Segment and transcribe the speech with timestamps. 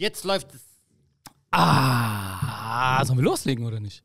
[0.00, 0.62] Jetzt läuft es.
[1.50, 4.02] Ah, sollen wir loslegen oder nicht?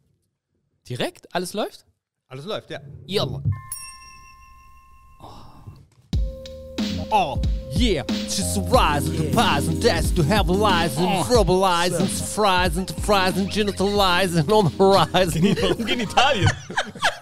[0.89, 1.33] Direkt?
[1.33, 1.85] Alles läuft?
[2.27, 2.81] Alles läuft, ja.
[3.05, 3.23] Ja.
[7.11, 7.41] Oh,
[7.77, 8.03] yeah.
[8.25, 12.91] Just rise and rise and dash to have a lies and verbalize and fries and
[13.05, 15.43] fries and genitalize and on the horizon.
[15.61, 16.51] Warum Genitalien?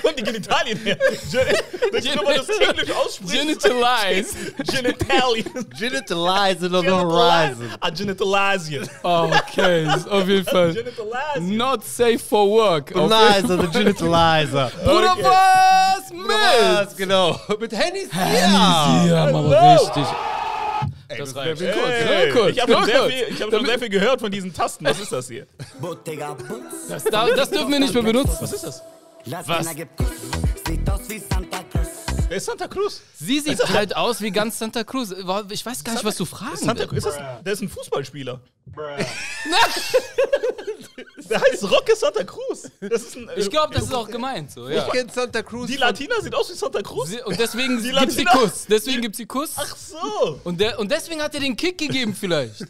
[0.00, 0.96] Kommen die Genitalien her?
[0.96, 3.32] Das weil du es Englisch aussprichst.
[3.34, 4.34] Genitalize.
[4.64, 5.66] Genitalien.
[5.78, 7.70] Genitalize on the horizon.
[7.80, 8.88] Ah, Genitalisien.
[9.02, 10.72] Okay, ist auf jeden Fall.
[10.72, 11.56] Genitalisien.
[11.56, 12.94] Not safe for work.
[12.94, 14.70] Nice, the genitalizer.
[14.84, 16.10] Bruder, was?
[16.12, 16.96] Mit?
[16.96, 17.38] Genau.
[17.60, 18.08] Mit Handys?
[18.12, 19.04] Ja.
[19.06, 19.82] Ja, aber Hello.
[19.84, 20.04] richtig.
[21.08, 21.60] Ey, Das das reicht.
[21.60, 23.12] Hey, kurz, ich habe schon, ja, sehr kurz.
[23.12, 24.84] viel, ich hab schon sehr viel gehört von diesen Tasten.
[24.86, 25.46] Was ist das hier?
[26.88, 28.36] Das, da- das dürfen wir nicht mehr benutzen.
[28.40, 28.82] Was ist das?
[29.24, 30.08] Latina gibt Kuss.
[30.66, 31.88] Sieht aus wie Santa Cruz.
[32.28, 33.00] Wer ist Santa Cruz?
[33.18, 35.10] Sie sieht halt aus wie ganz Santa Cruz.
[35.50, 37.04] Ich weiß gar nicht, was du fragen Santa willst.
[37.06, 37.14] Cruz?
[37.14, 38.40] Ist das, der ist ein Fußballspieler.
[41.28, 42.70] der heißt Roque Santa Cruz.
[42.80, 44.86] Das ist ein, äh, Ich glaube, das ist auch gemeint so, ja.
[44.86, 45.66] Ich kenn Santa Cruz.
[45.68, 47.08] Die Latina sieht aus wie Santa Cruz.
[47.08, 48.66] Sie- Und deswegen Die gibt sie Latina- Kuss.
[48.68, 49.52] Deswegen gibt sie Kuss.
[49.56, 50.40] Ach so.
[50.44, 52.64] Und, der, und deswegen hat er den Kick gegeben vielleicht.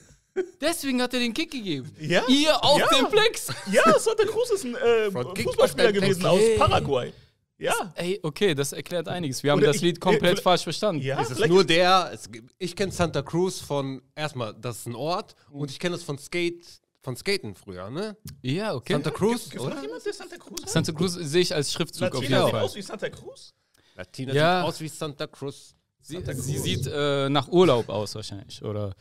[0.61, 1.91] Deswegen hat er den Kick gegeben.
[2.01, 2.23] Ja?
[2.29, 2.89] Ihr auf Ja.
[2.99, 3.49] dem Plex.
[3.71, 6.41] Ja, Santa Cruz ist ein äh, Fußballspieler auf gewesen aus.
[6.59, 7.13] Paraguay.
[7.59, 7.93] Ja.
[7.95, 9.43] Ey, okay, das erklärt einiges.
[9.43, 11.03] Wir haben Oder das ich- Lied komplett vielleicht- falsch verstanden.
[11.03, 14.97] Ja, Es ist nur der, es, ich kenne Santa Cruz von, erstmal, das ist ein
[14.97, 16.65] Ort und ich kenne das von Skate,
[17.03, 18.17] von Skaten früher, ne?
[18.43, 18.95] Ja, okay.
[18.95, 19.81] Santa Cruz, es oder?
[19.81, 20.73] jemand, der Santa Cruz heißt?
[20.73, 22.63] Santa Cruz sehe ich als Schriftzug auf Latina jeden sieht Fall.
[22.65, 23.55] aus wie Santa Cruz?
[23.97, 24.61] Latina Ja.
[24.63, 25.75] sieht aus wie Santa Cruz.
[26.01, 28.61] Sie, sie sieht äh, nach Urlaub aus wahrscheinlich.
[28.65, 28.93] Oder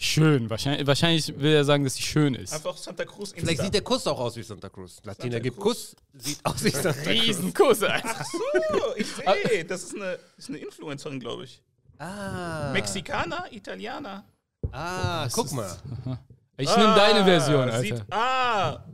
[0.00, 0.48] schön.
[0.50, 2.52] Wahrscheinlich, wahrscheinlich will er sagen, dass sie schön ist.
[2.52, 3.40] Einfach Santa Cruz Insta.
[3.40, 5.00] Vielleicht sieht der Kuss auch aus wie Santa Cruz.
[5.04, 5.94] Latina Santa gibt Cruz.
[5.94, 7.06] Kuss, sieht aus wie Santa Cruz.
[7.06, 8.24] Riesenkuss einfach.
[8.24, 9.06] so, ich
[9.50, 9.64] sehe.
[9.64, 11.62] Das ist eine, ist eine Influencerin, glaube ich.
[11.98, 14.24] Ah, Mexikaner, Italiener.
[14.72, 15.70] ah guck mal.
[16.56, 17.80] Ich nehme deine Ah, Version, Alter.
[17.80, 18.84] Sieht, ah.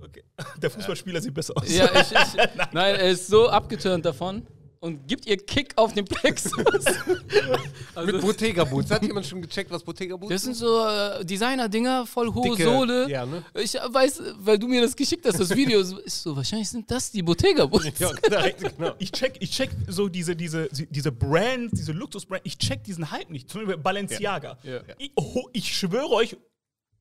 [0.00, 0.22] Okay.
[0.62, 1.68] Der Fußballspieler sieht besser aus.
[1.68, 2.34] Ja, ich, ich,
[2.72, 4.46] nein, er ist so abgeturnt davon
[4.80, 6.52] und gibt ihr Kick auf den Plexus.
[7.94, 8.90] also, Mit Bottega Boots.
[8.90, 12.64] Hat jemand schon gecheckt, was Bottega Boots das sind so äh, Designer-Dinger, voll hohe Dicke-
[12.64, 13.08] Sohle.
[13.10, 13.44] ja, ne?
[13.54, 16.90] Ich weiß, weil du mir das geschickt hast, das Video, so- ist so, wahrscheinlich sind
[16.90, 17.98] das die Bottega-Boots.
[17.98, 18.10] Ja,
[18.50, 18.94] genau.
[18.98, 23.28] Ich check, ich check so diese, diese, diese Brands, diese Luxus-Brands, ich check diesen Hype
[23.30, 23.50] nicht.
[23.50, 24.58] Zum Beispiel Balenciaga.
[24.62, 24.72] Ja.
[24.76, 24.82] Ja.
[24.98, 26.36] Ich, oh, ich schwöre euch,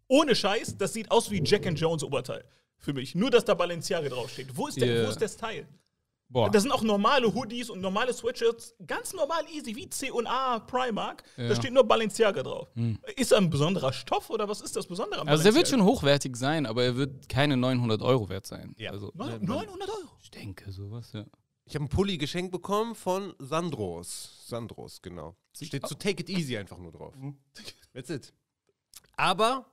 [0.07, 2.43] ohne Scheiß, das sieht aus wie Jack and Jones Oberteil.
[2.77, 3.15] Für mich.
[3.15, 4.47] Nur, dass da Balenciaga draufsteht.
[4.53, 5.05] Wo ist, der, Ja.
[5.05, 5.65] wo ist der Style?
[6.31, 6.49] Boah.
[6.51, 11.23] Das sind auch normale Hoodies und normale Sweatshirts, ganz normal easy, wie C&A Primark.
[11.35, 11.49] Da Ja.
[11.49, 11.55] Hm.
[11.55, 12.67] steht nur Balenciaga drauf.
[13.15, 15.79] Ist da ein besonderer Stoff oder was ist das Besondere am Also der wird schon
[15.79, 15.99] Balenciaga?
[16.01, 18.75] hochwertig sein, aber er wird keine 900 Euro wert sein.
[18.77, 18.91] Ja.
[18.91, 20.09] Also, Neun- 900 Euro.
[20.21, 21.25] ich denke sowas, ja.
[21.65, 24.43] Ich habe einen Pulli geschenkt bekommen von Sandros.
[24.47, 25.35] Sandros, genau.
[25.53, 27.13] Steht zu Take It Easy einfach nur drauf.
[27.93, 28.33] That's it.
[29.17, 29.65] Aber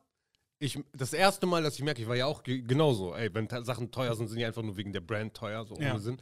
[0.58, 3.14] ich, das erste Mal, dass ich merke, ich war ja auch ge- genauso.
[3.14, 5.90] Ey, wenn Sachen teuer sind, sind die einfach nur wegen der Brand teuer, so Ja.
[5.92, 6.18] ohne Sinn.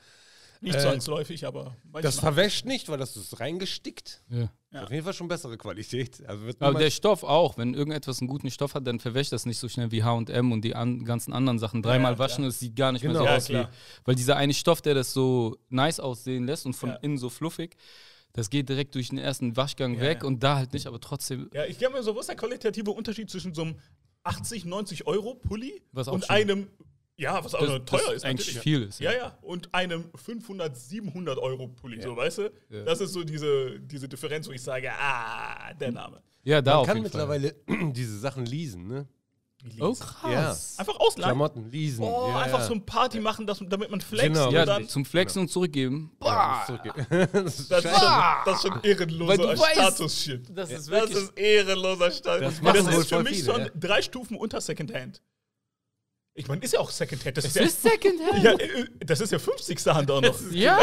[0.61, 4.23] Nicht Äh, zwangsläufig, aber Das verwäscht nicht, weil das ist reingestickt.
[4.31, 4.49] ja.
[4.73, 4.83] Ja.
[4.83, 6.21] Auf jeden Fall schon bessere Qualität.
[6.27, 9.47] Also wird Aber der Stoff auch, wenn irgendetwas einen guten Stoff hat, dann verwäscht das
[9.47, 11.81] nicht so schnell wie H&M und die an, ganzen anderen Sachen.
[11.81, 12.49] Dreimal ja, waschen, klar.
[12.49, 13.12] es sieht gar nicht Genau.
[13.15, 13.53] mehr so Ja, aus wie...
[13.53, 13.71] klar.
[14.05, 16.97] Weil dieser eine Stoff, der das so nice aussehen lässt und von Ja.
[16.97, 17.77] innen so fluffig,
[18.33, 20.27] das geht direkt durch den ersten Waschgang Ja, weg ja.
[20.27, 21.50] und da halt nicht, aber trotzdem...
[21.53, 23.77] Ja, ich glaube mir so, was ist der qualitative Unterschied zwischen so einem
[24.25, 26.67] 80, 90 Euro Pulli Was auch und schon- einem,
[27.17, 28.25] ja, was auch Das- noch teuer das ist.
[28.25, 28.62] eigentlich natürlich.
[28.62, 29.19] viel ist, Ja, ja.
[29.19, 32.53] ja, und einem 500, 700 Euro Pulli, so, weißt du?
[32.85, 36.23] Das ist so diese, diese Differenz, wo ich sage, ah, der Name.
[36.43, 37.55] Ja, da Man auf kann jeden mittlerweile
[37.93, 39.07] diese Sachen leasen, ne?
[39.72, 39.88] Fall.
[39.88, 40.75] Oh, krass.
[40.78, 41.28] Einfach ausleihen.
[41.30, 42.04] Klamotten leasen.
[42.04, 42.64] Oh, ja, einfach ja.
[42.66, 44.48] so ein Party machen, dass, damit man flext Genau.
[44.48, 44.88] und Ja, dann.
[44.88, 46.12] zum Flexen und zurückgeben.
[46.22, 47.06] Ja, Boah, zurückgehen.
[47.32, 48.12] das ist Das ist, schon,
[48.44, 50.48] das ist schon ehrenloser Status-Shit.
[50.56, 51.16] das ist Das wirklich...
[51.16, 52.60] ist ehrenloser Status.
[52.62, 53.70] Das Das, das ist für mich viele, schon ja.
[53.75, 55.22] drei Stufen unter Secondhand.
[56.37, 57.37] Ich meine, ist ja auch Secondhand.
[57.37, 58.43] Das ist, das ja, ist Secondhand.
[58.43, 59.87] ja, äh, das ist ja 50.
[59.87, 60.34] Hand auch noch.
[60.50, 60.81] Ja,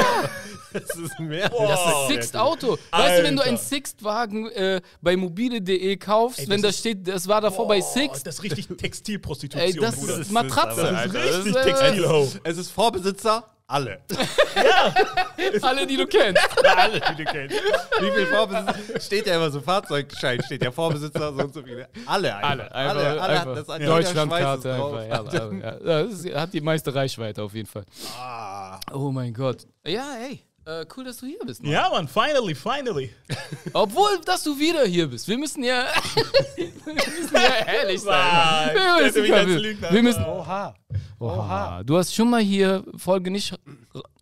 [0.71, 1.49] Das ist mehr.
[1.49, 1.67] Boah.
[1.67, 2.77] das ist Sixt Auto.
[2.91, 7.05] Weißt du, wenn du einen Sixt-Wagen äh, bei mobile.de kaufst, Ey, wenn das da steht,
[7.05, 10.19] das war davor bei Boah, Sixt, Das ist richtig Textilprostitution, ey, das Bruder.
[10.19, 10.81] ist Matratze.
[10.83, 12.31] das ist richtig äh, Textil-Ho.
[12.45, 14.01] Es ist Vorbesitzer, alle.
[15.61, 16.41] Alle, die du kennst.
[16.77, 17.55] alle, die du kennst.
[17.99, 18.99] Wie viel Vorbesitzer?
[18.99, 21.87] Steht ja immer so, Fahrzeugschein steht ja Vorbesitzer, so und so viele.
[22.05, 22.49] Alle einfach.
[22.49, 25.33] Alle, einfach, alle, alle einfach das an Deutschlandkarte einfach.
[25.33, 26.03] Ja, ja, ja.
[26.03, 27.85] Das ist, hat die meiste Reichweite auf jeden Fall.
[28.17, 28.79] Ah.
[28.93, 29.67] Oh mein Gott.
[29.85, 30.43] Ja, ey.
[30.65, 31.63] Äh, cool, dass du hier bist.
[31.63, 31.71] Mann.
[31.71, 33.11] Ja, Mann, finally, finally.
[33.73, 35.27] Obwohl, dass du wieder hier bist.
[35.27, 35.85] Wir müssen ja,
[36.55, 38.75] wir müssen ja ehrlich sein.
[38.75, 40.75] Wir müssen, als wir, wir müssen Oha.
[41.19, 41.83] Oha.
[41.83, 43.55] Du hast schon mal hier Folge nicht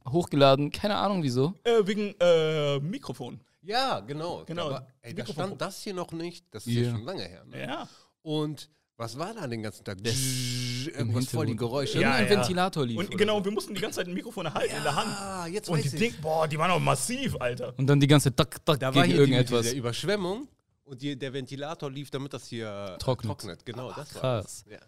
[0.08, 0.72] hochgeladen.
[0.72, 1.54] Keine Ahnung wieso.
[1.64, 3.40] Äh, wegen äh, Mikrofon.
[3.62, 4.44] Ja, genau.
[4.46, 6.46] Genau, Aber, ey, da stand das hier noch nicht.
[6.52, 6.84] Das ist Ja.
[6.84, 7.44] ja schon lange her.
[7.46, 7.62] Ne?
[7.68, 7.88] Ja.
[8.22, 8.70] Und
[9.00, 9.98] was war da den ganzen Tag?
[10.04, 11.56] Irgendwas voll die.
[11.56, 12.00] Geräusche.
[12.00, 12.38] Irgendein Ja, ja.
[12.42, 12.98] Ventilator lief.
[12.98, 15.08] Und genau, wir mussten die ganze Zeit ein Mikrofon halten in der Hand.
[15.18, 16.14] Ah, jetzt Und weiß die ich.
[16.14, 17.68] Ding, boah, die waren auch massiv, Alter.
[17.72, 17.74] so.
[17.78, 19.62] Und dann die ganze Tak, Tak Da war gegen hier die, irgendetwas.
[19.64, 20.48] diese Überschwemmung
[20.84, 23.66] und die, der Ventilator lief, damit das hier äh, Trocknet.
[23.66, 24.66] Genau, das war krass.
[24.68, 24.80] das.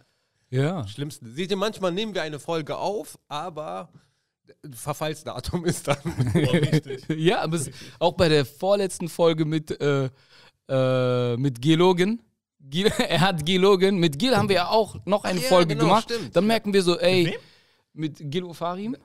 [0.49, 0.61] Ja.
[0.61, 0.87] ja.
[0.87, 1.29] Schlimmste.
[1.31, 3.89] Seht ihr, manchmal nehmen wir eine Folge auf, aber
[4.73, 5.97] Verfallsdatum ist dann.
[6.03, 7.05] Boah, richtig.
[7.15, 7.69] Ja, aber es,
[7.99, 10.09] auch bei der vorletzten Folge mit, äh,
[10.69, 12.21] äh, mit Geologen.
[12.71, 13.97] Gil, er hat Geologen.
[13.97, 16.03] Mit Gil haben wir ja auch noch eine Ach ja, Folge genau, gemacht.
[16.11, 16.35] stimmt.
[16.35, 17.33] Dann merken wir so, ey, wem?
[17.93, 18.97] mit Gil Ofarim.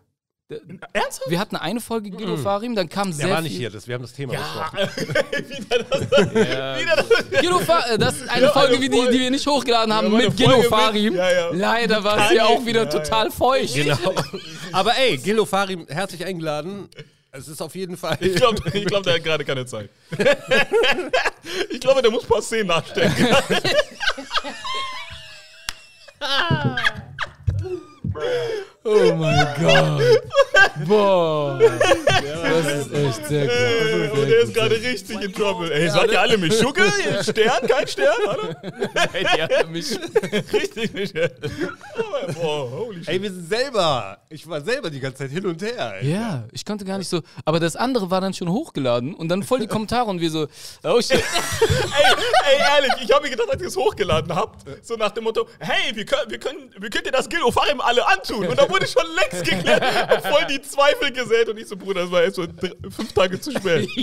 [0.93, 1.29] Ernsthaft?
[1.29, 3.63] Wir hatten eine Folge Gil Ofarim, dann kam Der sehr war nicht viel.
[3.63, 5.09] hier, das, wir haben das Thema Ja, besprochen.
[5.49, 6.01] wieder das.
[6.81, 7.41] Wieder das.
[7.41, 7.51] Gil
[7.95, 10.37] äh, das ist eine Ja, Folge, eine die, die wir nicht hochgeladen haben, Ja, mit
[10.37, 11.05] Gil Ofarim.
[11.15, 11.51] mit- ja, ja.
[11.53, 12.99] Leider war es hier auch wieder Ja, ja.
[13.05, 13.75] total feucht.
[13.75, 14.15] Genau.
[14.71, 16.89] Aber ey, Gilo Farim, herzlich eingeladen.
[17.37, 18.17] Es ist auf jeden Fall.
[18.21, 19.91] Ich glaube, ich glaub, der hat gerade keine Zeit.
[21.71, 23.13] ich glaube, der muss ein paar Szenen nachstellen.
[28.85, 30.03] Oh mein Gott.
[30.87, 31.59] Boah.
[32.47, 34.19] Das ist echt sehr gut.
[34.19, 35.71] Und der ist gerade richtig in Trouble.
[35.71, 36.83] Ey, seid ihr alle Mischugge?
[37.23, 37.67] Stern?
[37.67, 38.15] Kein Stern?
[38.25, 38.63] Oder?
[39.13, 39.99] Ey, die hat mich
[40.53, 41.15] Richtig nicht.
[41.17, 43.09] Oh, Boah, holy shit.
[43.09, 44.19] Ey, wir sind selber.
[44.31, 45.97] Ich war selber die ganze Zeit hin und her.
[46.01, 46.13] Ey.
[46.13, 47.21] Ja, ich konnte gar nicht so.
[47.45, 50.47] Aber das andere war dann schon hochgeladen und dann voll die Kommentare und wir so,
[50.85, 51.13] oh shit.
[51.13, 51.23] Ey,
[52.53, 55.47] ey, ehrlich, ich habe mir gedacht, als ihr es hochgeladen habt, so nach dem Motto,
[55.59, 58.47] hey, wir können, wir können, wir können dir das Gil Ofarim alle antun.
[58.47, 59.83] Und da wurde schon längst geklärt
[60.13, 61.49] und voll die Zweifel gesät.
[61.49, 63.89] Und ich so, Bruder, das war erst so drei, fünf Tage zu spät.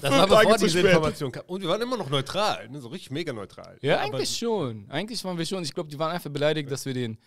[0.00, 0.90] Das Fünf war Tage bevor zu diese spät.
[0.92, 1.44] Information kam.
[1.46, 2.80] Und wir waren immer noch neutral, ne?
[2.80, 3.78] so richtig mega neutral.
[3.82, 4.86] Ja, Aber- eigentlich schon.
[4.90, 5.62] Eigentlich waren wir schon.
[5.62, 7.18] Ich glaube, die waren einfach beleidigt, dass wir den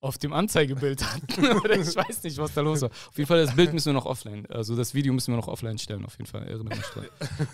[0.00, 1.46] auf dem Anzeigebild hatten.
[1.64, 2.88] Oder ich weiß nicht, was da los war.
[2.88, 5.48] Auf jeden Fall, das Bild müssen wir noch offline, also das Video müssen wir noch
[5.48, 6.46] offline stellen, auf jeden Fall.
[6.46, 7.06] Erinnere mich dran.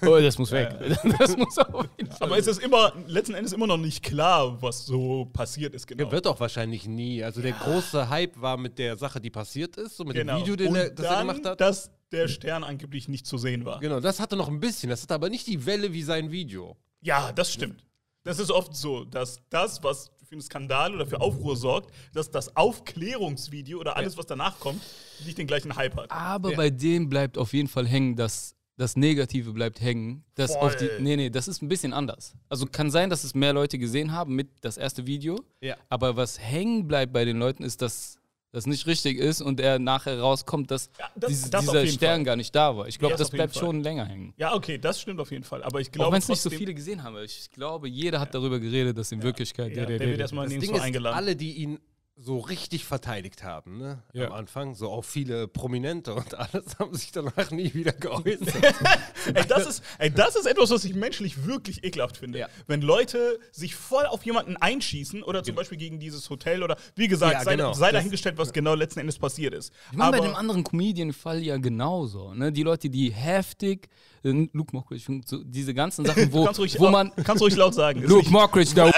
[0.03, 0.75] Oh, das muss weg.
[1.19, 4.61] Das muss auf jeden Fall Aber es ist immer, letzten Endes immer noch nicht klar,
[4.63, 6.05] was so passiert ist, genau.
[6.05, 7.23] Ja, wird auch wahrscheinlich nie.
[7.23, 10.37] Also der große Hype war mit der Sache, die passiert ist, so mit genau.
[10.37, 11.61] dem Video, den und er, das er dann, gemacht hat.
[11.61, 13.81] dass der Stern angeblich nicht zu sehen war.
[13.81, 14.91] Genau, das hatte noch ein bisschen.
[14.91, 16.77] Das hatte aber nicht die Welle wie sein Video.
[17.01, 17.85] Ja, das stimmt.
[18.23, 22.31] Das ist oft so, dass das, was für einen Skandal oder für Aufruhr sorgt, dass
[22.31, 24.83] das Aufklärungsvideo oder alles, was danach kommt,
[25.25, 26.11] nicht den gleichen Hype hat.
[26.11, 26.57] Aber Ja.
[26.57, 30.25] bei dem bleibt auf jeden Fall hängen, dass das Negative bleibt hängen.
[30.35, 30.61] Das Voll.
[30.69, 32.35] auf die, nee, nee, das ist ein bisschen anders.
[32.51, 35.39] Also kann sein, dass es mehr Leute gesehen haben mit das erste Video.
[35.63, 35.77] Ja.
[35.89, 38.19] Aber was hängen bleibt bei den Leuten ist, dass
[38.57, 42.17] das nicht richtig ist und er nachher rauskommt, dass Ja, das- dieses- das dieser Stern
[42.17, 42.25] Fall.
[42.25, 42.89] gar nicht da war.
[42.89, 43.61] Ich glaube, Das bleibt Fall.
[43.63, 44.33] schon länger hängen.
[44.39, 45.63] Ja, okay, das stimmt auf jeden Fall.
[45.63, 47.17] Aber ich Auch glaube, wenn es nicht so viele gesehen haben.
[47.23, 50.61] Ich glaube, jeder hat darüber geredet, dass in Wirklichkeit Ja, der wird erstmal Das Ding
[50.61, 51.17] nirgendwo ist, eingeladen.
[51.17, 51.79] alle, die ihn
[52.19, 54.03] so richtig verteidigt haben, ne?
[54.15, 54.29] Ja.
[54.29, 58.55] Am Anfang, so auch viele Prominente und alles, haben sich danach nie wieder geäußert.
[59.35, 62.39] Ey, das ist, ey, das ist etwas, was ich menschlich wirklich ekelhaft finde.
[62.39, 62.49] Ja.
[62.67, 67.09] Wenn Leute sich voll auf jemanden einschießen oder zum Beispiel gegen dieses Hotel oder wie
[67.09, 67.73] gesagt, Ja, sei, genau.
[67.75, 69.73] sei dahingestellt, was genau letzten Endes passiert ist.
[69.91, 72.33] Ich meine, bei dem anderen Comedian-Fall ja genauso.
[72.33, 72.51] Ne?
[72.53, 73.89] Die Leute, die heftig,
[74.23, 77.13] äh, Luke Mockridge, diese ganzen Sachen, wo, kannst ruhig, wo man.
[77.25, 78.03] kannst ruhig laut sagen.
[78.03, 78.91] Luke Mockridge, da,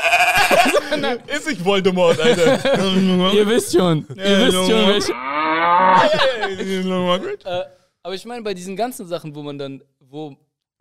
[1.26, 2.74] ist nicht Voldemort, Alter.
[3.34, 4.06] ihr wisst schon.
[4.16, 5.12] Ihr wisst schon, welche.
[6.88, 7.44] Margaret?
[7.44, 7.64] Äh,
[8.02, 10.36] aber ich meine, bei diesen ganzen Sachen, wo man dann, wo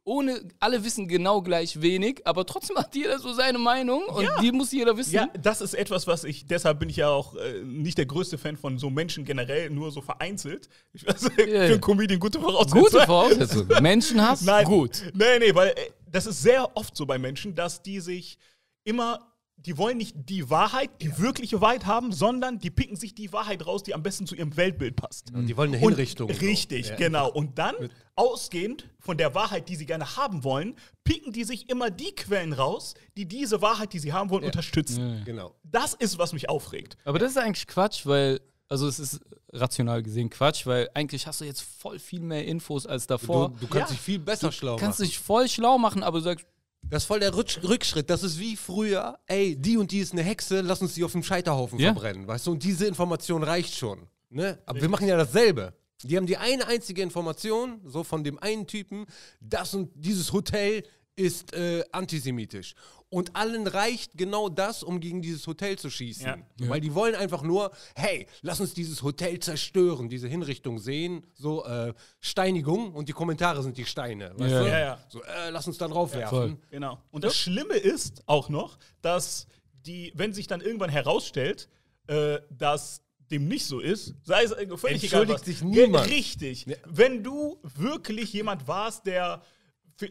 [0.08, 4.54] ohne, alle wissen genau gleich wenig, aber trotzdem hat jeder so seine Meinung und die
[4.54, 5.14] muss jeder wissen.
[5.14, 8.38] Ja, das ist etwas, was ich, deshalb bin ich ja auch äh, nicht der größte
[8.38, 10.70] Fan von so Menschen generell, nur so vereinzelt.
[10.94, 11.64] Ich weiß, für ja.
[11.64, 12.84] einen Comedian gute Voraussetzungen.
[12.86, 13.68] Gute Voraussetzung.
[13.82, 15.04] Menschenhass, Nein, gut.
[15.14, 18.38] Nee, nee, weil äh, das ist sehr oft so bei Menschen, dass die sich
[18.86, 19.27] immer,
[19.58, 23.66] die wollen nicht die Wahrheit, die wirkliche Wahrheit haben, sondern die picken sich die Wahrheit
[23.66, 25.34] raus, die am besten zu ihrem Weltbild passt.
[25.34, 26.32] Und die wollen eine Und- Hinrichtung.
[26.32, 26.40] so.
[26.40, 26.96] Richtig, Ja.
[26.96, 27.30] genau.
[27.30, 27.76] Und dann,
[28.16, 32.54] ausgehend von der Wahrheit, die sie gerne haben wollen, picken die sich immer die Quellen
[32.54, 35.22] raus, die diese Wahrheit, die sie haben wollen, unterstützen.
[35.26, 35.56] Genau.
[35.64, 36.98] Das ist, was mich aufregt.
[37.06, 39.20] Aber das ist eigentlich Quatsch, weil, also es ist
[39.54, 43.50] rational gesehen Quatsch, weil eigentlich hast du jetzt voll viel mehr Infos als Du, davor.
[43.60, 43.96] du kannst Ja.
[43.96, 45.10] dich viel besser schlau kannst machen.
[45.10, 46.46] dich voll schlau machen, aber du sagst,
[46.84, 48.10] Das ist voll der Rutsch Rückschritt.
[48.10, 51.12] Das ist wie früher, ey, die und die ist eine Hexe, lass uns die auf
[51.12, 51.92] dem Scheiterhaufen Ja.
[51.94, 52.52] verbrennen, weißt du?
[52.52, 54.08] Und diese Information reicht schon.
[54.30, 54.58] Ne?
[54.66, 55.74] Aber wir machen ja dasselbe.
[56.04, 59.06] Die haben die eine einzige Information, so von dem einen Typen,
[59.42, 60.84] das und dieses Hotel
[61.18, 62.74] ist äh, antisemitisch.
[63.10, 66.26] Und allen reicht genau das, um gegen dieses Hotel zu schießen.
[66.60, 66.70] Ja.
[66.70, 71.66] Weil die wollen einfach nur, hey, lass uns dieses Hotel zerstören, diese Hinrichtung sehen, so
[71.66, 74.32] äh, Steinigung und die Kommentare sind die Steine.
[74.38, 74.62] Weißt Ja.
[74.62, 74.68] du?
[74.70, 75.00] Ja, ja.
[75.08, 76.30] So, äh, lass uns da drauf werfen.
[76.30, 76.58] voll.
[76.70, 77.02] Genau.
[77.12, 79.48] Und das Schlimme ist auch noch, dass
[79.86, 81.70] die, wenn sich dann irgendwann herausstellt,
[82.08, 85.22] äh, dass dem nicht so ist, sei es äh, völlig egal.
[85.22, 86.08] Entschuldigt sich niemand.
[86.08, 86.66] Ja, Richtig.
[86.86, 89.42] Wenn du wirklich jemand warst, der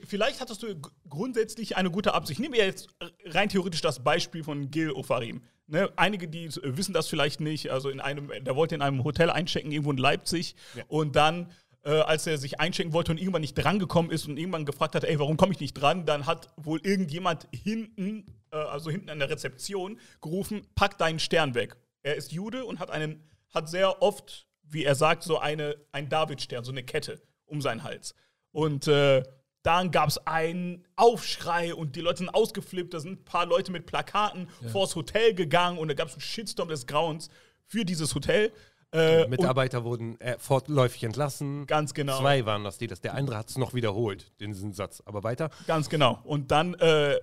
[0.04, 2.40] vielleicht hattest du grundsätzlich eine gute Absicht.
[2.40, 2.88] Nehmen wir jetzt
[3.24, 5.42] rein theoretisch das Beispiel von Gil Ofarim.
[5.68, 7.70] Ne, einige, die wissen das vielleicht nicht.
[7.70, 10.54] Also in einem, der wollte in einem Hotel einchecken, irgendwo in Leipzig.
[10.86, 11.50] Und dann,
[11.84, 15.04] äh, als er sich einchecken wollte und irgendwann nicht drangekommen ist und irgendwann gefragt hat,
[15.04, 19.18] ey, warum komme ich nicht dran, dann hat wohl irgendjemand hinten, äh, also hinten an
[19.18, 21.76] der Rezeption, gerufen, pack deinen Stern weg.
[22.02, 26.08] Er ist Jude und hat einen, hat sehr oft, wie er sagt, so eine, ein
[26.08, 28.14] Davidstern, so eine Kette um seinen Hals.
[28.52, 29.24] Und äh,
[29.66, 32.94] dann gab es einen Aufschrei und die Leute sind ausgeflippt.
[32.94, 36.20] Da sind ein paar Leute mit Plakaten vors Hotel gegangen und da gab es einen
[36.20, 37.30] Shitstorm des Grauens
[37.64, 38.52] für dieses Hotel.
[38.92, 41.66] Äh, Mitarbeiter wurden äh, fortläufig entlassen.
[41.66, 42.20] Ganz genau.
[42.20, 43.00] Zwei waren das, die das.
[43.00, 45.02] Der andere hat es noch wiederholt, diesen Satz.
[45.04, 45.50] Aber weiter.
[45.66, 46.20] Ganz genau.
[46.22, 47.18] Und dann äh,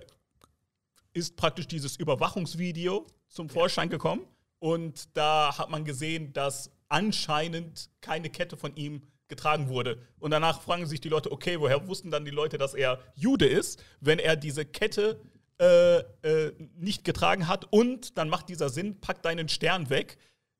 [1.14, 4.26] ist praktisch dieses Überwachungsvideo zum Vorschein gekommen.
[4.58, 9.98] Und da hat man gesehen, dass anscheinend keine Kette von ihm getragen wurde.
[10.18, 13.46] Und danach fragen sich die Leute, okay, woher wussten dann die Leute, dass er Jude
[13.46, 15.20] ist, wenn er diese Kette
[15.60, 17.66] äh, äh, nicht getragen hat?
[17.70, 20.18] Und dann macht dieser Sinn, pack deinen Stern weg.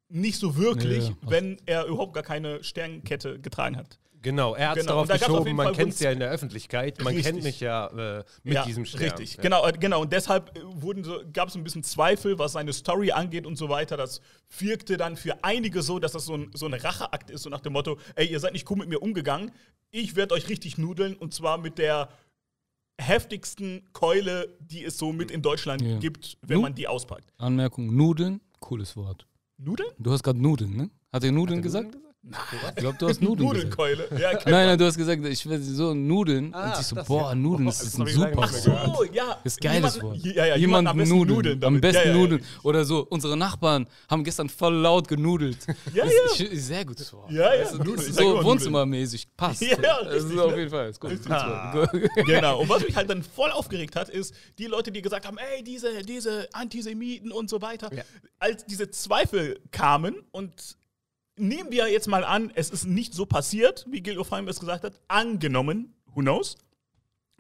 [0.09, 1.16] Nicht so wirklich, ja.
[1.23, 3.99] wenn er überhaupt gar keine Sternkette getragen hat.
[4.25, 7.09] Genau, er hat es Genau, darauf geschoben, man kennt es ja in der Öffentlichkeit, man
[7.14, 7.25] Richtig.
[7.33, 7.87] kennt mich ja
[8.21, 9.02] äh, mit diesem Stern.
[9.02, 9.43] Richtig, Ja.
[9.43, 10.00] genau, äh, genau.
[10.00, 13.57] Und deshalb äh, wurden so, gab es ein bisschen Zweifel, was seine Story angeht und
[13.57, 13.97] so weiter.
[13.99, 14.21] Das
[14.59, 17.61] wirkte dann für einige so, dass das so ein, so ein Racheakt ist, so nach
[17.61, 19.52] dem Motto, ey, ihr seid nicht cool mit mir umgegangen,
[19.90, 22.09] ich werde euch richtig nudeln und zwar mit der
[23.00, 25.99] heftigsten Keule, die es so mit in Deutschland Ja.
[25.99, 27.28] gibt, wenn Nu- man die auspackt.
[27.38, 29.26] Anmerkung: Nudeln, cooles Wort.
[29.59, 29.88] Nudeln?
[29.99, 30.90] Du hast gerade Nudeln, ne?
[31.12, 31.97] Hat er Nudeln gesagt?
[32.71, 33.78] Ich glaube, du hast Nudeln gesagt.
[33.78, 34.09] Nudelnkeule.
[34.19, 34.52] Ja, Nein, man.
[34.52, 36.54] nein, du hast gesagt, ich will so Nudeln.
[36.54, 37.35] Ah, und ich so, boah, ja.
[37.35, 38.52] Nudeln, das Das ist ein super Wort.
[38.52, 39.38] So, ja.
[39.45, 40.25] Ist geiles Jemand- Wort.
[40.35, 41.37] Ja, ja, Jemand am besten nudeln.
[41.37, 42.45] nudeln Am besten ja, ja, nudeln.
[42.62, 45.59] Oder so, unsere Nachbarn haben gestern voll laut genudelt.
[45.93, 46.45] Ja, Das ja.
[46.47, 47.31] ist, ist sehr gutes Wort.
[47.31, 49.28] Ja, ja, immer so wohnzimmermäßig.
[49.37, 49.61] Passt.
[49.61, 50.59] Ja, ja, das ist richtig, auf ne?
[50.59, 50.88] jeden Fall.
[50.88, 51.11] Ist gut.
[52.26, 52.61] Genau.
[52.61, 55.62] Und was mich halt dann voll aufgeregt hat, ist die Leute, die gesagt haben, ey,
[55.62, 57.93] diese, diese Antisemiten und so weiter.
[57.95, 58.02] Ja.
[58.38, 60.76] Als diese Zweifel kamen und
[61.37, 64.85] nehmen wir jetzt mal an, es ist nicht so passiert, wie Gil Ofaim es gesagt
[64.85, 66.57] hat, angenommen, who knows,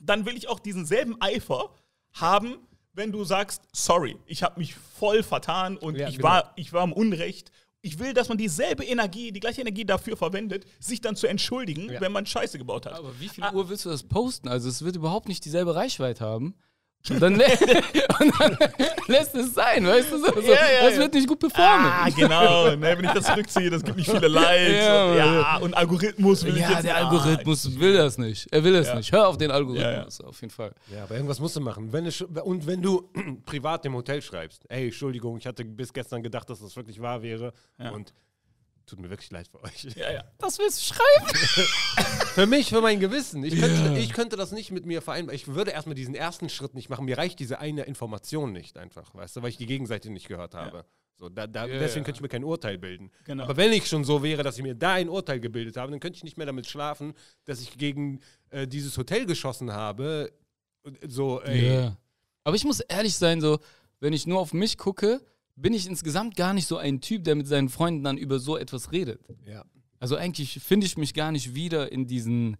[0.00, 1.70] dann will ich auch diesen selben Eifer
[2.12, 2.56] haben,
[2.92, 6.28] wenn du sagst, sorry, ich habe mich voll vertan und Ja, ich, genau.
[6.28, 7.50] war, ich war im Unrecht.
[7.82, 11.90] Ich will, dass man dieselbe Energie, die gleiche Energie dafür verwendet, sich dann zu entschuldigen,
[11.90, 12.00] Ja.
[12.00, 12.94] wenn man Scheiße gebaut hat.
[12.94, 14.48] Aber wie viel Uhr willst du das posten?
[14.48, 16.54] Also es wird überhaupt nicht dieselbe Reichweite haben.
[17.10, 18.56] Und dann, lä und dann
[19.08, 20.18] lässt es sein, weißt du?
[20.18, 20.40] So, so.
[20.40, 21.00] Ja, ja, das ja.
[21.00, 21.86] wird nicht gut performen.
[21.86, 22.70] Ah, genau.
[22.74, 24.72] Ne, wenn ich das zurückziehe, das gibt nicht viele Likes.
[24.72, 28.50] Ja, und, ja, und Algorithmus will ich ja, jetzt der ah, Algorithmus will das nicht.
[28.50, 28.94] Er will das Ja.
[28.94, 29.12] nicht.
[29.12, 30.72] Hör auf den Ja, Algorithmus, auf jeden Fall.
[30.90, 31.92] Ja, aber irgendwas musst du machen.
[31.92, 33.10] Wenn es, und wenn du
[33.44, 37.22] privat im Hotel schreibst, ey, Entschuldigung, ich hatte bis gestern gedacht, dass das wirklich wahr
[37.22, 37.52] wäre.
[37.92, 38.14] Und
[38.86, 39.84] tut mir wirklich leid für euch.
[39.96, 40.24] Ja, ja.
[40.38, 41.38] Das willst du schreiben?
[42.34, 43.44] Für mich, für mein Gewissen.
[43.44, 43.96] Ich könnte, Ja.
[43.96, 45.36] ich könnte das nicht mit mir vereinbaren.
[45.36, 47.04] Ich würde erstmal diesen ersten Schritt nicht machen.
[47.04, 50.54] Mir reicht diese eine Information nicht einfach, weißt du, weil ich die Gegenseite nicht gehört
[50.54, 50.84] habe.
[51.16, 52.04] So, da, da, Ja, deswegen ja.
[52.06, 53.12] könnte ich mir kein Urteil bilden.
[53.24, 53.44] Genau.
[53.44, 56.00] Aber wenn ich schon so wäre, dass ich mir da ein Urteil gebildet habe, dann
[56.00, 57.14] könnte ich nicht mehr damit schlafen,
[57.44, 60.32] dass ich gegen äh, dieses Hotel geschossen habe.
[61.06, 61.68] So, ey.
[61.72, 61.96] Ja.
[62.42, 63.60] Aber ich muss ehrlich sein, so,
[64.00, 65.20] wenn ich nur auf mich gucke,
[65.56, 68.56] bin ich insgesamt gar nicht so ein Typ, der mit seinen Freunden dann über so
[68.56, 69.20] etwas redet.
[69.46, 69.64] Ja.
[69.98, 72.56] Also eigentlich finde ich mich gar nicht wieder in diesen,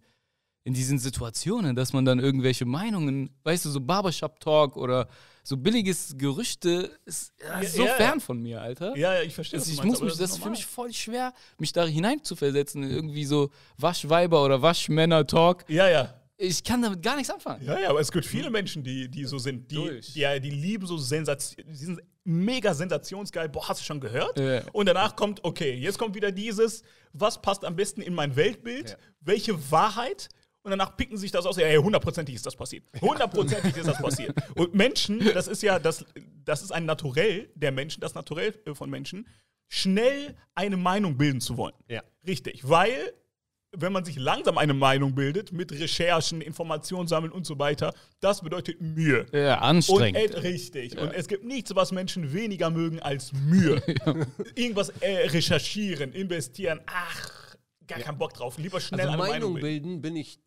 [0.63, 5.07] in diesen Situationen, dass man dann irgendwelche Meinungen, weißt du, so Barbershop-Talk oder
[5.43, 7.93] so billiges Gerüchte ist ja, so ja.
[7.93, 8.97] fern von mir, Alter.
[8.97, 11.33] Ja, ja, ich verstehe Das, was ich muss mich, das ist für mich voll schwer,
[11.59, 15.65] mich da hineinzuversetzen in irgendwie so Waschweiber oder Waschmänner-Talk.
[15.67, 16.19] Ja, ja.
[16.37, 17.63] Ich kann damit gar nichts anfangen.
[17.63, 19.69] Ja, ja, aber es gibt viele Menschen, die, die so sind.
[19.71, 20.13] Die, Durch.
[20.13, 23.47] die, die lieben so Sensation, mega sensationsgeil.
[23.49, 24.37] Boah, hast du schon gehört?
[24.37, 24.63] Ja.
[24.73, 28.89] Und danach kommt, okay, jetzt kommt wieder dieses, was passt am besten in mein Weltbild?
[28.89, 28.95] Ja.
[29.21, 30.29] Welche Wahrheit?
[30.63, 31.57] Und danach picken sich das aus.
[31.57, 32.83] Ja, ja, hundertprozentig ist das passiert.
[32.99, 34.35] Hundertprozentig ist das passiert.
[34.55, 36.03] Und Menschen, das ist ja, das,
[36.43, 39.27] das ist ein Naturell der Menschen, das Naturell äh, von Menschen,
[39.67, 41.75] schnell eine Meinung bilden zu wollen.
[41.87, 42.03] Ja.
[42.25, 43.13] Richtig, weil
[43.77, 48.41] wenn man sich langsam eine Meinung bildet, mit Recherchen, Informationen sammeln und so weiter, das
[48.41, 49.25] bedeutet Mühe.
[49.31, 50.17] Ja, Und anstrengend.
[50.35, 50.97] äh, richtig.
[50.97, 53.81] Und es gibt nichts, was Menschen weniger mögen als Mühe.
[54.55, 56.79] Irgendwas äh, recherchieren, investieren.
[56.87, 57.55] Ach,
[57.87, 58.57] gar keinen Bock drauf.
[58.57, 59.83] Lieber schnell Also eine Meinung Meinung bilden.
[59.83, 60.39] bilden bin ich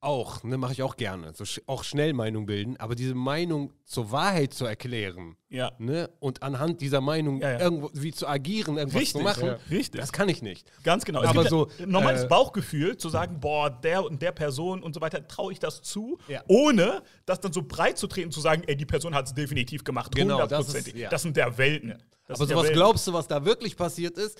[0.00, 1.32] auch, ne, mache ich auch gerne.
[1.34, 5.72] So auch schnell Meinung bilden, aber diese Meinung zur Wahrheit zu erklären, Ja.
[5.78, 7.60] ne, und anhand dieser Meinung Ja, ja.
[7.60, 9.56] irgendwo wie zu agieren, irgendwas Richtig, zu machen.
[9.70, 10.00] Richtig.
[10.00, 10.70] das kann ich nicht.
[10.84, 11.22] Ganz genau.
[11.22, 15.00] Es Aber so, normales äh, Bauchgefühl, zu sagen, boah, der und der Person und so
[15.00, 18.76] weiter, traue ich das zu, ohne das dann so breit zu treten, zu sagen, ey,
[18.76, 20.94] die Person hat es definitiv gemacht, Genau, das ist-.
[21.10, 21.94] Das sind der Welten.
[22.28, 22.76] Das aber sowas Welten.
[22.76, 24.38] glaubst du, was da wirklich passiert ist,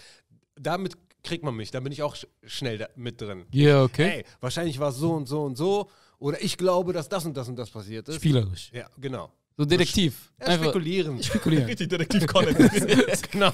[0.54, 3.46] damit kriegt man mich, da bin ich auch sch schnell mit drin.
[3.52, 4.18] Ja, okay.
[4.18, 7.36] Ey, wahrscheinlich war es so und so und so Oder ich glaube, dass das und
[7.36, 8.16] das und das passiert ist.
[8.16, 8.70] Spielerisch.
[8.72, 9.30] Ja, genau.
[9.56, 10.32] So Detektiv.
[10.40, 11.20] Ja, spekulieren.
[11.22, 11.64] spekulieren.
[11.66, 12.54] Richtig Detektiv Conan.
[13.32, 13.52] genau.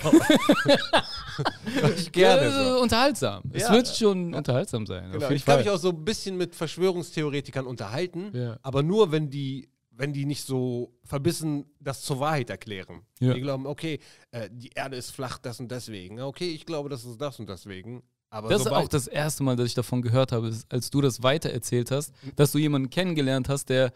[1.97, 2.80] ich Ja, gerne so.
[2.83, 3.42] unterhaltsam.
[3.52, 3.73] Es Ja.
[3.73, 5.11] wird schon unterhaltsam sein.
[5.12, 5.30] Genau.
[5.30, 8.59] Ich kann mich auch so ein bisschen mit Verschwörungstheoretikern unterhalten, Ja.
[8.62, 13.03] aber nur, wenn die, wenn die nicht so verbissen das zur Wahrheit erklären.
[13.21, 13.35] Ja.
[13.35, 14.01] Die glauben, okay,
[14.33, 16.21] äh, die Erde ist flach, das und deswegen.
[16.21, 18.03] Okay, ich glaube, das ist das und deswegen.
[18.31, 21.23] Aber Das ist auch das erste Mal, dass ich davon gehört habe, als du das
[21.23, 23.93] weitererzählt hast, dass du jemanden kennengelernt hast, der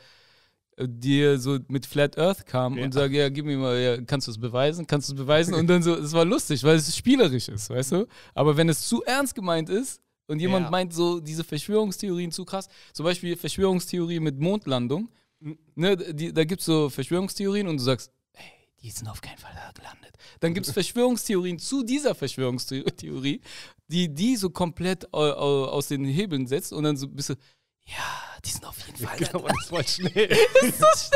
[0.76, 2.85] äh, dir so mit Flat Earth kam Ja.
[2.85, 5.55] und sagt, ja, gib mir mal, ja, kannst du es beweisen, kannst du es beweisen?
[5.55, 8.07] Und dann so, es war lustig, weil es spielerisch ist, weißt du?
[8.35, 10.71] Aber wenn es zu ernst gemeint ist und jemand Ja.
[10.71, 15.09] meint so, diese Verschwörungstheorien zu krass, zum Beispiel Verschwörungstheorie mit Mondlandung,
[15.75, 18.50] ne, die, da gibt es so Verschwörungstheorien und du sagst, hey,
[18.83, 20.14] die sind auf keinen Fall da gelandet.
[20.40, 23.40] Dann gibt es Verschwörungstheorien zu dieser Verschwörungstheorie,
[23.88, 27.35] die die so komplett aus den Hebeln setzt und dann so bist du,
[27.87, 30.28] ja, die sind auf jeden Fall da Genau, das voll schnell.
[30.28, 31.11] das,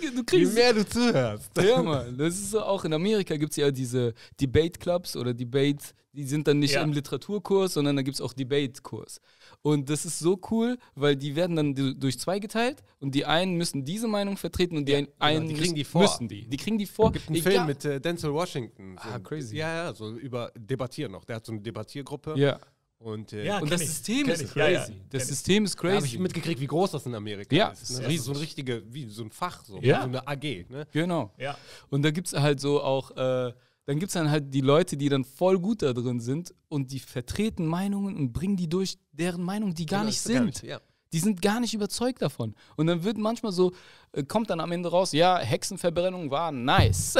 [0.00, 1.50] Du Je kriegst mehr du zuhörst.
[1.60, 2.16] ja, Mann.
[2.18, 6.46] Das ist so auch in Amerika gibt es ja diese Debate-Clubs oder Debate, die sind
[6.46, 6.82] dann nicht Ja.
[6.82, 9.20] im Literaturkurs, sondern da gibt es auch Debate-Kurs.
[9.62, 13.26] Und das ist so cool, weil die werden dann du- durch zwei geteilt und die
[13.26, 16.02] einen müssen diese Meinung vertreten und die ein- einen die kriegen müssen, die vor.
[16.02, 16.46] müssen die.
[16.48, 17.12] Die kriegen die vor.
[17.12, 18.96] gibt einen Egal- Film mit äh, Denzel Washington.
[19.02, 19.56] So, Ah, crazy.
[19.58, 21.24] Ja, ja, so über Debattieren noch.
[21.26, 22.34] Der hat so eine Debattiergruppe.
[22.38, 22.58] Ja.
[22.98, 24.58] Und äh, Ja, Und das System ist ich, crazy.
[24.58, 25.28] ja, ja, das.
[25.28, 26.14] System ist da habe crazy.
[26.14, 27.82] ich mitgekriegt, wie groß das in Amerika Ja, ist.
[27.82, 28.04] ist Ne?
[28.04, 30.00] Das ist so ein richtige, wie so ein Fach, so, Ja.
[30.02, 30.66] so eine AG.
[30.70, 30.86] Ne?
[30.92, 31.32] Genau.
[31.38, 31.56] Ja.
[31.90, 33.52] Und da gibt es halt so auch, äh,
[33.90, 36.92] dann gibt es dann halt die Leute, die dann voll gut da drin sind und
[36.92, 40.62] die vertreten Meinungen und bringen die durch, deren Meinung die gar Genau, nicht sind.
[40.62, 40.80] ja.
[41.12, 42.54] Die sind gar nicht überzeugt davon.
[42.76, 43.72] Und dann wird manchmal so,
[44.12, 47.16] äh, kommt dann am Ende raus, ja, Hexenverbrennung war nice.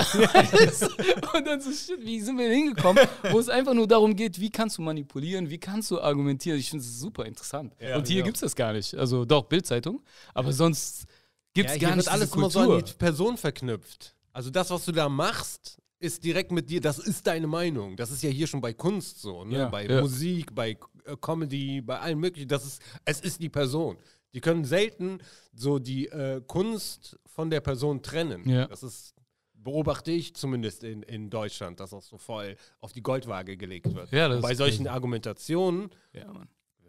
[1.35, 3.05] und dann so, shit, wie sind wir denn hingekommen?
[3.33, 6.57] Wo es einfach nur darum geht, wie kannst du manipulieren, wie kannst du argumentieren.
[6.61, 7.75] Ich finde es super interessant.
[7.81, 8.25] Ja, und hier ja.
[8.25, 8.95] gibt es das gar nicht.
[8.95, 10.03] Also doch, Bildzeitung,
[10.35, 11.07] aber sonst
[11.53, 12.79] gibt Ja, es hier gar nicht wird alles diese immer so Kultur.
[12.79, 14.15] an die Person verknüpft.
[14.33, 17.97] Also das, was du da machst, ist direkt mit dir, das ist deine Meinung.
[17.97, 19.59] Das ist ja hier schon bei Kunst so, ne?
[19.59, 20.01] Ja, bei ja.
[20.01, 20.71] Musik, bei
[21.05, 22.49] äh, Comedy, bei allem möglichen.
[22.49, 23.99] Das ist, es ist die Person.
[24.33, 25.19] Die können selten
[25.53, 28.49] so die äh, Kunst von der Person trennen.
[28.49, 28.67] Ja.
[28.67, 29.15] Das ist,
[29.53, 34.11] beobachte ich zumindest in, in Deutschland, dass auch so voll auf die Goldwaage gelegt wird.
[34.11, 34.87] Ja, das bei solchen.
[34.87, 35.91] Argumentationen.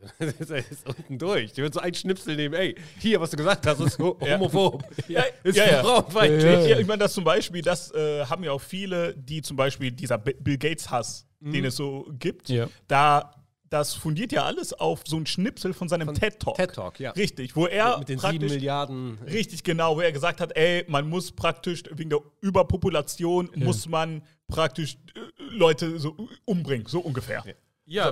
[0.19, 1.53] das ist unten durch.
[1.53, 4.83] Die wird so einen Schnipsel nehmen, ey, hier, was du gesagt hast, ist ho- homophob.
[5.07, 5.83] Ja, Ist ja, ja.
[5.83, 6.43] frauenfeindlich.
[6.43, 9.57] Ja, Ja, ich meine, das zum Beispiel, das äh, haben ja auch viele, die zum
[9.57, 12.67] Beispiel dieser Bi- Bill Gates-Hass, den es so gibt, Ja.
[12.87, 13.35] da
[13.69, 16.55] das fundiert ja alles auf so ein Schnipsel von seinem Von TED-Talk.
[16.57, 17.11] TED Talk, ja.
[17.11, 19.17] Richtig, wo er Mit den sieben praktisch Milliarden.
[19.25, 24.23] Richtig, genau, wo er gesagt hat, ey, man muss praktisch wegen der Überpopulation muss man
[24.49, 25.19] praktisch äh,
[25.55, 27.43] Leute so äh, umbringen, so ungefähr.
[27.45, 27.53] Ja,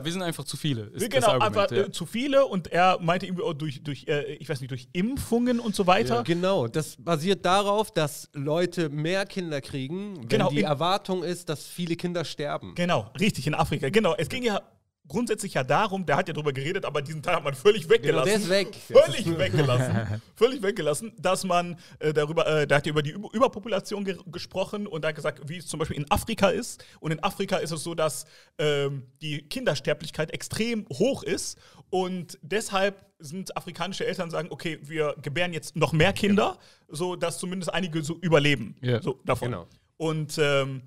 [0.03, 0.87] wir sind einfach zu viele.
[0.87, 1.83] Ist das genau, Argument, einfach ja.
[1.83, 4.89] äh, zu viele und er meinte irgendwie auch durch, durch äh, ich weiß nicht, durch
[4.91, 6.23] Impfungen und so weiter.
[6.23, 11.65] Genau, das basiert darauf, dass Leute mehr Kinder kriegen, wenn Genau, die Erwartung ist, dass
[11.65, 12.75] viele Kinder sterben.
[12.75, 13.89] Genau, richtig, in Afrika.
[13.89, 14.61] Genau, es ging ja
[15.09, 17.93] grundsätzlich ja darum, der hat ja drüber geredet, aber diesen Teil hat man völlig Genau,
[17.95, 18.25] weggelassen.
[18.29, 18.75] der ist weg.
[18.75, 20.21] Völlig weggelassen.
[20.35, 24.15] völlig weggelassen, dass man äh, darüber, äh, der hat ja über die Über Überpopulation ge
[24.27, 26.81] gesprochen und hat gesagt, wie es zum Beispiel in Afrika ist.
[27.01, 28.25] Und in Afrika ist es so, dass
[28.57, 31.57] ähm, die Kindersterblichkeit extrem hoch ist
[31.89, 37.37] und deshalb sind afrikanische Eltern sagen, okay, wir gebären jetzt noch mehr Kinder, so dass
[37.37, 38.77] zumindest einige so überleben.
[38.81, 39.01] Ja.
[39.01, 39.51] So davon.
[39.51, 39.67] Genau.
[39.97, 40.83] Und ähm,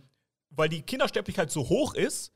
[0.48, 2.32] weil die Kindersterblichkeit so hoch ist,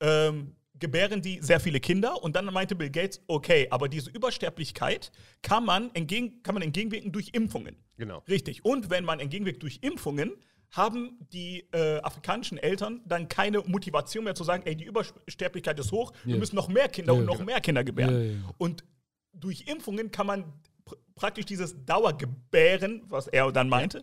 [0.00, 2.22] ähm, gebären die sehr viele Kinder.
[2.22, 5.10] Und dann meinte Bill Gates, okay, aber diese Übersterblichkeit
[5.42, 7.76] kann man, entgegen, kann man entgegenwirken durch Impfungen.
[7.96, 8.22] Genau.
[8.28, 8.64] Richtig.
[8.64, 10.32] Und wenn man entgegenwirkt durch Impfungen,
[10.72, 15.92] haben die äh, afrikanischen Eltern dann keine Motivation mehr zu sagen, ey, die Übersterblichkeit ist
[15.92, 16.38] hoch, wir Ja.
[16.40, 17.46] müssen noch mehr Kinder Ja, und noch genau.
[17.46, 18.42] mehr Kinder gebären.
[18.44, 18.54] Ja.
[18.58, 18.84] Und
[19.32, 20.44] durch Impfungen kann man
[20.84, 24.00] pr praktisch dieses Dauergebären, was er dann meinte.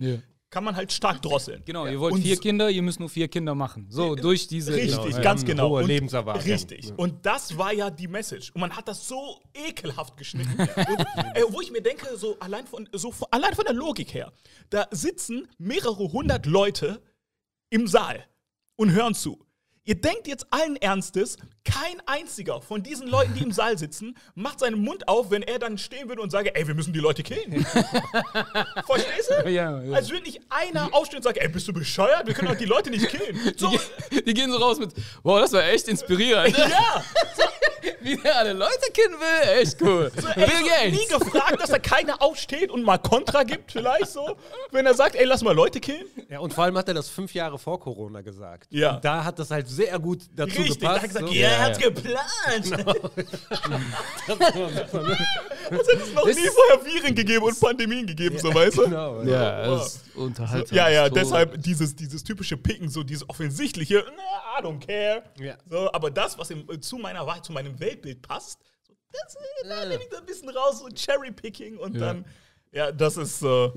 [0.53, 1.63] Kann man halt stark drosseln.
[1.65, 3.87] Genau, ihr wollt Und vier Kinder, ihr müsst nur vier Kinder machen.
[3.89, 4.71] So, durch diese.
[4.75, 5.69] Richtig, Genau, ganz genau.
[5.71, 6.43] hohe Und- Lebenserwartung.
[6.43, 6.89] Richtig.
[6.89, 6.95] Ja.
[6.95, 8.51] Und das war ja die Message.
[8.53, 10.53] Und man hat das so ekelhaft geschnitten.
[10.59, 10.67] und,
[11.33, 14.31] ey, wo ich mir denke, so allein von, so allein von der Logik her,
[14.69, 17.01] da sitzen mehrere hundert Leute
[17.71, 18.23] im Saal
[18.75, 19.43] und hören zu.
[19.85, 24.59] Ihr denkt jetzt allen Ernstes, kein einziger von diesen Leuten, die im Saal sitzen, macht
[24.59, 27.21] seinen Mund auf, wenn er dann stehen würde und sage, ey, wir müssen die Leute
[27.21, 27.65] killen.
[28.85, 29.49] Verstehst du?
[29.49, 29.93] Ja, ja.
[29.93, 32.25] Als würde nicht einer aufstehen und sagen, ey, bist du bescheuert?
[32.27, 33.37] Wir können doch die Leute nicht killen.
[33.57, 33.77] So,
[34.25, 34.91] Die gehen so raus mit,
[35.21, 36.57] wow, das war echt inspirierend.
[36.57, 37.03] ja,
[37.35, 37.43] so,
[38.01, 40.11] Wie der alle Leute kennen will, echt cool.
[40.35, 44.37] Ey, Bill so nie gefragt, dass da keiner aufsteht und mal Kontra gibt, vielleicht so.
[44.71, 46.05] Wenn er sagt, ey, lass mal Leute killen.
[46.29, 48.67] Ja, und vor allem hat er das fünf Jahre vor Corona gesagt.
[48.69, 48.95] Ja.
[48.95, 51.01] Und da hat das halt sehr gut dazu Richtig, er gepasst.
[51.01, 51.33] hat gesagt, so.
[51.33, 52.19] ja, er hat's geplant.
[52.65, 54.41] es hat
[55.69, 58.83] es noch Das nie vorher Viren gegeben und Pandemien gegeben, so weißt du?
[58.83, 59.21] Genau.
[59.23, 60.03] Ja, das ist.
[60.71, 65.23] Ja, ja, deshalb dieses, dieses typische Picken, so dieses offensichtliche, na, I don't care.
[65.39, 65.55] Ja.
[65.69, 69.67] So, aber das, was im, zu meiner Wahrheit, zu meinem Weltbild passt, so, das, äh,
[69.69, 71.99] da nehme ich da ein bisschen raus, so Cherry-Picking und Ja.
[71.99, 72.25] dann,
[72.71, 73.69] ja, das ist, äh,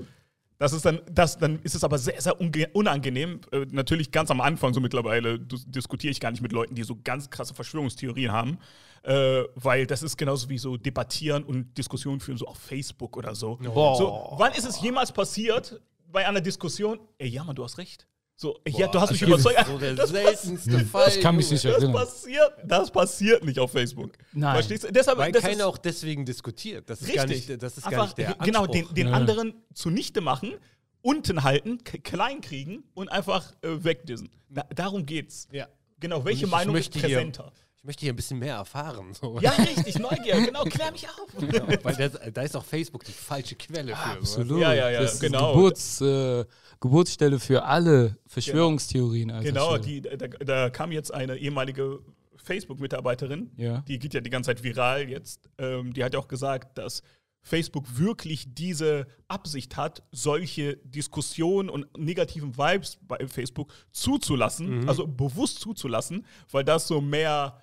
[0.59, 2.41] das ist dann, das, dann ist es aber sehr, sehr
[2.75, 3.41] unangenehm.
[3.51, 6.81] Äh, natürlich ganz am Anfang, so mittlerweile, dis- diskutiere ich gar nicht mit Leuten, die
[6.81, 8.57] so ganz krasse Verschwörungstheorien haben,
[9.03, 13.35] äh, weil das ist genauso wie so debattieren und Diskussionen führen, so auf Facebook oder
[13.35, 13.59] so.
[13.61, 15.79] So, wann ist es jemals passiert
[16.11, 16.99] bei einer Diskussion?
[17.19, 18.07] Ey, ja, Mann, du hast recht.
[18.39, 19.67] So, ey, ja, du hast mich also überzeugt.
[19.67, 21.09] So der Das seltenste Fall.
[21.09, 21.93] Ich kann mich nicht das erinnern.
[21.93, 24.11] passiert, das passiert nicht auf Facebook.
[24.31, 24.53] Nein.
[24.53, 24.91] Verstehst du?
[24.91, 26.87] Deshalb, Weil das keiner ist auch deswegen diskutiert.
[26.87, 27.17] Das ist richtig.
[27.17, 28.75] gar nicht, das ist gar Einfach, nicht der Genau, Anspruch.
[28.89, 29.13] den, den Ja.
[29.13, 30.53] anderen zunichte machen,
[31.01, 34.29] unten halten, klein kriegen und einfach äh, wegdissen.
[34.49, 35.47] Na, darum geht's.
[35.51, 35.67] Ja.
[35.99, 37.51] Genau, welche ich Meinung ist möchte hier- präsenter?
[37.79, 39.13] Ich möchte hier ein bisschen mehr erfahren.
[39.13, 39.39] So.
[39.39, 40.41] Ja, richtig, Neugier.
[40.45, 41.29] Genau, klär mich auf.
[41.83, 44.03] Weil da, da ist auch Facebook die falsche Quelle für.
[44.19, 44.59] Absolut.
[44.61, 45.53] Ja, ja, ja, das ist genau.
[45.53, 46.43] Geburts, äh,
[46.79, 49.31] Geburtsstelle für alle Verschwörungstheorien.
[49.31, 50.09] Alter, Genau, Schwede.
[50.09, 51.99] die, da, da kam jetzt eine ehemalige
[52.35, 53.81] Facebook-Mitarbeiterin, Ja.
[53.87, 55.49] die geht ja die ganze Zeit viral jetzt.
[55.57, 57.01] Ähm, die hat ja auch gesagt, dass
[57.41, 65.59] Facebook wirklich diese Absicht hat, solche Diskussionen und negativen Vibes bei Facebook zuzulassen, also bewusst
[65.59, 67.57] zuzulassen, weil das so mehr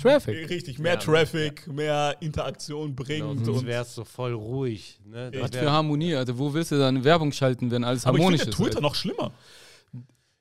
[0.00, 0.50] Traffic.
[0.50, 3.28] richtig mehr Ja, Traffic, mehr Interaktion bringt.
[3.28, 4.98] Genau, sonst und wäre es so voll ruhig.
[5.06, 5.30] Ne?
[5.30, 6.36] Das Was für Harmonie, Alter.
[6.38, 8.56] Wo willst du dann Werbung schalten, wenn alles aber ich harmonisch finde ist?
[8.56, 8.80] Twitter Alter?
[8.80, 9.32] noch schlimmer.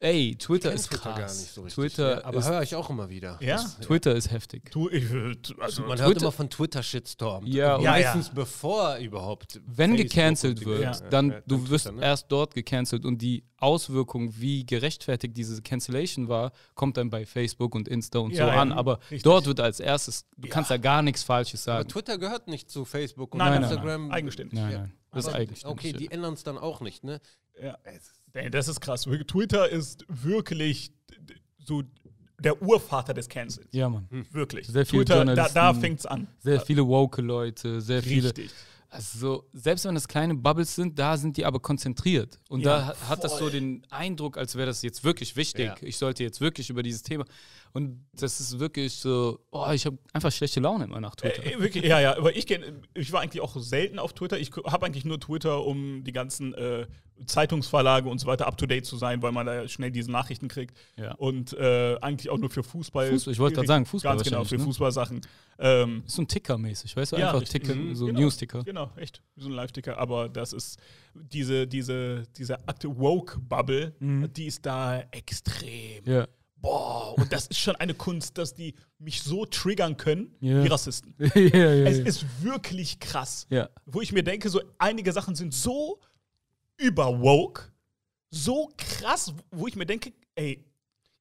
[0.03, 1.17] Ey, Twitter ist Twitter krass.
[1.17, 1.75] gar nicht so richtig.
[1.93, 3.37] Twitter, ja, aber ist, höre ich auch immer wieder.
[3.41, 3.55] Ja?
[3.55, 4.69] Das- Twitter ist heftig.
[4.69, 5.05] Tu, ich,
[5.59, 7.45] also, Man hört Twitter- immer von Twitter-Shitstorm.
[7.45, 9.61] Ja, Und ja, meistens bevor überhaupt.
[9.65, 10.91] Wenn Facebook gecancelt wird, Ja.
[11.09, 12.05] dann Ja, du dann wirst Twitter, ne?
[12.05, 17.73] erst dort gecancelt und die Auswirkung, wie gerechtfertigt diese Cancellation war, kommt dann bei Facebook
[17.73, 18.73] und Insta und Ja, so ja, an.
[18.73, 19.23] Aber richtig.
[19.23, 21.89] dort wird als erstes, du kannst da gar nichts Falsches Aber sagen.
[21.89, 24.01] Twitter gehört nicht zu Facebook und Nein, nein, Instagram.
[24.07, 24.59] nein, eigenständig.
[24.59, 24.79] Nein, Ja.
[24.79, 24.93] nein.
[25.11, 25.65] Das ist Aber- eigentlich.
[25.65, 27.21] Okay, die ändern es dann auch nicht, ne?
[27.61, 27.77] Ja.
[28.51, 29.03] Das ist krass.
[29.27, 30.91] Twitter ist wirklich
[31.63, 31.83] so
[32.39, 33.67] der Urvater des Cancels.
[33.71, 34.07] Ja, Mann.
[34.31, 34.67] Wirklich.
[34.67, 36.27] Sehr viele Twitter, da, da fängt's an.
[36.39, 38.27] Sehr viele woke Leute, sehr viele.
[38.29, 38.51] Richtig.
[38.89, 42.39] Also so, selbst wenn das kleine Bubbles sind, da sind die aber konzentriert.
[42.49, 45.65] Und Ja, da ha- hat das so den Eindruck, als wäre das jetzt wirklich wichtig.
[45.65, 45.75] Ja.
[45.81, 47.25] Ich sollte jetzt wirklich über dieses Thema.
[47.71, 51.43] Und das ist wirklich so, oh, ich habe einfach schlechte Laune immer nach Twitter.
[51.43, 52.45] Äh, wirklich, ja, ja, aber ich,
[52.93, 54.37] ich war eigentlich auch selten auf Twitter.
[54.37, 56.85] Ich habe eigentlich nur Twitter, um die ganzen äh,
[57.25, 60.47] Zeitungsverlage und so weiter up to date zu sein, weil man da schnell diese Nachrichten
[60.47, 60.77] kriegt.
[60.97, 61.13] Ja.
[61.15, 63.09] Und äh, eigentlich auch nur für Fußball.
[63.09, 64.63] Fußball, ich wollte gerade sagen, Fußball Ganz genau, für ne?
[64.63, 65.21] Fußballsachen.
[65.59, 67.17] Ähm, so ein Ticker-mäßig, weißt du?
[67.17, 67.47] Ja, Einfach.
[67.47, 68.19] Ticker, Mhm, so genau.
[68.21, 68.63] News-Ticker.
[68.63, 69.21] Genau, echt.
[69.35, 69.97] So ein Live-Ticker.
[69.97, 70.79] Aber das ist
[71.13, 76.03] diese, diese, diese Akte Woke-Bubble, die ist da extrem.
[76.05, 76.27] Ja.
[76.57, 80.63] Boah, und das ist schon eine Kunst, dass die mich so triggern können Ja.
[80.63, 81.13] wie Rassisten.
[81.19, 83.47] ja, ja, Es ist wirklich krass.
[83.85, 85.99] Wo ich mir denke, so einige Sachen sind so
[86.77, 87.71] überwoke,
[88.29, 90.63] so krass, wo ich mir denke, ey,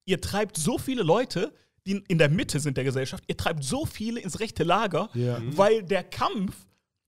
[0.06, 1.52] ihr treibt so viele Leute,
[1.86, 5.40] die in der Mitte sind der Gesellschaft, ihr treibt so viele ins rechte Lager, Ja.
[5.56, 6.54] weil der Kampf,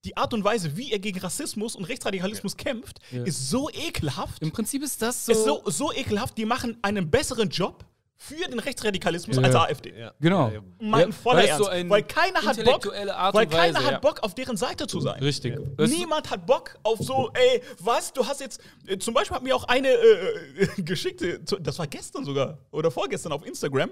[0.04, 3.22] die Art und Weise, wie er gegen Rassismus und Rechtsradikalismus kämpft, Ja.
[3.24, 4.42] ist so ekelhaft.
[4.42, 5.32] Im Prinzip ist das so.
[5.32, 7.84] ist so, so ekelhaft, die machen einen besseren Job
[8.26, 9.42] für den Rechtsradikalismus Ja.
[9.42, 9.92] als AfD.
[9.98, 10.12] Ja.
[10.20, 10.50] Genau.
[10.80, 11.64] Mein Ja, voller weil es Ernst.
[11.64, 13.98] so weil keiner hat Bock, weil keiner Weise, hat ja.
[13.98, 15.22] Bock, auf deren Seite zu sein.
[15.22, 15.58] Richtig.
[15.76, 19.42] Weißt Niemand hat Bock auf so, ey, was, du hast jetzt, äh, zum Beispiel hat
[19.42, 23.90] mir auch eine äh, geschickt, äh, zu- das war gestern sogar oder vorgestern auf Instagram,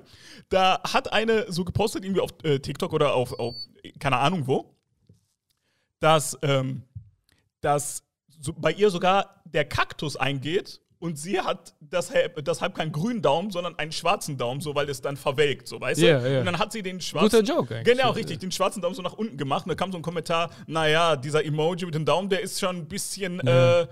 [0.49, 3.55] da hat eine so gepostet, irgendwie auf äh, TikTok oder auf, auf,
[3.99, 4.75] keine Ahnung wo,
[6.01, 6.83] dass, ähm,
[7.61, 8.03] dass
[8.41, 13.51] so bei ihr sogar der Kaktus eingeht und sie hat deshalb, deshalb keinen grünen Daumen,
[13.51, 16.33] sondern einen schwarzen Daumen, so weil es dann verwelkt, so weißt Ja, du?
[16.33, 16.39] ja.
[16.41, 17.41] Und dann hat sie den schwarzen.
[17.41, 17.95] Guter Joke eigentlich.
[17.97, 19.67] Genau, Ja, richtig, den schwarzen Daumen so nach unten gemacht.
[19.67, 22.77] Und da kam so ein Kommentar, naja, dieser Emoji mit dem Daumen, der ist schon
[22.77, 23.89] ein bisschen, äh, da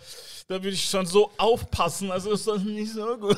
[0.48, 3.36] würde ich schon so aufpassen, also ist das nicht so gut.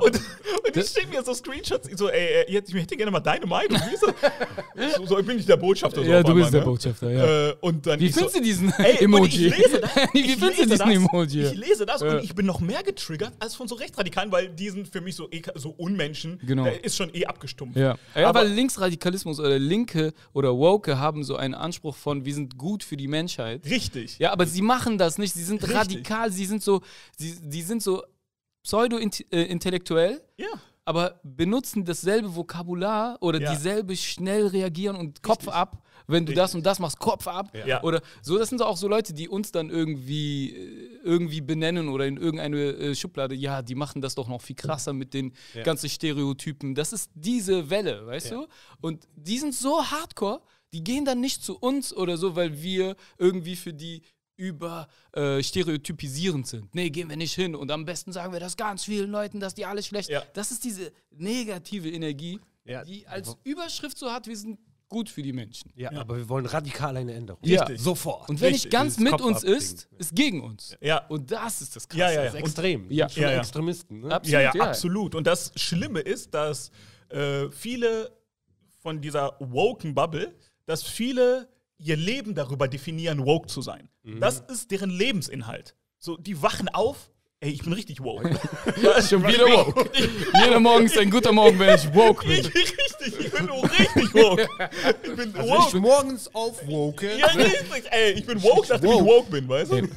[0.00, 3.46] Und, und ich schicke mir so Screenshots, ich so, ey, ich hätte gerne mal deine
[3.46, 3.80] Meinung.
[3.88, 4.94] Wie ist das?
[4.96, 6.02] so, so, ich bin nicht der Botschafter.
[6.04, 6.66] So Ja, du einmal, bist der ne?
[6.66, 7.48] Botschafter, ja.
[7.48, 9.46] Äh, und dann Wie ich so, findest du diesen Ey, Emoji?
[9.48, 9.90] ich lese das.
[10.12, 11.42] Wie ich findest du diesen das, Emoji?
[11.46, 12.08] Ich lese das Ja.
[12.10, 15.14] und ich bin noch mehr getriggert als von so Rechtsradikalen, weil die sind für mich
[15.16, 16.38] so, eh- so Unmenschen.
[16.44, 16.64] Genau.
[16.64, 17.76] Der ist schon eh abgestumpft.
[17.76, 22.58] Ja, ja Aber- Linksradikalismus oder Linke oder Woke haben so einen Anspruch von, wir sind
[22.58, 23.64] gut für die Menschheit.
[23.66, 24.18] Richtig.
[24.18, 25.32] Ja, aber sie machen das nicht.
[25.34, 25.76] Sie sind Richtig.
[25.76, 26.82] radikal, sie sind so,
[27.16, 28.02] sie, die sind so
[28.64, 30.46] pseudo-intellektuell, Ja.
[30.84, 33.52] aber benutzen dasselbe Vokabular oder Ja.
[33.52, 37.52] dieselbe schnell reagieren und Kopf ab, wenn du das und das machst, Kopf ab.
[37.66, 37.82] Ja.
[37.84, 41.88] Oder so, das sind so auch so Leute, die uns dann irgendwie, äh, irgendwie benennen
[41.88, 45.32] oder in irgendeine äh, Schublade, ja, die machen das doch noch viel krasser mit den
[45.62, 46.74] ganzen Stereotypen.
[46.74, 48.46] Das ist diese Welle, weißt du?
[48.80, 50.40] Und die sind so hardcore,
[50.72, 54.02] die gehen dann nicht zu uns oder so, weil wir irgendwie für die
[54.36, 56.74] über äh, stereotypisierend sind.
[56.74, 57.54] Nee, gehen wir nicht hin.
[57.56, 60.08] Und am besten sagen wir das ganz vielen Leuten, dass die alles schlecht.
[60.10, 60.22] Ja.
[60.32, 62.84] Das ist diese negative Energie, Ja.
[62.84, 65.72] die als Überschrift so hat, wir sind gut für die Menschen.
[65.76, 67.40] Ja, aber wir wollen radikal eine Änderung.
[67.44, 67.62] Ja.
[67.62, 67.80] Richtig.
[67.80, 68.28] Sofort.
[68.28, 70.76] Und wer Richtig, nicht ganz dieses mit uns ist, ist gegen uns.
[70.80, 71.06] Ja.
[71.08, 72.00] Und das ist das Krasse.
[72.00, 72.24] Ja, ja, ja.
[72.24, 72.90] Das ist extrem.
[72.90, 73.06] Ja.
[73.08, 73.38] Ja, ja.
[73.38, 74.00] Extremisten.
[74.00, 74.14] Ne?
[74.14, 74.64] Absolut, Ja, ja, ja.
[74.64, 75.14] absolut.
[75.14, 76.70] Und das Schlimme ist, dass
[77.10, 78.12] äh, viele
[78.80, 80.34] von dieser woken Bubble,
[80.66, 81.48] dass viele
[81.78, 83.88] ihr Leben darüber definieren, woke zu sein.
[84.02, 84.20] Mhm.
[84.20, 85.74] Das ist deren Lebensinhalt.
[85.98, 88.28] So, die wachen auf, ey, ich bin richtig woke.
[89.08, 89.88] Schon wieder woke.
[90.44, 92.38] Jeder Morgen ist ein guter Morgen, wenn ich woke bin.
[92.40, 94.48] ich, richtig, ich bin richtig woke.
[95.04, 95.64] Ich bin Also woke.
[95.66, 97.16] ich bin morgens aufwoke.
[97.16, 97.84] ja, richtig.
[97.90, 99.04] Ey, ich bin woke, nachdem ich woke.
[99.06, 99.88] woke bin, weißt du?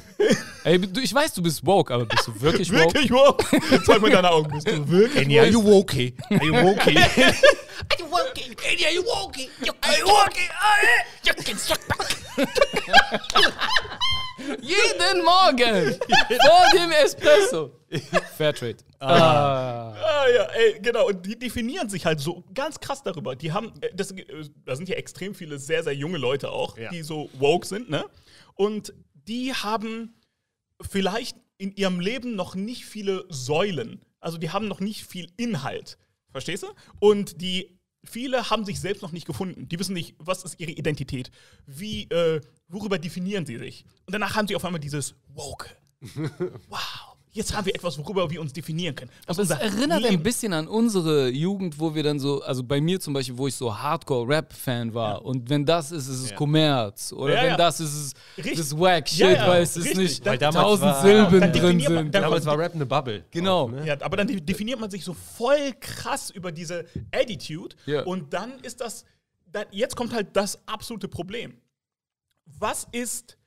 [0.64, 2.94] Ey, du, ich weiß, du bist woke, aber bist du wirklich woke?
[2.94, 3.44] Wirklich woke?
[3.84, 4.50] Zeig mir deine Augen.
[4.52, 6.12] Bist du wirklich Ey, are you woke?
[6.30, 6.80] Are you woke?
[14.60, 15.98] Jeden Morgen!
[15.98, 17.78] Vor dem Espresso!
[18.36, 18.78] Fairtrade.
[18.98, 19.92] Ah.
[19.92, 21.08] Ah, ja, ey, genau.
[21.08, 23.36] Und die definieren sich halt so ganz krass darüber.
[23.36, 24.24] Die haben, äh, das, äh,
[24.64, 26.90] da sind ja extrem viele sehr, sehr junge Leute auch, Ja.
[26.90, 28.04] die so woke sind, ne?
[28.54, 30.14] Und die haben
[30.80, 34.04] vielleicht in ihrem Leben noch nicht viele Säulen.
[34.20, 35.98] Also die haben noch nicht viel Inhalt.
[36.30, 36.68] Verstehst du?
[36.98, 39.68] Und die viele haben sich selbst noch nicht gefunden.
[39.68, 41.30] Die wissen nicht, was ist ihre Identität?
[41.66, 43.84] Wie, äh, worüber definieren sie sich?
[44.06, 45.68] Und danach haben sie auf einmal dieses Woke.
[46.68, 47.11] Wow.
[47.34, 49.10] Jetzt haben wir etwas, worüber wir uns definieren können.
[49.26, 52.62] Was Aber es erinnert ein Leben- bisschen an unsere Jugend, wo wir dann so, also
[52.62, 55.24] bei mir zum Beispiel, wo ich so Hardcore-Rap-Fan war.
[55.24, 57.10] Und wenn das ist, ist es Kommerz.
[57.10, 57.56] Oder Ja, wenn ja.
[57.56, 61.00] das ist, ist das Wack-Shit, Ja, ja, weil es ist nicht Weil damals tausend war-
[61.02, 62.14] Silben drin sind.
[62.14, 63.24] Damals war Rap eine Bubble.
[63.30, 63.62] Genau.
[63.62, 63.86] Auch, ne?
[63.86, 68.02] Ja, aber dann de- definiert man sich so voll krass über diese Attitude Ja.
[68.02, 69.06] und dann ist das,
[69.50, 71.54] dann, jetzt kommt halt das absolute Problem.
[72.58, 73.38] Was ist,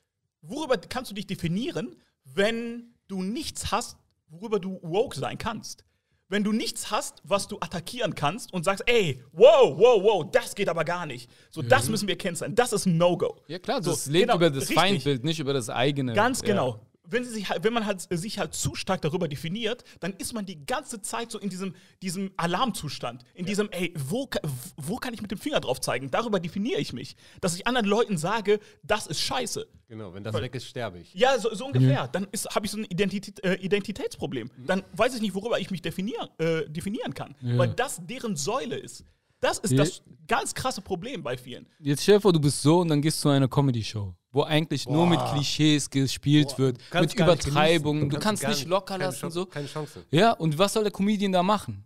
[0.41, 5.83] worüber kannst du dich definieren, wenn du nichts hast, worüber du woke sein kannst?
[6.27, 10.55] Wenn du nichts hast, was du attackieren kannst und sagst, ey, wow, wow, wow, das
[10.55, 11.29] geht aber gar nicht.
[11.51, 12.55] So, das müssen wir kennzeichnen.
[12.55, 13.35] Das ist ein No-Go.
[13.47, 14.75] Ja klar, So, das lebt genau, über das richtig.
[14.75, 16.13] Feindbild, nicht über das eigene.
[16.13, 16.41] Ganz
[16.73, 16.79] Ja.
[17.07, 20.13] Wenn, sie sich, halt- wenn man halt, äh, sich halt zu stark darüber definiert, dann
[20.13, 23.23] ist man die ganze Zeit so in diesem, diesem Alarmzustand.
[23.33, 24.39] In diesem, ey, wo, ka-
[24.77, 26.09] wo kann ich mit dem Finger drauf zeigen?
[26.11, 27.15] Darüber definiere ich mich.
[27.41, 29.67] Dass ich anderen Leuten sage, das ist scheiße.
[29.87, 31.13] Genau, wenn das weg ist, sterbe ich.
[31.13, 32.07] Ja, so, so ungefähr.
[32.07, 34.49] Dann habe ich so ein Identität, äh, Identitätsproblem.
[34.65, 37.35] Dann weiß ich nicht, worüber ich mich definier, äh, definieren kann.
[37.41, 39.05] Weil das deren Säule ist.
[39.45, 39.77] Das ist Ja.
[39.83, 41.67] das ganz krasse Problem bei vielen.
[41.79, 44.41] Jetzt stell dir vor, du bist so und dann gehst du zu einer Comedy-Show, wo
[44.43, 48.09] eigentlich nur mit Klischees gespielt wird, kannst mit Übertreibungen.
[48.09, 49.19] Du kannst gar nicht locker lassen.
[49.21, 49.45] Chance- So.
[49.45, 50.03] Keine Chance.
[50.09, 51.83] Ja, und was soll der Comedian da machen?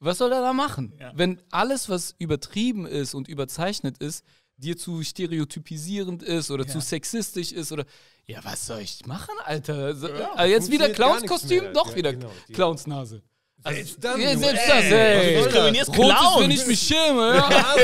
[0.00, 0.92] Was soll er da machen?
[1.00, 1.12] Ja.
[1.14, 4.22] Wenn alles, was übertrieben ist und überzeichnet ist,
[4.56, 7.84] dir zu stereotypisierend ist oder zu sexistisch ist oder.
[8.26, 9.94] Ja, was soll ich machen, Alter?
[9.96, 12.30] So, äh, jetzt wieder Clownskostüm, doch Ja, wieder genau.
[12.52, 13.22] Clownsnase.
[13.64, 15.34] Selbst dann, Ja, du, selbst ey, das, ey.
[15.34, 16.40] soll diskriminierst Rot ist, Clowns.
[16.40, 17.36] wenn ich mich schäme.
[17.36, 17.74] Ja.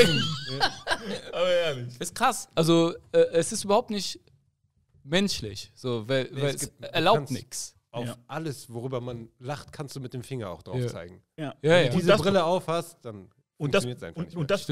[1.33, 1.93] Aber ehrlich.
[1.99, 2.47] Ist krass.
[2.55, 4.19] Also, äh, es ist überhaupt nicht
[5.03, 7.75] menschlich, so, weil, Nee, weil es es, gibt- du erlaubt nichts.
[7.91, 8.15] Auf Ja.
[8.27, 10.87] alles, worüber man lacht, kannst du mit dem Finger auch drauf Ja.
[10.87, 11.21] zeigen.
[11.37, 11.45] Ja.
[11.45, 11.91] Ja, Wenn ja.
[11.91, 14.47] du diese Brille auf hast, dann Und das, einfach und, nicht und, mehr.
[14.47, 14.65] das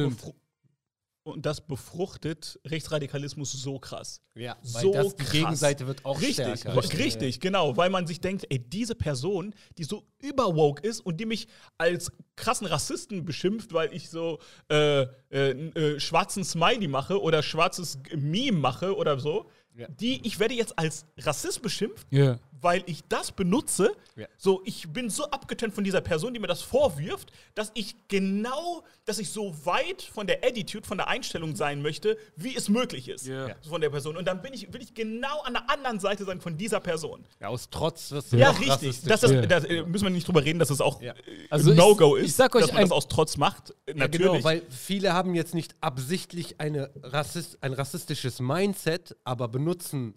[1.24, 4.22] und das befruchtet Rechtsradikalismus so krass.
[4.36, 5.32] Ja, so weil das, die krass.
[5.32, 6.76] Gegenseite wird auch Richtig, stärker.
[7.00, 11.26] richtig, genau, weil man sich denkt, ey, diese Person, die so überwoke ist und die
[11.26, 17.42] mich als krassen Rassisten beschimpft, weil ich so äh, äh, äh, schwarzen Smiley mache oder
[17.42, 19.88] schwarzes Meme mache oder so, Ja.
[19.88, 22.38] die, ich werde jetzt als Rassist beschimpft, Ja.
[22.63, 23.91] Weil ich das benutze.
[24.15, 24.28] Ja.
[24.38, 28.84] So, ich bin so abgetönt von dieser Person, die mir das vorwirft, dass ich genau,
[29.06, 33.10] dass ich so weit von der Attitude, von der Einstellung sein möchte, wie es möglich
[33.10, 33.49] ist Ja.
[33.69, 34.17] von der Person.
[34.17, 37.23] Und dann bin ich, will ich genau an der anderen Seite sein von dieser Person.
[37.39, 39.02] Ja, aus Trotz du Ja, richtig.
[39.04, 39.45] Das ist, Ja.
[39.45, 41.13] da äh, müssen wir nicht drüber reden, dass es auch äh,
[41.49, 43.73] Also ich- No-Go ich ist, sag euch dass man das aus Trotz macht.
[43.88, 44.32] Ja, Natürlich.
[44.32, 50.13] genau, weil viele haben jetzt nicht absichtlich eine Rassist, ein rassistisches Mindset, aber benutzen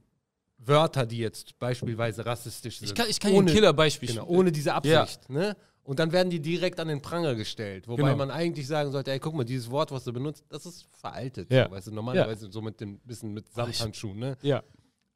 [0.58, 2.88] Wörter, die jetzt beispielsweise rassistisch sind.
[2.88, 5.28] Ich kann, ich kann Ihnen ein Killerbeispiel Genau, ohne diese Absicht.
[5.28, 5.56] Ne?
[5.84, 7.86] Und dann werden die direkt an den Pranger gestellt.
[7.86, 8.16] Wobei Genau.
[8.16, 11.52] man eigentlich sagen sollte, ey, guck mal, dieses Wort, was du benutzt, das ist veraltet.
[11.52, 11.66] Ja.
[11.66, 14.36] So, weißt du, normalerweise so mit dem bisschen mit Samthandschuhen, ne?
[14.42, 14.64] Ja.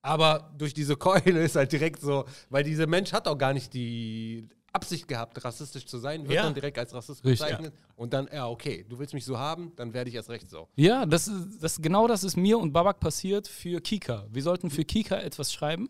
[0.03, 3.75] Aber durch diese Keule ist halt direkt so, weil dieser Mensch hat auch gar nicht
[3.75, 6.43] die Absicht gehabt, rassistisch zu sein, wird Ja.
[6.45, 7.75] dann direkt als Rassist bezeichnet.
[7.97, 10.69] Und dann, ja, okay, du willst mich so haben, dann werde ich erst recht so.
[10.77, 14.27] Ja, das ist, das, genau das ist mir und Babak passiert für Kika.
[14.31, 15.89] Wir sollten für Kika etwas schreiben.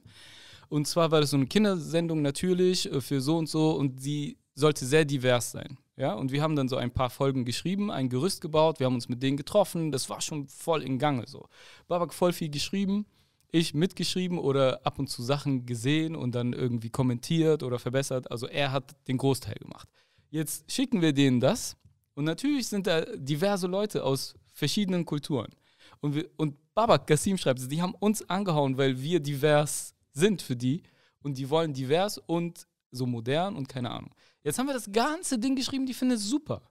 [0.69, 4.39] Und zwar war das so eine Kindersendung natürlich äh, für so und so und sie
[4.55, 5.79] sollte sehr divers sein.
[5.97, 8.95] Ja, und wir haben dann so ein paar Folgen geschrieben, ein Gerüst gebaut, wir haben
[8.95, 11.47] uns mit denen getroffen, das war schon voll in Gange so.
[11.89, 13.05] Babak voll viel geschrieben,
[13.53, 18.31] ich mitgeschrieben oder ab und zu Sachen gesehen und dann irgendwie kommentiert oder verbessert.
[18.31, 19.89] Also er hat den Großteil gemacht.
[20.31, 21.77] Jetzt schicken wir denen das
[22.15, 25.51] und natürlich sind da diverse Leute aus verschiedenen Kulturen.
[26.01, 30.57] Und, wir, und Babak Gassim schreibt, die haben uns angehauen, weil wir divers sind für
[30.57, 30.83] die.
[31.23, 34.15] Und die wollen divers und so modern und keine Ahnung.
[34.43, 36.63] Jetzt haben wir das ganze Ding geschrieben, die finden es super.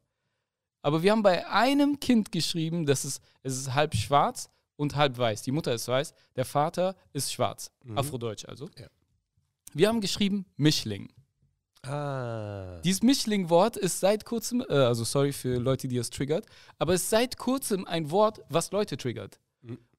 [0.82, 5.18] Aber wir haben bei einem Kind geschrieben, das ist, es ist halb schwarz und halb
[5.18, 5.42] weiß.
[5.42, 7.70] Die Mutter ist weiß, der Vater ist schwarz.
[7.96, 8.70] Afrodeutsch also.
[8.80, 8.88] Ja.
[9.74, 11.10] Wir haben geschrieben Mischling.
[11.84, 12.80] Ah.
[12.84, 16.46] Dieses Mischling-Wort ist seit kurzem, äh, also sorry für Leute, die es triggert,
[16.78, 19.40] aber es ist seit kurzem ein Wort, was Leute triggert.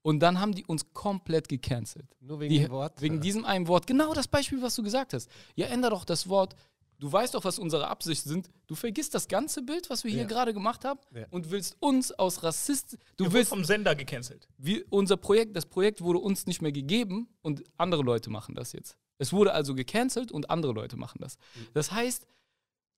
[0.03, 2.07] Und dann haben die uns komplett gecancelt.
[2.19, 2.99] Nur wegen Die, dem Wort?
[3.01, 3.85] Wegen diesem einen Wort.
[3.85, 5.29] Genau das Beispiel, was du gesagt hast.
[5.55, 6.55] Ja, änder doch das Wort.
[7.01, 8.49] Du weißt doch, was unsere Absichten sind.
[8.67, 10.27] Du vergisst das ganze Bild, was wir hier Ja.
[10.27, 11.25] gerade gemacht haben Ja.
[11.31, 12.95] und willst uns aus Rassist.
[13.17, 14.47] Du wirst willst vom Sender gecancelt.
[14.59, 18.71] wir, unser Projekt, das Projekt wurde uns nicht mehr gegeben und andere Leute machen das
[18.73, 18.97] jetzt.
[19.17, 21.37] Es wurde also gecancelt und andere Leute machen das.
[21.73, 22.27] Das heißt,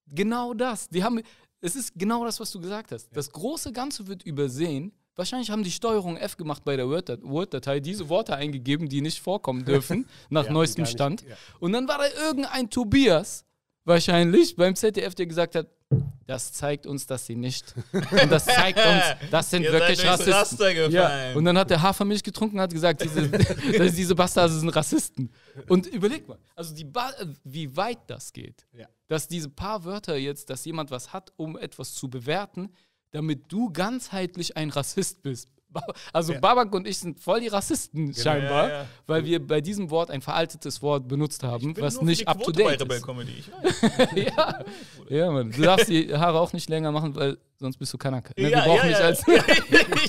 [0.08, 0.89] genau das.
[0.89, 1.22] Die haben,
[1.62, 3.10] es ist genau das, was du gesagt hast.
[3.16, 4.92] Das große Ganze wird übersehen.
[5.16, 9.22] Wahrscheinlich haben die Steuerung F gemacht bei der Word- Word-Datei, diese Worte eingegeben, die nicht
[9.22, 11.22] vorkommen dürfen, nach Ja, neuestem Stand.
[11.22, 11.38] ja.
[11.60, 13.46] Und dann war da irgendein Tobias,
[13.86, 15.67] wahrscheinlich, beim ZDF, der gesagt hat,
[16.26, 17.76] das zeigt uns, dass sie nicht.
[17.91, 20.91] Und das zeigt uns, das sind wirklich Rassisten.
[20.91, 21.34] Ja.
[21.34, 23.30] Und dann hat der Hafermilch getrunken und hat gesagt, diese,
[23.91, 25.32] diese Bastarde sind Rassisten.
[25.67, 26.74] Und überleg mal, also
[27.43, 28.65] wie weit das geht.
[28.74, 28.88] Ja.
[29.08, 32.69] Dass diese paar Wörter jetzt, dass jemand was hat, um etwas zu bewerten,
[33.12, 35.50] damit du ganzheitlich ein Rassist bist.
[36.13, 36.39] Also Ja.
[36.39, 38.86] Babak und ich sind voll die Rassisten scheinbar, Ja, ja.
[39.07, 42.81] weil wir bei diesem Wort ein veraltetes Wort benutzt haben, was nicht up to date
[42.81, 43.05] ist.
[44.15, 44.59] Ja.
[45.09, 45.51] ja, Mann.
[45.51, 48.17] Du darfst die Haare auch nicht länger machen, weil sonst bist du keiner.
[48.17, 49.06] Ne, wir Ja, brauchen ja, ja.
[49.06, 49.28] als ich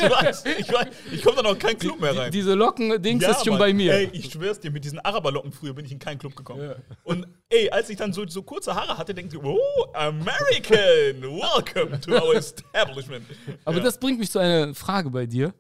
[0.03, 0.89] weiß, ich weiß.
[1.13, 2.31] Ich komme da noch in keinen Club mehr rein.
[2.31, 3.61] diese Locken-Dings Ja, ist schon Mann.
[3.61, 3.95] bei mir.
[3.95, 6.75] Ey, ich schwör's dir, mit diesen Araberlocken früher bin ich in keinen Club gekommen.
[7.05, 9.59] Und ey, als ich dann so, so kurze Haare hatte, denkte ich, oh,
[9.95, 13.25] American, welcome to our establishment.
[13.65, 13.83] Aber ja.
[13.85, 15.55] das bringt mich zu einer Frage bei dir.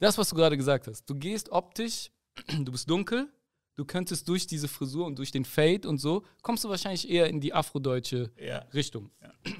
[0.00, 1.08] Das, was du gerade gesagt hast.
[1.08, 2.10] Du gehst optisch,
[2.58, 3.28] du bist dunkel,
[3.76, 7.26] du könntest durch diese Frisur und durch den Fade und so, kommst du wahrscheinlich eher
[7.28, 8.58] in die afrodeutsche Ja.
[8.74, 9.10] Richtung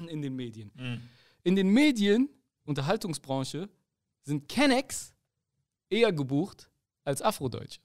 [0.07, 0.71] in den Medien.
[0.75, 1.01] Mhm.
[1.45, 2.27] In den Medien,
[2.65, 3.69] Unterhaltungsbranche,
[4.23, 5.13] sind Kennex
[5.89, 6.69] eher gebucht
[7.03, 7.79] als Afrodeutsche.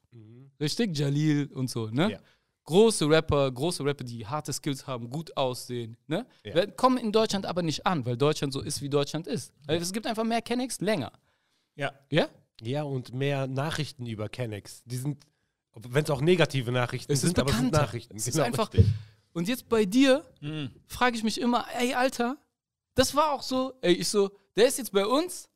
[0.59, 0.97] Richtig?
[0.99, 2.13] Jalil und so, ne?
[2.13, 2.19] Ja.
[2.65, 6.27] Große Rapper, große Rapper, die harte Skills haben, gut aussehen, ne?
[6.45, 6.67] Ja.
[6.69, 9.53] Kommen in Deutschland aber nicht an, weil Deutschland so ist, wie Deutschland ist.
[9.67, 11.13] Weil es gibt einfach mehr Kennex länger.
[11.77, 11.93] Ja.
[12.11, 12.29] Ja?
[12.63, 14.83] Ja, und mehr Nachrichten über Kennex.
[14.87, 15.23] Die sind,
[15.75, 17.73] wenn es auch negative Nachrichten Es ist sind, aber es sind.
[17.73, 18.17] Nachrichten.
[18.17, 18.73] Es ist Genau, einfach.
[18.73, 18.91] richtig.
[19.33, 20.71] Und jetzt bei dir Mhm.
[20.87, 22.37] frage ich mich immer, ey, Alter,
[23.01, 25.49] das war auch so, ey, ich so, der ist jetzt bei uns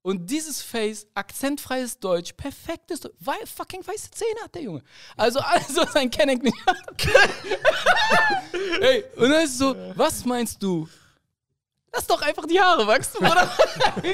[0.00, 4.82] und dieses Face, akzentfreies Deutsch, perfektes, Deutsch, wei fucking weiße Zähne hat der Junge.
[5.16, 6.78] Also alles, was ein Kenneck nicht hat.
[8.80, 10.88] ey, und dann ist es so, was meinst du?
[11.92, 13.50] Lass doch einfach die Haare wachsen, oder?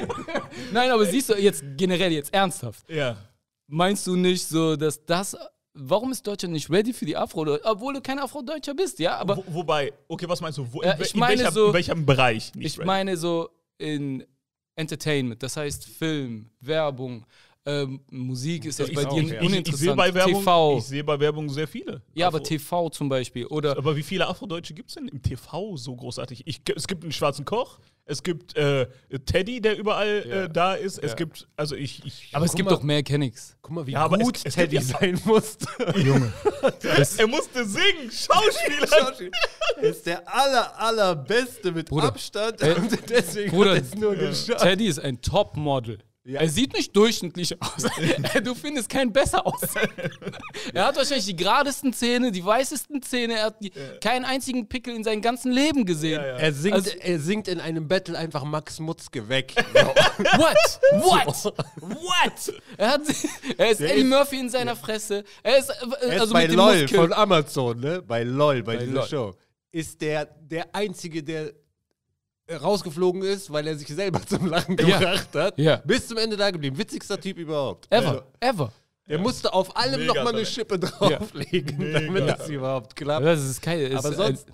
[0.73, 3.17] Nein, aber siehst du jetzt generell jetzt ernsthaft, Ja.
[3.69, 5.37] meinst du nicht so, dass das,
[5.75, 9.37] warum ist Deutschland nicht ready für die Afro, obwohl du kein Afrodeutscher bist, ja, aber
[9.37, 10.73] Wo, wobei, okay, was meinst du?
[10.73, 12.53] Wo, Ja, ich in, meine welcher, so- in welchem Bereich?
[12.59, 12.87] Ich ready?
[12.87, 14.25] meine so in
[14.77, 17.25] Entertainment, das heißt Film, Werbung,
[17.67, 19.19] ähm, Musik ist jetzt Ich bei dir ja.
[19.23, 19.97] ich, ich sehe uninteressant.
[19.97, 20.79] bei Werbung, TV.
[20.79, 22.03] ich sehe bei Werbung sehr viele.
[22.15, 23.47] ja, aber Afro- TV zum Beispiel.
[23.47, 26.43] Oder Aber wie viele Afrodeutsche gibt es denn im TV so großartig?
[26.47, 28.87] Ich, es gibt einen schwarzen Koch, es gibt äh,
[29.25, 30.43] Teddy, der überall Ja.
[30.45, 30.99] äh, da ist.
[30.99, 31.17] Es Ja.
[31.17, 32.05] gibt, also ich.
[32.05, 32.75] ich aber es gibt mal.
[32.77, 33.57] doch mehr Kennex.
[33.63, 35.67] Guck mal, wie Ja, aber gut es- es Teddy sein musste.
[37.19, 39.31] er musste singen, Schauspieler.
[39.77, 42.09] Er ist der aller, allerbeste mit Bruder.
[42.09, 42.63] Abstand.
[42.77, 44.61] Und deswegen Bruder, hat er es nur geschafft.
[44.61, 45.99] Teddy ist ein Topmodel.
[46.27, 46.41] Ja.
[46.41, 47.85] Er sieht nicht durchschnittlich aus.
[48.45, 49.61] du findest keinen besser aus.
[50.73, 53.35] er hat wahrscheinlich die geradesten Zähne, die weißesten Zähne.
[53.35, 56.23] Er hat die, keinen einzigen Pickel in seinem ganzen Leben gesehen.
[56.23, 56.37] Ja, ja.
[56.37, 59.53] Er singt, Also- er singt in einem Battle einfach Max Mutzke weg.
[59.75, 60.81] What?
[60.93, 61.55] What?
[61.81, 62.55] What?
[62.79, 63.03] Er, hat,
[63.59, 65.25] er ist Eddie Murphy in seiner Fresse.
[65.43, 67.01] Er ist, äh, Er ist also bei LOL Muskeln.
[67.03, 68.01] von Amazon, ne?
[68.03, 69.09] Bei LOL, bei, dieser LOL.
[69.09, 69.35] Show.
[69.73, 71.53] Ist der der Einzige, der
[72.51, 74.99] rausgeflogen ist, weil er sich selber zum Lachen Ja.
[74.99, 75.59] gebracht hat.
[75.59, 75.77] Ja.
[75.85, 76.77] Bis zum Ende da geblieben.
[76.79, 77.87] Witzigster Typ überhaupt.
[77.91, 78.73] Ever, Also, ever.
[79.09, 80.45] der musste auf allem Mega noch mal eine.
[80.47, 83.25] Schippe drauflegen, damit das überhaupt klappt.
[83.25, 83.95] Das ist geil.
[83.97, 84.47] Aber sonst,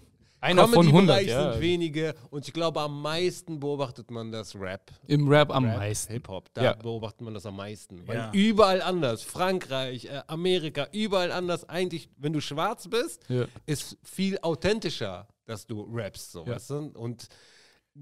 [0.42, 1.52] Einer von 100, Comedy-Bereich ja.
[1.52, 4.90] sind wenige und ich glaube, am meisten beobachtet man das Rap.
[5.06, 6.14] Im Rap am meisten.
[6.14, 6.72] Hip-Hop, da Ja.
[6.74, 8.08] beobachtet man das am meisten.
[8.08, 8.30] Weil Ja.
[8.32, 13.44] überall anders, Frankreich, äh, Amerika, überall anders, eigentlich, wenn du schwarz bist, Ja.
[13.66, 16.54] ist viel authentischer, dass du rappst, so, Ja.
[16.54, 16.76] weißt du?
[16.94, 17.28] Und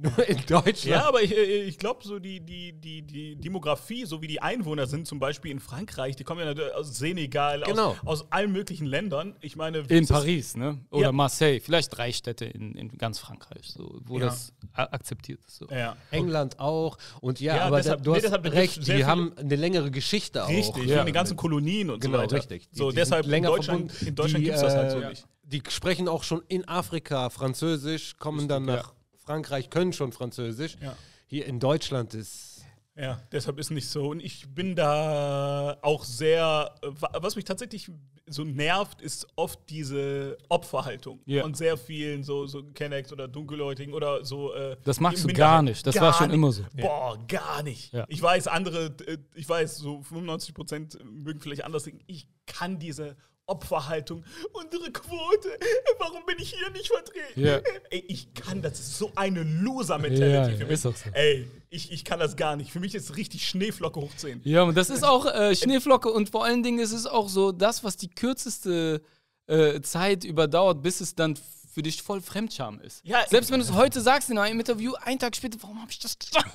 [0.00, 0.84] nur in Deutschland.
[0.84, 4.40] Ja, aber ich, äh, ich glaube, so die, die, die, die Demografie, so wie die
[4.40, 7.90] Einwohner sind, zum Beispiel in Frankreich, die kommen ja natürlich aus Senegal, Genau.
[8.04, 9.34] aus, aus allen möglichen Ländern.
[9.40, 10.78] Ich meine, In Paris, ne?
[10.90, 11.12] Oder Ja.
[11.12, 11.60] Marseille.
[11.60, 14.26] Vielleicht drei Städte in, in ganz Frankreich, so, wo Ja.
[14.26, 15.56] das akzeptiert ist.
[15.56, 15.66] So.
[15.70, 15.96] Ja.
[16.10, 16.98] England auch.
[17.20, 20.44] Und ja, Ja, aber deshalb- da, du nee, hast recht, die haben eine längere Geschichte
[20.44, 20.48] auch.
[20.48, 21.04] Richtig, Ja.
[21.04, 22.36] den ganzen Kolonien und Genau, so weiter.
[22.36, 22.68] richtig.
[22.70, 24.90] Die- so, die deshalb sind länger in Deutschland, in Deutschland Die, gibt es das halt
[24.92, 25.24] so äh, nicht.
[25.44, 28.76] Die sprechen auch schon in Afrika Französisch, kommen dann ja.
[28.76, 28.92] nach
[29.32, 30.78] Frankreich, können schon Französisch.
[30.82, 30.96] Ja.
[31.26, 32.64] Hier in Deutschland ist.
[32.96, 34.08] Ja, deshalb ist nicht so.
[34.08, 36.74] Und ich bin da auch sehr.
[36.80, 37.90] wa- Was mich tatsächlich
[38.26, 41.42] so nervt, ist oft diese Opferhaltung Ja.
[41.42, 44.54] von sehr vielen so, so Kennex oder Dunkelhäutigen oder so.
[44.54, 45.86] Äh, Das magst du gar nicht.
[45.86, 46.34] Das war schon nicht.
[46.36, 46.62] immer so.
[46.74, 47.92] Boah, gar nicht.
[47.92, 48.06] Ja.
[48.08, 52.00] Ich weiß, andere, äh, ich weiß, so 95 Prozent mögen vielleicht anders denken.
[52.06, 53.14] Ich kann diese
[53.48, 54.22] Opferhaltung,
[54.52, 55.48] unsere Quote,
[55.98, 57.40] warum bin ich hier nicht vertreten?
[57.40, 57.60] Ja.
[57.90, 60.74] Ey, ich kann, das ist so eine Loser-Mentality Ja, für mich.
[60.74, 61.10] ist auch so.
[61.12, 62.70] Ey, ich, ich kann das gar nicht.
[62.72, 64.42] Für mich ist richtig Schneeflocke hoch 10.
[64.44, 67.50] Ja, und das ist auch äh, Schneeflocke und vor allen Dingen ist es auch so
[67.52, 69.00] das, was die kürzeste
[69.46, 71.38] äh, Zeit überdauert, bis es dann
[71.78, 73.02] für dich voll Fremdscham ist.
[73.04, 75.92] Ja, Selbst wenn du es heute sagst in einem Interview, einen Tag später, warum habe
[75.92, 76.52] ich das gesagt?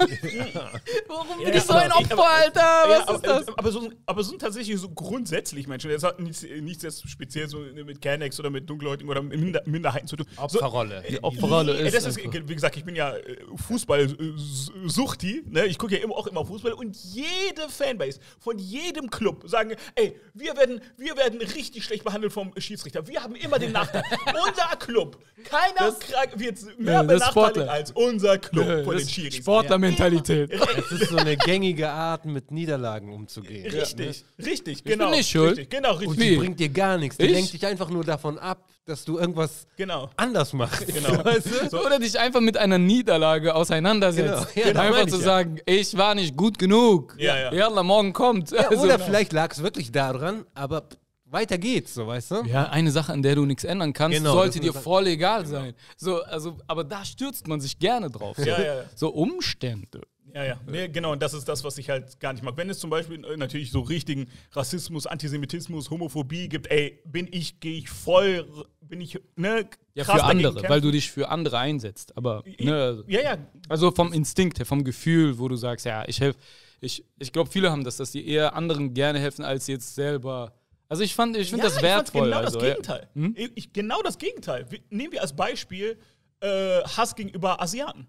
[1.07, 2.59] warum bin Ja, ich so ein aber- Opfer, Alter?
[2.59, 3.47] Was Ja, ist das?
[3.47, 5.89] aber, aber, so, aber so sind tatsächlich so grundsätzlich Menschen.
[5.91, 9.61] Das hat nichts, nichts jetzt speziell so mit Canex oder mit Dunkelhäutigen oder mit Minder,
[9.65, 10.25] Minderheiten zu tun.
[10.35, 11.01] Opferrolle.
[11.09, 15.43] So, Opferrolle Nee, ist Das ist, wie gesagt, ich bin ja äh, Fußball-Suchti.
[15.47, 15.67] Ne?
[15.67, 20.19] Ich gucke ja immer, auch immer Fußball und jede Fanbase von jedem Club sagen: Ey,
[20.33, 23.07] wir werden, wir werden richtig schlecht behandelt vom Schiedsrichter.
[23.07, 24.03] Wir haben immer den Nachteil.
[24.47, 25.12] unser Club,
[25.43, 29.35] keiner krank- wird mehr Ja, das benachteiligt als unser Club Ja, von das den Schiris.
[29.35, 30.51] Sportlermentalität.
[30.51, 33.69] Es ist so eine gängige Art, mit Niederlagen umzugehen.
[33.71, 35.09] Richtig, richtig, genau.
[35.09, 35.57] nicht schuld.
[35.57, 36.07] Richtig, genau, richtig.
[36.09, 37.17] Und die bringt dir gar nichts.
[37.17, 37.31] Die Ich?
[37.31, 40.09] lenkt dich einfach nur davon ab, dass du irgendwas Genau.
[40.17, 40.87] anders machst.
[40.87, 41.09] Genau.
[41.25, 41.79] Weißt du?
[41.85, 44.53] Oder dich einfach mit einer Niederlage auseinandersetzt.
[44.55, 45.25] Genau, ja, das einfach zu ich ja.
[45.25, 47.15] sagen, ich war nicht gut genug.
[47.17, 47.53] Ja, ja.
[47.53, 48.51] Jalla, morgen kommt.
[48.51, 50.83] Ja, Also- oder vielleicht lag es wirklich daran, aber
[51.33, 52.43] weiter geht's, so weißt du?
[52.45, 55.73] Ja, eine Sache, an der du nichts ändern kannst, Genau, sollte dir voll egal sein.
[55.97, 58.37] So, also, aber da stürzt man sich gerne drauf.
[58.37, 58.83] So, Ja, ja, ja.
[58.95, 60.01] so Umstände.
[60.33, 60.59] Ja, ja.
[60.65, 62.57] Nee, genau, und das ist das, was ich halt gar nicht mag.
[62.57, 67.59] Wenn es zum Beispiel äh, natürlich so richtigen Rassismus, Antisemitismus, Homophobie gibt, ey, bin ich,
[67.59, 68.47] gehe ich voll,
[68.81, 70.69] bin ich, ne, Ja, für andere, kämpfen.
[70.69, 72.17] weil du dich für andere einsetzt.
[72.17, 73.37] Aber, ne, Ja, ja,
[73.69, 76.39] also vom Instinkt her, vom Gefühl, wo du sagst, ja, ich helfe.
[76.81, 80.53] Ich, ich glaube, viele haben das, dass die eher anderen gerne helfen, als jetzt selber.
[80.93, 82.25] Also ich fand, ich finde ja, das ich wertvoll.
[82.25, 82.69] genau also, das ja.
[82.75, 83.07] Gegenteil.
[83.55, 84.67] Ich, genau das Gegenteil.
[84.91, 85.97] Nehmen wir als Beispiel
[86.39, 88.05] äh, Hass gegenüber Asiaten.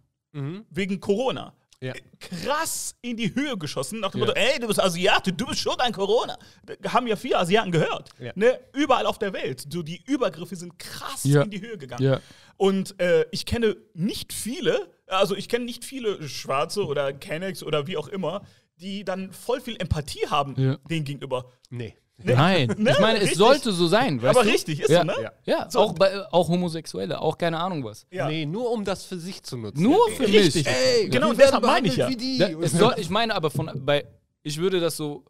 [0.68, 1.54] Wegen Corona.
[1.80, 1.94] Ja.
[2.20, 4.26] Krass in die Höhe geschossen, nach dem Ja.
[4.26, 6.36] Motto, ey, du bist Asiate, du bist schuld an Corona.
[6.80, 8.10] Da haben ja viele Asiaten gehört.
[8.18, 8.32] Ja.
[8.34, 8.60] Ne?
[8.74, 9.66] Überall auf der Welt.
[9.72, 11.40] So, die Übergriffe sind krass Ja.
[11.42, 12.02] in die Höhe gegangen.
[12.02, 12.20] Ja.
[12.58, 17.86] Und äh, ich kenne nicht viele, also ich kenne nicht viele Schwarze oder Kennex oder
[17.86, 18.42] wie auch immer,
[18.76, 20.76] die dann voll viel Empathie haben Ja.
[20.90, 21.50] denen gegenüber.
[21.70, 21.96] Nee.
[22.22, 22.92] Nein, Ne?
[22.92, 23.38] ich meine, es Richtig.
[23.38, 24.22] sollte so sein.
[24.22, 24.50] Weißt Aber du?
[24.52, 25.00] richtig, ist ja.
[25.00, 25.14] so, ne?
[25.20, 25.32] Ja.
[25.44, 25.80] Ja, So.
[25.80, 28.06] auch, bei, auch Homosexuelle, auch keine Ahnung was.
[28.10, 28.28] Ja.
[28.28, 29.82] Nee, nur um das für sich zu nutzen.
[29.82, 30.64] Nur für Richtig.
[30.64, 30.66] mich.
[30.66, 32.08] Ey, Genau, deshalb werden meine ich ja.
[32.08, 32.38] Wie die.
[32.38, 34.04] Da, es soll, ich meine aber von bei
[34.42, 35.24] ich würde das so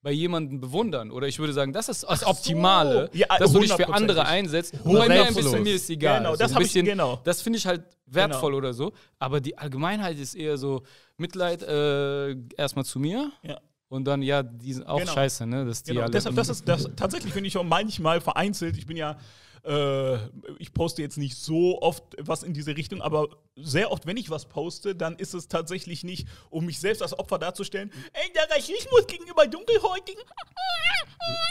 [0.00, 3.72] bei jemandem bewundern oder ich würde sagen, das ist das Optimale, Ja, dass du dich
[3.72, 3.90] für 100%.
[3.92, 4.74] andere einsetzt.
[4.84, 6.18] Und bei mir ein bisschen mir ist egal.
[6.18, 7.18] Genau, so das ich- bisschen, genau.
[7.24, 8.58] Das finde ich halt wertvoll Genau.
[8.58, 8.92] oder so.
[9.18, 10.82] Aber die Allgemeinheit ist eher so
[11.16, 13.58] Mitleid äh, erstmal zu mir Ja.
[13.88, 15.12] Und dann ja, die sind auch Genau.
[15.12, 15.64] scheiße, ne?
[15.64, 18.76] Dass die Genau, alle, deshalb, das ist das, tatsächlich finde ich auch manchmal vereinzelt.
[18.76, 19.16] Ich bin ja,
[19.64, 20.16] äh,
[20.58, 24.30] ich poste jetzt nicht so oft was in diese Richtung, aber sehr oft, wenn ich
[24.30, 27.90] was poste, dann ist es tatsächlich nicht, um mich selbst als Opfer darzustellen.
[28.12, 30.22] Ey, der Rassismus gegenüber Dunkelhäutigen.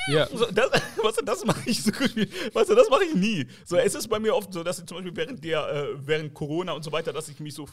[0.09, 0.27] ja.
[0.27, 0.71] So, das,
[1.03, 3.45] weißt du, das mache ich so gut wie, weißt du, das mache ich nie.
[3.65, 6.33] So, es ist bei mir oft so, dass ich zum Beispiel während der, äh, während
[6.33, 7.67] Corona und so weiter, dass ich mich so,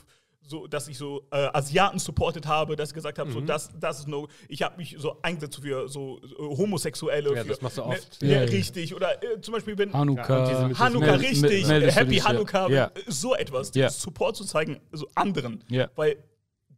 [0.46, 4.00] so dass ich so äh, Asiaten supportet habe, dass ich gesagt habe, so, das, das
[4.00, 7.34] ist no, ich habe mich so eingesetzt für so, so Homosexuelle.
[7.34, 8.22] Ja, für, das machst du ne, oft.
[8.22, 8.40] Ja, Ja, ja.
[8.50, 8.94] richtig.
[8.94, 10.40] Oder äh, zum Beispiel, wenn Hanukkah.
[10.44, 10.78] Antisemitismus.
[10.78, 12.24] Hanukkah, richtig, Happy ja.
[12.24, 12.86] Hanukkah, Ja.
[12.86, 13.88] äh, so etwas, Ja.
[13.90, 15.64] Support zu zeigen, so anderen.
[15.68, 15.88] Ja.
[15.96, 16.16] Weil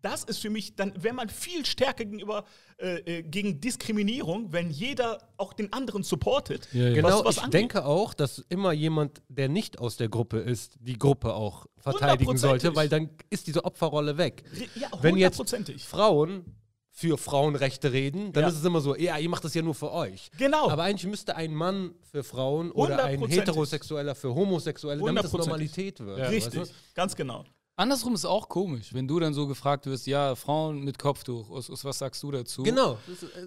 [0.06, 2.44] das ist für mich, dann wäre man viel stärker gegenüber
[2.78, 6.68] äh, äh, gegen Diskriminierung, wenn jeder auch den anderen supportet.
[6.72, 6.94] Ja, ja.
[6.94, 7.54] Genau, was, was ich angeht.
[7.54, 12.36] denke auch, dass immer jemand, der nicht aus der Gruppe ist, die Gruppe auch verteidigen
[12.36, 14.44] sollte, weil dann ist diese Opferrolle weg.
[14.76, 15.42] Ja, Wenn jetzt.
[15.80, 16.44] Frauen
[16.92, 18.48] für Frauenrechte reden, dann Ja.
[18.48, 20.30] ist es immer so, ja, ihr macht das ja nur für euch.
[20.38, 20.70] Genau.
[20.70, 23.22] Aber eigentlich müsste ein Mann für Frauen oder ein.
[23.26, 25.32] Heterosexueller für Homosexuelle, damit das.
[25.32, 26.30] Normalität wird.
[26.30, 27.44] Richtig, weißt ganz genau.
[27.78, 31.84] Andersrum ist auch komisch, wenn du dann so gefragt wirst, ja, Frauen mit Kopftuch, was,
[31.84, 32.62] was sagst du dazu?
[32.62, 32.96] Genau.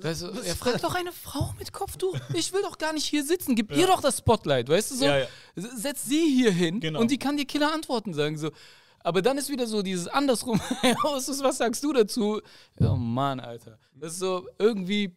[0.01, 2.15] Weißt du, er fragt doch eine Frau mit Kopftuch.
[2.35, 3.55] Ich will doch gar nicht hier sitzen.
[3.55, 5.05] Gib ihr doch das Spotlight, weißt du so?
[5.05, 5.25] Ja, ja.
[5.55, 6.99] Setz sie hier hin Genau.
[6.99, 8.37] und die kann dir Killer Antworten sagen.
[8.37, 8.51] So.
[8.99, 10.59] Aber dann ist wieder so dieses andersrum.
[10.83, 12.39] Was sagst du dazu?
[12.79, 13.79] Oh Mann, Alter.
[13.95, 15.11] Das ist so irgendwie.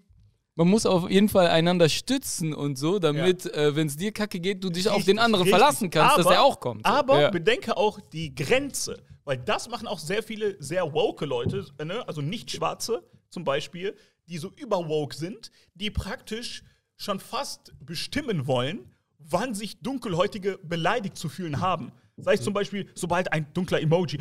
[0.54, 4.38] Man muss auf jeden Fall einander stützen und so, damit, äh, wenn es dir kacke
[4.38, 5.58] geht, du dich auf den anderen Richtig.
[5.58, 6.84] verlassen kannst, dass Aber- er auch kommt.
[6.84, 7.30] Aber ja.
[7.30, 12.06] bedenke auch die Grenze, weil das machen auch sehr viele sehr woke Leute, äh, ne?
[12.06, 13.96] also nicht Schwarze zum Beispiel,
[14.28, 16.62] die so überwoke sind, die praktisch
[16.96, 21.92] schon fast bestimmen wollen, wann sich Dunkelhäutige beleidigt zu fühlen haben.
[22.18, 24.18] Sei es zum Beispiel, sobald ein dunkler Emoji.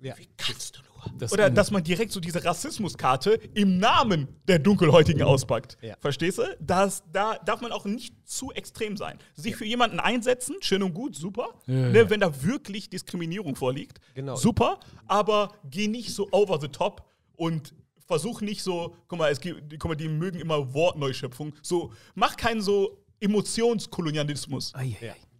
[0.00, 0.18] Ja.
[0.18, 0.91] Wie kannst du nur?
[1.18, 5.76] Das Oder dass man direkt so diese Rassismuskarte im Namen der Dunkelhäutigen auspackt.
[5.82, 5.96] Ja.
[6.00, 6.42] Verstehst du?
[6.60, 9.18] Das, da darf man auch nicht zu extrem sein.
[9.34, 11.48] Sich für jemanden einsetzen, schön und gut, super.
[11.66, 12.10] ne, ja.
[12.10, 14.36] Wenn da wirklich Diskriminierung vorliegt, Genau.
[14.36, 14.78] super.
[15.06, 17.04] Aber geh nicht so over the top
[17.36, 17.74] und
[18.06, 21.54] versuch nicht so, guck mal, es gibt, guck mal, die mögen immer Wortneuschöpfung.
[21.62, 24.72] So, mach keinen so Emotionskolonialismus.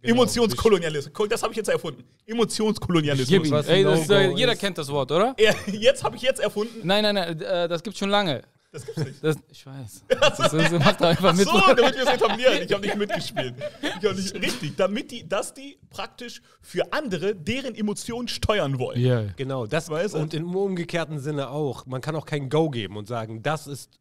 [0.03, 0.11] Eieiei.
[0.11, 1.29] Emotionskolonialismus.
[1.29, 2.03] Das habe ich jetzt erfunden.
[2.25, 3.51] Emotionskolonialismus.
[3.51, 5.35] was Ey, das, äh, No-Go jeder kennt das Wort, oder?
[5.39, 6.81] Ja, jetzt habe ich jetzt erfunden.
[6.83, 8.43] Nein, nein, nein, äh, das gibt's schon lange.
[8.73, 9.23] Das gibt's nicht.
[9.23, 10.03] Das, ich weiß.
[10.19, 11.45] Das, ist, das macht doch einfach mit.
[11.45, 12.63] So, damit wir es etablieren.
[12.63, 13.53] Ich habe nicht mitgespielt.
[13.81, 18.99] Ich hab nicht, richtig, damit die, dass die praktisch für andere deren Emotionen steuern wollen.
[18.99, 19.25] Ja.
[19.35, 21.85] Genau, das Weißt und im umgekehrten Sinne auch.
[21.85, 23.91] Man kann auch kein Go geben und sagen, das ist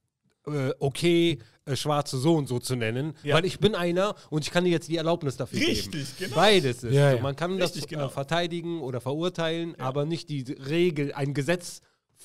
[0.47, 3.37] äh, okay, äh, schwarze so und so zu nennen, Ja.
[3.37, 5.71] weil ich bin einer und ich kann dir jetzt die Erlaubnis dafür geben.
[5.71, 6.35] Richtig, genau.
[6.37, 6.93] Beides ist.
[6.95, 7.19] Ja, so.
[7.23, 8.07] Man kann Richtig, das genau.
[8.07, 11.81] äh, verteidigen oder verurteilen, aber nicht die Regel, ein Gesetz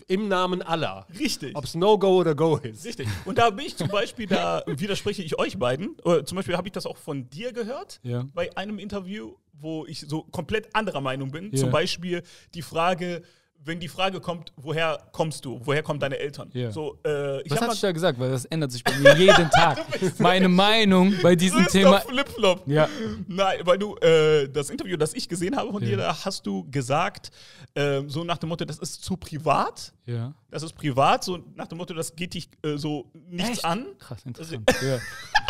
[0.08, 1.08] im Namen aller.
[1.20, 1.56] Richtig.
[1.56, 2.86] Ob es No-Go oder Go ist.
[2.86, 3.08] Richtig.
[3.26, 5.96] Und da bin ich zum Beispiel, da widerspreche ich euch beiden.
[6.04, 8.26] Oder zum Beispiel habe ich das auch von dir gehört Ja.
[8.36, 11.50] bei einem Interview, wo ich so komplett anderer Meinung bin.
[11.52, 11.58] Ja.
[11.58, 12.22] Zum Beispiel
[12.54, 13.24] die Frage,
[13.68, 15.60] wenn die Frage kommt, woher kommst du?
[15.64, 16.50] Woher kommen deine Eltern?
[16.54, 16.72] Ja.
[16.72, 18.20] So, äh, ich Was hab hast du da gesagt?
[18.20, 19.86] Weil das ändert sich bei mir jeden Tag.
[20.20, 21.68] Meine Meinung bei diesem Mr.
[21.70, 22.00] Thema.
[22.00, 22.64] Flipflop.
[22.68, 22.88] Ja.
[23.28, 25.90] Nein, weil du äh, das Interview, das ich gesehen habe von Ja.
[25.90, 27.30] dir, da hast du gesagt,
[27.76, 29.94] ähm, so nach dem Motto, das ist zu privat.
[30.06, 30.34] Ja.
[30.50, 33.66] Das ist privat, so nach dem Motto, das geht dich äh, so nichts Echt?
[33.66, 33.86] an.
[34.00, 34.64] Krass, interessant.
[34.82, 35.00] Ja.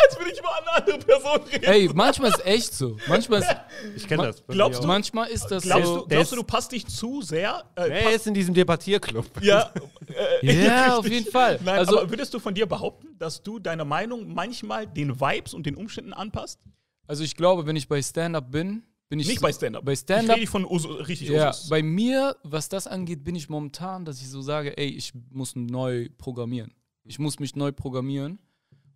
[0.04, 1.64] Als würde ich über eine andere Person reden.
[1.64, 2.96] Ey, manchmal ist echt so.
[3.08, 3.56] Manchmal ist,
[3.96, 4.42] Ich kenne das.
[4.46, 6.00] glaubst du- manchmal ist das Glaubst, so.
[6.00, 7.64] du, glaubst du, du passt dich zu sehr?
[7.76, 9.26] Äh, Er ist in diesem Debattierclub.
[9.42, 9.72] ja,
[10.42, 11.58] äh, Ja, auf jeden Fall.
[11.64, 15.54] Nein, Also- aber würdest du von dir behaupten, dass du deine Meinung manchmal den Vibes
[15.54, 16.60] und den Umständen anpasst?
[17.06, 19.26] Also ich glaube, wenn ich bei Stand-Up bin, bin ich.
[19.28, 19.84] Nicht so- bei Stand-up.
[19.84, 20.36] Bei Ich Stand-Up.
[20.36, 21.68] rede von Uso, richtig Ja, Usus.
[21.68, 25.56] bei mir, was das angeht, bin ich momentan, dass ich so sage, ey, ich muss
[25.56, 26.74] neu programmieren.
[27.04, 28.38] Ich muss mich neu programmieren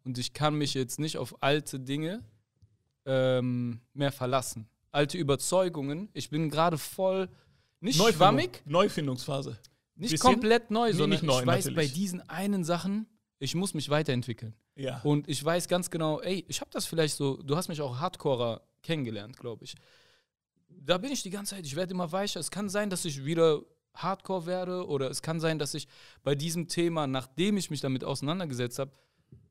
[0.04, 2.22] und ich kann mich jetzt nicht auf alte Dinge
[3.06, 4.68] ähm, mehr verlassen.
[4.90, 6.10] Alte Überzeugungen.
[6.12, 7.28] Ich bin gerade voll
[7.82, 9.58] nicht Neufindung- schwammig, Neufindungsphase.
[9.96, 10.18] nicht Bisschen?
[10.30, 11.90] komplett neu, Nee, sondern nicht neu, ich weiß natürlich.
[11.90, 13.06] bei diesen einen Sachen,
[13.38, 14.54] ich muss mich weiterentwickeln.
[14.76, 15.00] Ja.
[15.02, 17.98] Und ich weiß ganz genau, ey, ich habe das vielleicht so, du hast mich auch
[17.98, 19.74] Hardcorer kennengelernt, glaube ich.
[20.68, 22.40] Da bin ich die ganze Zeit, ich werde immer weicher.
[22.40, 23.60] Es kann sein, dass ich wieder
[23.94, 25.86] Hardcore werde oder es kann sein, dass ich
[26.22, 28.90] bei diesem Thema, nachdem ich mich damit auseinandergesetzt habe,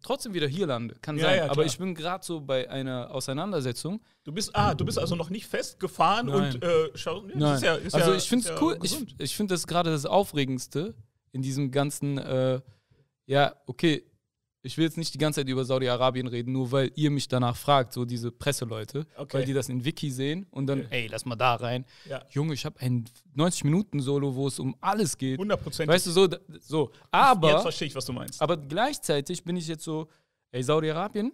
[0.02, 0.96] trotzdem wieder hier lande.
[1.02, 1.38] Kann Ja, sein.
[1.38, 4.02] ja, Aber ich bin gerade so bei einer Auseinandersetzung.
[4.24, 6.56] Du bist, ah, du bist also noch nicht festgefahren Nein.
[6.56, 7.56] und äh, schau, Nein.
[7.56, 8.74] Ist ja, ist also ich finde es cool.
[8.84, 9.16] Ich, gesund.
[9.18, 10.96] ich finde das gerade das Aufregendste
[11.32, 12.62] in diesem ganzen, äh,
[13.26, 14.04] ja, okay,
[14.64, 17.56] ich will jetzt nicht die ganze Zeit über Saudi-Arabien reden, nur weil ihr mich danach
[17.56, 19.38] fragt, so diese Presseleute, Okay.
[19.40, 21.84] weil die das in Wiki sehen und dann, ey, lass mal da rein.
[22.08, 22.24] Ja.
[22.30, 23.06] Junge, ich habe ein
[23.36, 25.40] 90-Minuten-Solo, wo es um alles geht.
[25.40, 25.88] 100%.
[25.88, 26.28] Weißt du, so,
[26.60, 26.90] so.
[26.92, 28.42] Jetzt Aber, verstehe ich, was du meinst.
[28.42, 30.08] aber gleichzeitig bin ich jetzt so,
[30.52, 31.32] ey, Saudi-Arabien,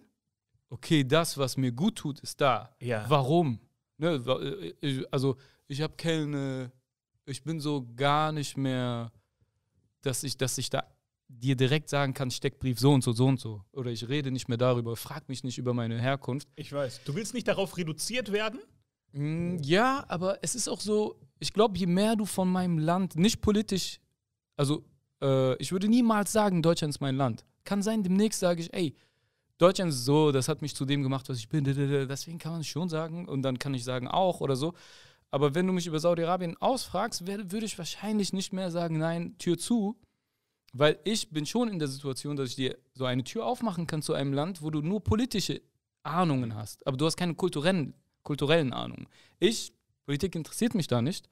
[0.69, 2.75] okay, das, was mir gut tut, ist da.
[2.79, 3.05] Ja.
[3.09, 3.59] Warum?
[3.97, 5.35] Ne, äh, also,
[5.67, 6.71] ich habe keine,
[7.25, 9.11] ich bin so gar nicht mehr,
[10.01, 10.83] dass ich, dass ich da
[11.29, 13.63] dir direkt sagen kann, Steckbrief so und so, so und so.
[13.73, 16.47] Oder ich rede nicht mehr darüber, frag mich nicht über meine Herkunft.
[16.55, 17.01] Ich weiß.
[17.05, 18.59] Du willst nicht darauf reduziert werden?
[19.11, 23.15] Mm, Ja, aber es ist auch so, ich glaube, je mehr du von meinem Land,
[23.15, 23.99] nicht politisch,
[24.55, 24.83] also
[25.21, 27.45] äh, ich würde niemals sagen, Deutschland ist mein Land.
[27.63, 28.95] Kann sein, demnächst sage ich, ey,
[29.57, 31.63] Deutschland ist so, das hat mich zu dem gemacht, was ich bin.
[31.63, 34.73] Deswegen kann man es schon sagen und dann kann ich sagen auch oder so.
[35.31, 39.57] Aber wenn du mich über Saudi-Arabien ausfragst, würde ich wahrscheinlich nicht mehr sagen, nein, Tür
[39.57, 39.97] zu.
[40.73, 44.01] Weil ich bin schon in der Situation, dass ich dir so eine Tür aufmachen kann
[44.01, 45.61] zu einem Land, wo du nur politische
[46.03, 46.85] Ahnungen hast.
[46.85, 47.93] Aber du hast keine kulturellen,
[48.23, 49.07] kulturellen Ahnungen.
[49.39, 49.73] Ich,
[50.05, 51.29] Politik interessiert mich da nicht,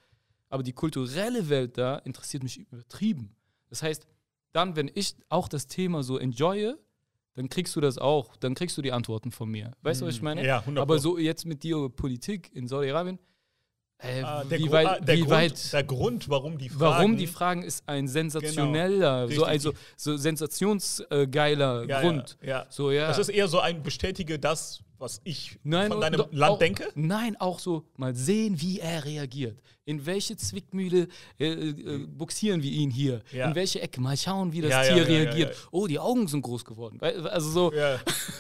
[0.49, 3.36] aber die kulturelle Welt da interessiert mich übertrieben.
[3.69, 4.07] Das heißt,
[4.51, 6.77] dann, wenn ich auch das Thema so enjoye,
[7.33, 9.71] dann kriegst du das auch, dann kriegst du die Antworten von mir.
[9.81, 10.45] Weißt du, was ich meine?
[10.45, 13.19] Ja, 100 Aber so jetzt mit dir Politik in Saudi-Arabien,
[13.99, 16.81] äh, Ah, der, wie ah, der, wie Grund, weit der Grund, warum die Fragen.
[16.81, 19.39] Warum die Fragen ist ein sensationeller, Genau.
[19.39, 22.37] so, also so sensationsgeiler ja, Grund.
[22.41, 22.65] Ja, ja.
[22.69, 23.07] So, ja.
[23.07, 26.89] Das ist eher so ein Bestätige das, was ich Nein, von deinem Land auch, denke.
[26.95, 29.59] Nein, auch so mal sehen, wie er reagiert.
[29.85, 31.07] In welche Zwickmühle
[31.39, 33.21] äh, äh, buxieren wir ihn hier?
[33.31, 33.49] Ja.
[33.49, 34.01] In welche Ecke?
[34.01, 35.55] Mal schauen, wie das Ja, Tier ja, reagiert.
[35.71, 36.99] Oh, die Augen sind groß geworden.
[37.01, 37.71] Also so,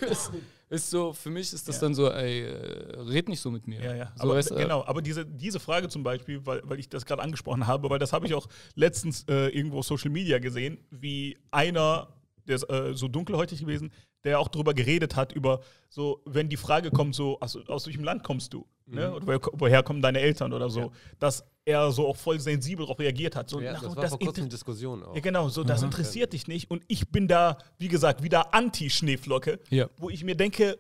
[0.09, 0.31] ist,
[0.69, 3.83] ist so, für mich ist das dann so, ey, äh, red nicht so mit mir.
[3.83, 4.13] ja, ja.
[4.15, 7.05] So, aber, weißt du, genau, aber diese, diese Frage zum Beispiel, weil, weil ich das
[7.05, 10.79] gerade angesprochen habe, weil das habe ich auch letztens äh, irgendwo auf Social Media gesehen,
[10.89, 12.07] wie einer,
[12.47, 13.91] der ist äh, so dunkelhäutig gewesen,
[14.25, 18.03] der auch darüber geredet hat, über so, wenn die Frage kommt, so, aus, aus welchem
[18.03, 18.65] Land kommst du?
[18.87, 19.13] Ne?
[19.13, 22.99] Oder woher, woher kommen deine Eltern oder so, dass er so auch voll sensibel darauf
[22.99, 23.49] reagiert hat.
[23.49, 25.15] So, Ja, nach- das war vor inter- kurzem Diskussion auch.
[25.15, 26.69] Ja, genau, so, das interessiert dich nicht.
[26.69, 29.89] Und ich bin da, wie gesagt, wieder Anti-Schneeflocke, Ja.
[29.97, 30.77] wo ich mir denke,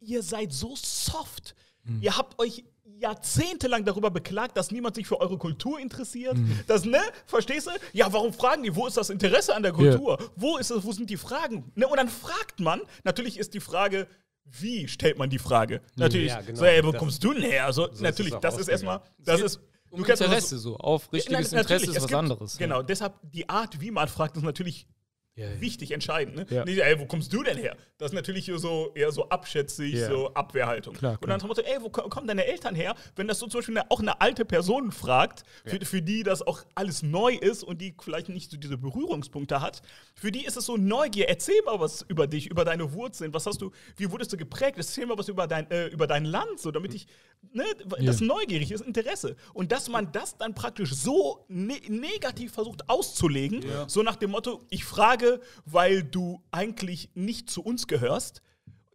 [0.00, 1.54] ihr seid so soft.
[2.00, 2.64] Ihr habt euch
[3.02, 6.36] jahrzehntelang darüber beklagt, dass niemand sich für eure Kultur interessiert.
[6.66, 7.00] Das, ne?
[7.26, 7.70] Verstehst du?
[7.92, 8.74] Ja, warum fragen die?
[8.74, 10.18] Wo ist das Interesse an der Kultur?
[10.36, 11.70] Wo ist es, wo sind die Fragen?
[11.74, 11.86] Ne?
[11.86, 14.06] Und dann fragt man, natürlich ist die Frage,
[14.44, 15.80] wie stellt man die Frage?
[15.96, 16.58] Natürlich, Ja, genau.
[16.58, 17.66] so, ey, wo Das- kommst du denn her?
[17.66, 20.76] Also, ist natürlich, auch das ist erstmal, das ist, um das- Interesse so.
[20.78, 22.56] Auf richtiges Nein, Interesse ist was gibt- anderes.
[22.58, 24.86] Genau, deshalb die Art, wie man fragt, ist natürlich
[25.34, 25.60] Ja, ja.
[25.62, 26.36] wichtig, entscheidend.
[26.36, 26.46] Ne?
[26.50, 26.64] Ja.
[26.66, 27.74] Nicht, ey, wo kommst du denn her?
[27.96, 30.94] Das ist natürlich so eher so abschätzig, so Abwehrhaltung.
[30.94, 32.94] Klar, Und dann dem Motto, ey, wo ko- kommen deine Eltern her?
[33.16, 36.42] Wenn das so zum Beispiel eine, auch eine alte Person fragt, für, für die das
[36.42, 39.80] auch alles neu ist und die vielleicht nicht so diese Berührungspunkte hat,
[40.14, 41.30] für die ist es so Neugier.
[41.30, 43.32] Erzähl mal was über dich, über deine Wurzeln.
[43.32, 44.76] Was hast du, wie wurdest du geprägt?
[44.76, 47.06] Erzähl mal was über dein, äh, über dein Land, so damit ich,
[47.52, 47.64] ne,
[48.00, 48.26] das Ja.
[48.26, 49.36] neugierig ist, Interesse.
[49.54, 54.64] Und dass man das dann praktisch so ne negativ versucht auszulegen, so nach dem Motto,
[54.70, 58.42] ich frage, weil du eigentlich nicht zu uns gehörst,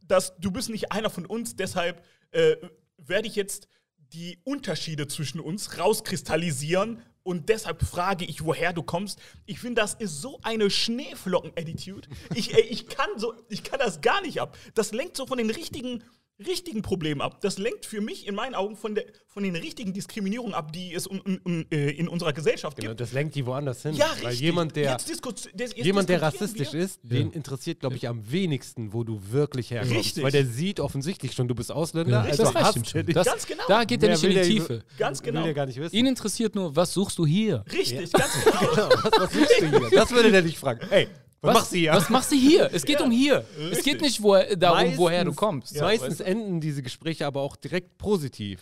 [0.01, 2.55] dass du bist nicht einer von uns, deshalb äh,
[2.97, 3.67] werde ich jetzt
[4.13, 9.19] die Unterschiede zwischen uns rauskristallisieren und deshalb frage ich, woher du kommst.
[9.45, 12.07] Ich finde, das ist so eine Schneeflocken-Attitude.
[12.33, 14.57] Ich, ey, ich, kann so, ich kann das gar nicht ab.
[14.75, 16.05] Das lenkt so von den richtigen,
[16.45, 17.41] richtigen Problemen ab.
[17.41, 20.93] Das lenkt für mich in meinen Augen von, der, von den richtigen Diskriminierungen ab, die
[20.93, 23.01] es un, un, un, äh, in unserer Gesellschaft Genau, gibt.
[23.01, 23.93] das lenkt die woanders hin.
[23.93, 24.41] Ja, Weil richtig.
[24.41, 28.93] jemand, der, Jetzt jetzt jemand, der rassistisch wir- ist, den interessiert, glaube ich, am wenigsten,
[28.93, 29.95] wo du wirklich herkommst.
[29.95, 30.23] Richtig.
[30.23, 32.11] Weil der sieht offensichtlich schon, du bist Ausländer.
[32.11, 33.05] Ja, also das er schon.
[33.05, 33.15] dich.
[33.15, 33.63] Das, Ganz genau.
[33.67, 34.83] Da geht er nicht in die Tiefe.
[34.97, 35.43] Ganz genau.
[35.43, 35.95] Will gar nicht wissen.
[35.95, 37.63] Ihn interessiert nur, was suchst du hier?
[37.71, 38.57] Richtig, ganz genau.
[38.77, 39.89] Genau, was, was suchst du hier?
[39.91, 40.87] Das würde der dich fragen.
[40.91, 41.07] Ey,
[41.41, 41.93] was, machst du hier?
[41.93, 42.69] Was machst du hier?
[42.73, 43.45] Es geht um hier.
[43.71, 45.75] Es geht nicht wo, darum, Meistens- woher du kommst.
[45.75, 46.23] Ja, Meistens weißt du?
[46.25, 48.61] enden diese Gespräche aber auch direkt positiv.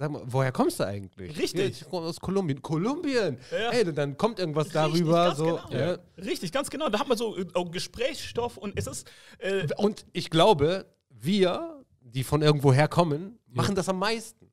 [0.00, 1.36] Sag mal, woher kommst du eigentlich?
[1.36, 1.60] Richtig.
[1.60, 2.62] Ja, ich komme aus Kolumbien.
[2.62, 3.36] Kolumbien!
[3.50, 3.70] Ja.
[3.70, 5.24] Ey, dann kommt irgendwas Richtig, darüber.
[5.26, 5.70] ganz So, genau.
[5.72, 5.98] ja.
[6.18, 6.88] Richtig, ganz genau.
[6.88, 9.10] Da hat man so äh, Gesprächsstoff und es ist.
[9.38, 14.48] Äh, Und ich glaube, wir, die von irgendwo herkommen, machen das am meisten.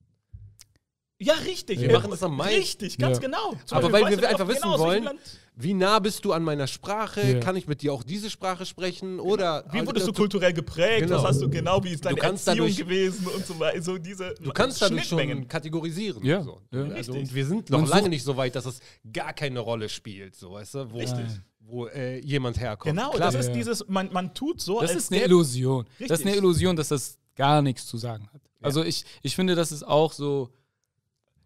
[1.20, 1.80] ja, richtig.
[1.80, 2.56] Wir Äh, machen das am meisten.
[2.60, 3.22] Richtig, ganz Ja.
[3.22, 3.54] genau.
[3.66, 5.20] Zum Aber Beispiel, weil wir einfach noch wissen genau, wollen, Land-
[5.58, 7.22] wie nah bist du an meiner Sprache?
[7.22, 7.40] Ja.
[7.40, 9.20] Kann ich mit dir auch diese Sprache sprechen?
[9.22, 11.02] Oder Wie also, wurdest du du, kulturell geprägt?
[11.08, 11.18] Genau.
[11.18, 11.82] Was hast du genau?
[11.84, 13.82] Wie ist deine Erziehung dadurch- gewesen und so weiter?
[13.82, 15.38] So diese du kannst dadurch Schnittmengen.
[15.40, 16.26] schon kategorisieren.
[16.26, 16.62] Ja, So.
[16.72, 16.82] ja.
[16.82, 17.16] Also, Richtig.
[17.16, 18.80] und wir sind noch Man lange nicht so weit, dass es
[19.14, 20.92] gar keine Rolle spielt, so, weißt du?
[20.92, 21.26] Wo, Richtig.
[21.62, 22.94] wo äh, jemand herkommt.
[22.96, 23.54] Genau, Klar, das ist Ja.
[23.54, 25.86] dieses, man, man tut so, Das als ist eine Illusion.
[26.00, 26.38] Das ist eine Richtig.
[26.38, 28.42] Illusion, dass das gar nichts zu sagen hat.
[28.62, 30.50] Also ich, ich finde, das ist auch so,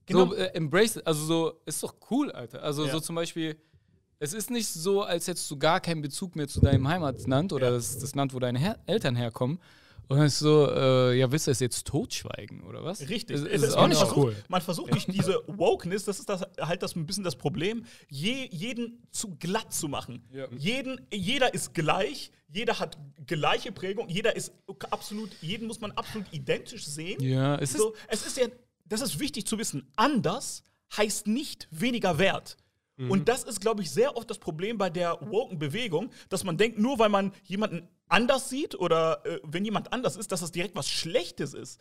[0.07, 0.25] Genau.
[0.29, 1.05] so äh, embrace, it.
[1.05, 2.63] also so, ist doch cool, Alter.
[2.63, 2.91] Also Ja.
[2.93, 3.55] so zum Beispiel,
[4.19, 7.67] es ist nicht so, als hättest du gar keinen Bezug mehr zu deinem Heimatland oder
[7.67, 7.73] Ja.
[7.73, 9.59] das, das Land, wo deine Her Eltern herkommen.
[10.09, 13.01] Und es ist so, äh, ja, willst du es jetzt totschweigen oder was?
[13.01, 13.27] Richtig.
[13.37, 14.35] Das, Es das ist ist- auch man nicht versucht, cool.
[14.47, 18.47] Man versucht durch diese Wokeness, das ist das, halt das ein bisschen das Problem, je,
[18.51, 20.23] jeden zu glatt zu machen.
[20.33, 20.47] Ja.
[20.57, 22.97] Jeden, jeder ist gleich, jeder hat
[23.27, 24.51] gleiche Prägung, jeder ist
[24.89, 27.21] absolut, jeden muss man absolut identisch sehen.
[27.21, 28.47] Ja, es ist, so, es ist ja,
[28.85, 30.63] das ist wichtig zu wissen, anders
[30.97, 32.57] heißt nicht weniger wert.
[32.99, 33.11] Mhm.
[33.11, 36.57] Und das ist, glaube ich, sehr oft das Problem bei der woken Bewegung, dass man
[36.57, 40.51] denkt, nur weil man jemanden anders sieht oder äh, wenn jemand anders ist, dass das
[40.51, 41.79] direkt was Schlechtes ist.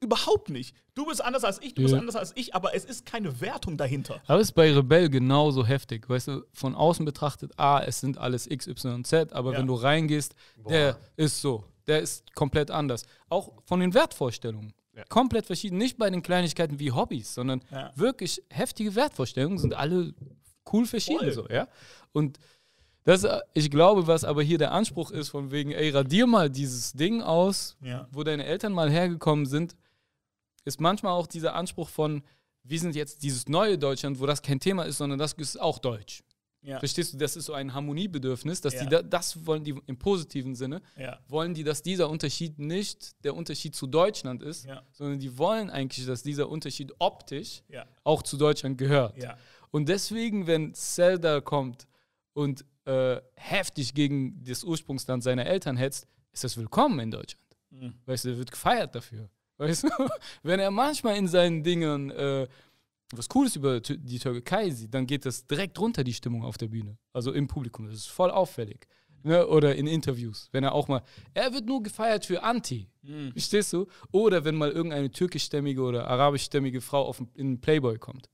[0.00, 0.76] Überhaupt nicht.
[0.94, 1.96] Du bist anders als ich, du bist Mhm.
[1.96, 2.00] Ja.
[2.00, 4.20] anders als ich, aber es ist keine Wertung dahinter.
[4.26, 6.08] Aber es ist bei Rebell genauso heftig.
[6.08, 9.58] Weißt du, von außen betrachtet, ah, es sind alles X, Y und Z, aber Ja.
[9.60, 10.34] wenn du reingehst,
[10.68, 11.64] der ist so.
[11.86, 13.06] Der ist komplett anders.
[13.30, 14.74] Auch von den Wertvorstellungen.
[15.08, 15.78] Komplett verschieden.
[15.78, 17.92] Nicht bei den Kleinigkeiten wie Hobbys, sondern Ja.
[17.94, 20.12] wirklich heftige Wertvorstellungen sind alle
[20.72, 21.18] cool verschieden.
[21.20, 21.32] Voll.
[21.32, 21.68] So, ja?
[22.12, 22.38] Und
[23.04, 26.50] das, äh, ich glaube, was aber hier der Anspruch ist, von wegen, ey, radier mal
[26.50, 28.06] dieses Ding aus, Ja.
[28.12, 29.76] wo deine Eltern mal hergekommen sind,
[30.64, 32.22] ist manchmal auch dieser Anspruch von,
[32.64, 35.78] wir sind jetzt dieses neue Deutschland, wo das kein Thema ist, sondern das ist auch
[35.78, 36.22] Deutsch.
[36.60, 36.80] Ja.
[36.80, 38.82] Verstehst du, das ist so ein Harmoniebedürfnis, dass Ja.
[38.82, 41.18] die da, das wollen die im positiven Sinne, Ja.
[41.28, 46.04] wollen die, dass dieser Unterschied nicht der Unterschied zu Deutschland ist, sondern die wollen eigentlich,
[46.04, 47.62] dass dieser Unterschied optisch
[48.04, 49.16] auch zu Deutschland gehört.
[49.70, 51.86] Und deswegen, wenn Zelda kommt
[52.32, 57.44] und äh, heftig gegen das Ursprungsland seiner Eltern hetzt, ist das willkommen in Deutschland.
[57.70, 57.94] Mhm.
[58.06, 59.28] Weißt du, er wird gefeiert dafür.
[59.58, 59.88] Weißt du?
[60.42, 62.46] Wenn er manchmal in seinen Dingen äh,
[63.12, 66.68] was Cooles über die Türkei sieht, dann geht das direkt runter, die Stimmung auf der
[66.68, 66.98] Bühne.
[67.12, 67.86] Also im Publikum.
[67.86, 68.86] Das ist voll auffällig.
[69.22, 69.46] Ne?
[69.46, 70.48] Oder in Interviews.
[70.52, 71.02] Wenn er auch mal.
[71.34, 72.88] Er wird nur gefeiert für Anti.
[73.32, 73.86] Verstehst du?
[74.12, 78.28] Oder wenn mal irgendeine türkischstämmige oder arabischstämmige Frau auf in Playboy kommt.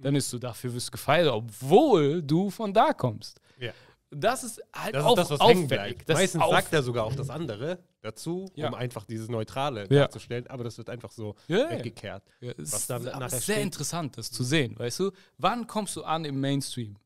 [0.00, 3.40] Dann ist so, dafür wirst du gefeiert, obwohl du von da kommst.
[3.58, 3.72] Ja.
[4.10, 6.08] Das ist halt Das ist das, was bleibt.
[6.08, 8.68] Das ist Meistens auf- sagt er sogar auch das andere dazu, Ja.
[8.68, 10.02] um einfach dieses Neutrale Ja.
[10.02, 12.22] darzustellen, aber das wird einfach so Ja, weggekehrt.
[12.40, 13.58] Ja, Was ist dann nachher sehr steht.
[13.58, 15.10] interessant, das zu sehen, weißt du?
[15.36, 16.96] Wann kommst du an im Mainstream?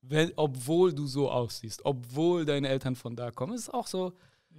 [0.00, 4.14] Wenn, obwohl du so aussiehst, obwohl deine Eltern von da kommen, ist auch so,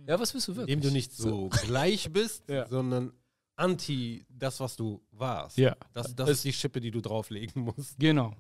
[0.06, 0.76] ja, was bist du wirklich?
[0.76, 3.14] Indem du nicht so gleich bist, sondern
[3.60, 5.58] anti das, was du warst.
[5.58, 5.76] Ja.
[5.94, 8.00] Das, das Es- ist die Schippe, die du drauflegen musst.
[8.00, 8.34] Genau,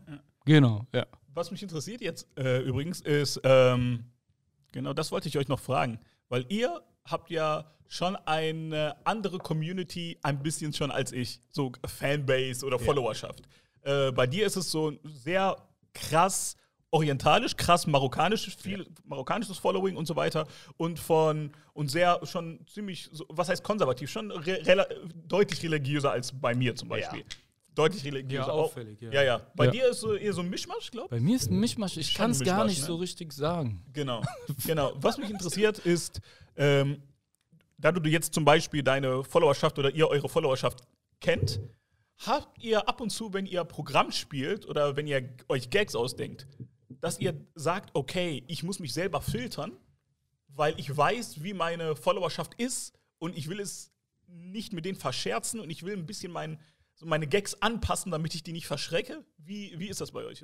[0.45, 1.05] genau, ja.
[1.33, 4.05] Was mich interessiert jetzt äh, übrigens ist, ähm,
[4.71, 5.99] genau das wollte ich euch noch fragen,
[6.29, 12.65] weil ihr habt ja schon eine andere Community ein bisschen schon als ich, so Fanbase
[12.65, 13.43] oder Followerschaft.
[13.81, 15.55] Äh, bei dir ist es so sehr
[15.93, 16.55] krass
[16.91, 23.09] orientalisch, krass marokkanisch, viel marokkanisches Following und so weiter und von und sehr schon ziemlich,
[23.11, 24.87] so, was heißt konservativ, schon re rela-
[25.27, 27.23] deutlich religiöser als bei mir zum Beispiel.
[27.75, 28.47] Deutlich religiöser.
[28.47, 29.11] Ja, Auch- auffällig, ja.
[29.11, 29.41] Ja, ja.
[29.55, 29.71] Bei Ja.
[29.71, 31.11] dir ist so eher so ein Mischmasch, glaube ich.
[31.11, 32.85] Bei mir ist ein Mischmasch, ich kann es gar nicht ne?
[32.87, 33.85] so richtig sagen.
[33.93, 34.21] Genau,
[34.65, 34.91] genau.
[34.95, 36.19] Was mich interessiert ist,
[36.57, 37.01] ähm,
[37.77, 40.79] da du jetzt zum Beispiel deine Followerschaft oder ihr eure Followerschaft
[41.21, 41.61] kennt,
[42.25, 46.47] habt ihr ab und zu, wenn ihr Programm spielt oder wenn ihr euch Gags ausdenkt,
[47.01, 49.71] dass ihr sagt, okay, ich muss mich selber filtern,
[50.47, 53.91] weil ich weiß, wie meine Followerschaft ist und ich will es
[54.27, 56.59] nicht mit denen verscherzen und ich will ein bisschen mein,
[56.93, 59.23] so meine Gags anpassen, damit ich die nicht verschrecke.
[59.37, 60.43] Wie, wie ist das bei euch?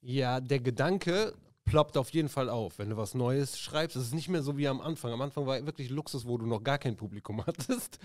[0.00, 3.96] Ja, der Gedanke ploppt auf jeden Fall auf, wenn du was Neues schreibst.
[3.96, 5.12] Es ist nicht mehr so wie am Anfang.
[5.12, 7.98] Am Anfang war wirklich Luxus, wo du noch gar kein Publikum hattest,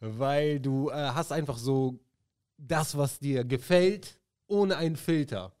[0.00, 2.00] weil du äh, hast einfach so
[2.56, 5.52] das, was dir gefällt, ohne einen Filter.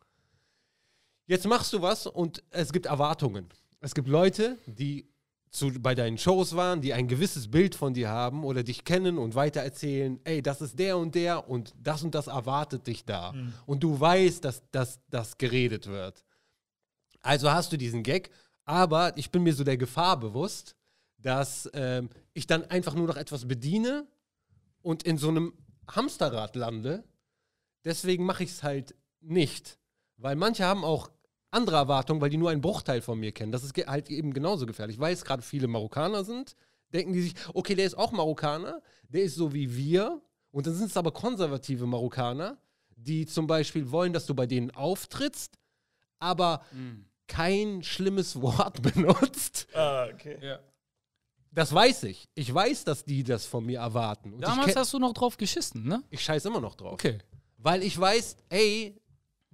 [1.28, 3.48] Jetzt machst du was und es gibt Erwartungen.
[3.80, 5.06] Es gibt Leute, die
[5.50, 9.18] zu, bei deinen Shows waren, die ein gewisses Bild von dir haben oder dich kennen
[9.18, 13.34] und weitererzählen, ey, das ist der und der und das und das erwartet dich da.
[13.66, 16.24] Und du weißt, dass das geredet wird.
[17.20, 18.30] Also hast du diesen Gag,
[18.64, 20.76] aber ich bin mir so der Gefahr bewusst,
[21.18, 24.06] dass ähm, ich dann einfach nur noch etwas bediene
[24.80, 25.52] und in so einem
[25.90, 27.04] Hamsterrad lande.
[27.84, 29.78] Deswegen mache ich es halt nicht.
[30.16, 31.10] Weil manche haben auch
[31.50, 33.52] andere Erwartungen, weil die nur einen Bruchteil von mir kennen.
[33.52, 34.98] Das ist halt eben genauso gefährlich.
[34.98, 36.54] Weil es gerade viele Marokkaner sind,
[36.92, 40.20] denken die sich, okay, der ist auch Marokkaner, der ist so wie wir.
[40.50, 42.58] Und dann sind es aber konservative Marokkaner,
[42.96, 45.58] die zum Beispiel wollen, dass du bei denen auftrittst,
[46.18, 46.62] aber
[47.26, 49.68] kein schlimmes Wort benutzt.
[49.74, 50.38] Ah, okay.
[50.40, 50.58] Ja.
[51.50, 52.28] Das weiß ich.
[52.34, 54.34] Ich weiß, dass die das von mir erwarten.
[54.34, 56.02] Und Damals hast du noch drauf geschissen, ne?
[56.10, 56.92] ich scheiß immer noch drauf.
[56.92, 57.18] Okay.
[57.56, 59.00] Weil ich weiß, ey,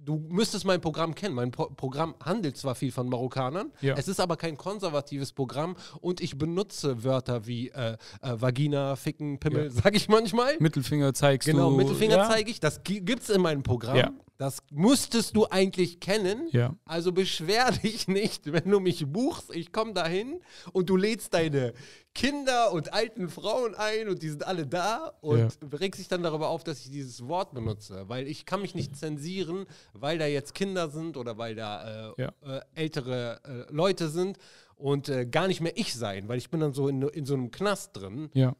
[0.05, 1.35] du müsstest mein Programm kennen.
[1.35, 3.95] Mein Pro Programm handelt zwar viel von Marokkanern, Ja.
[3.97, 7.97] es ist aber kein konservatives Programm und ich benutze Wörter wie äh, äh,
[8.39, 10.55] Vagina, Ficken, Pimmel, sag ich manchmal.
[10.59, 11.77] Mittelfinger zeigst Genau, du.
[11.77, 12.29] Mittelfinger ja?
[12.29, 12.59] zeige ich.
[12.59, 14.19] Das gi- gibt's in meinem Programm.
[14.37, 16.49] Das müsstest du eigentlich kennen.
[16.51, 16.75] Ja.
[16.85, 19.55] Also beschwer dich nicht, wenn du mich buchst.
[19.55, 20.41] Ich komme dahin
[20.73, 21.73] und du lädst deine
[22.13, 25.47] Kinder und alten Frauen ein und die sind alle da und Ja.
[25.79, 28.03] regst dich dann darüber auf, dass ich dieses Wort benutze.
[28.09, 32.21] Weil ich kann mich nicht zensieren, weil da jetzt Kinder sind oder weil da äh,
[32.21, 32.33] Ja.
[32.41, 34.37] äh, ältere äh, Leute sind
[34.75, 37.33] und äh, gar nicht mehr ich sein, weil ich bin dann so in, in so
[37.35, 38.29] einem Knast drin.
[38.33, 38.55] Ja.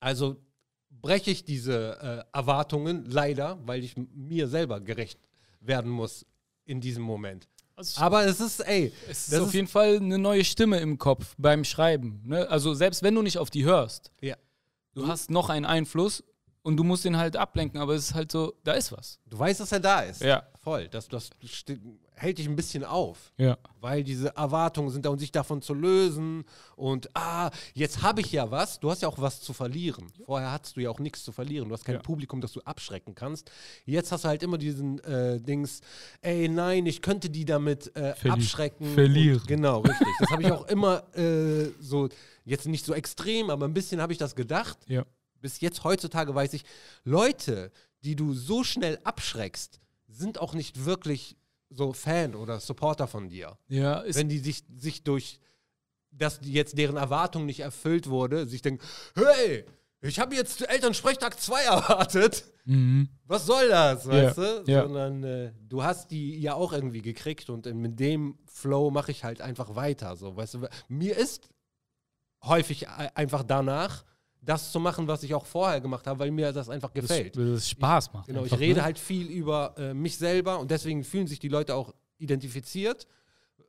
[0.00, 0.36] Also
[1.02, 5.18] breche ich diese äh, Erwartungen leider, weil ich mir selber gerecht
[5.60, 6.26] werden muss
[6.64, 7.48] in diesem Moment.
[7.96, 11.62] Aber es ist, ey, Es ist auf jeden Fall eine neue Stimme im Kopf beim
[11.62, 12.22] Schreiben.
[12.24, 12.48] Ne?
[12.48, 14.34] Also selbst wenn du nicht auf die hörst, ja,
[14.94, 16.24] du hast noch einen Einfluss
[16.62, 19.20] und du musst den halt ablenken, aber es ist halt so, da ist was.
[19.26, 20.22] du weißt, dass er da ist.
[20.22, 20.42] Ja.
[20.62, 20.88] Voll.
[20.88, 21.30] Das, das
[22.16, 23.32] hält dich ein bisschen auf.
[23.36, 23.58] Ja.
[23.80, 26.44] Weil diese Erwartungen sind da und sich davon zu lösen
[26.74, 30.10] und ah, jetzt habe ich ja was, du hast ja auch was zu verlieren.
[30.24, 31.68] Vorher hattest du ja auch nichts zu verlieren.
[31.68, 32.00] Du hast kein Ja.
[32.00, 33.50] Publikum, das du abschrecken kannst.
[33.84, 35.80] Jetzt hast du halt immer diesen äh, Dings,
[36.22, 38.94] ey nein, ich könnte die damit äh, Verli- abschrecken.
[38.94, 39.38] verlieren.
[39.40, 40.08] Und, genau, richtig.
[40.20, 42.08] Das habe ich auch immer äh, so,
[42.44, 44.78] jetzt nicht so extrem, aber ein bisschen habe ich das gedacht.
[44.88, 45.04] Ja.
[45.42, 46.64] Bis jetzt heutzutage weiß ich,
[47.04, 47.70] Leute,
[48.04, 51.36] die du so schnell abschreckst, sind auch nicht wirklich
[51.70, 53.58] so Fan oder Supporter von dir.
[53.68, 55.40] Ja, Wenn die sich, sich durch,
[56.10, 59.64] dass jetzt deren Erwartung nicht erfüllt wurde, sich denken, hey,
[60.00, 62.44] ich habe jetzt Elternsprechtag 2 erwartet.
[62.64, 63.08] mhm.
[63.24, 64.64] Was soll das, weißt du?
[64.66, 64.82] ja.
[64.82, 69.24] Sondern äh, du hast die ja auch irgendwie gekriegt und mit dem Flow mache ich
[69.24, 70.14] halt einfach weiter.
[70.16, 71.48] So, weißt du, mir ist
[72.44, 74.04] häufig e- einfach danach,
[74.46, 77.36] das zu machen, was ich auch vorher gemacht habe, weil mir das einfach gefällt.
[77.36, 78.26] das Spaß macht.
[78.28, 78.84] Genau, einfach, ich rede ne?
[78.84, 83.06] halt viel über äh, mich selber und deswegen fühlen sich die Leute auch identifiziert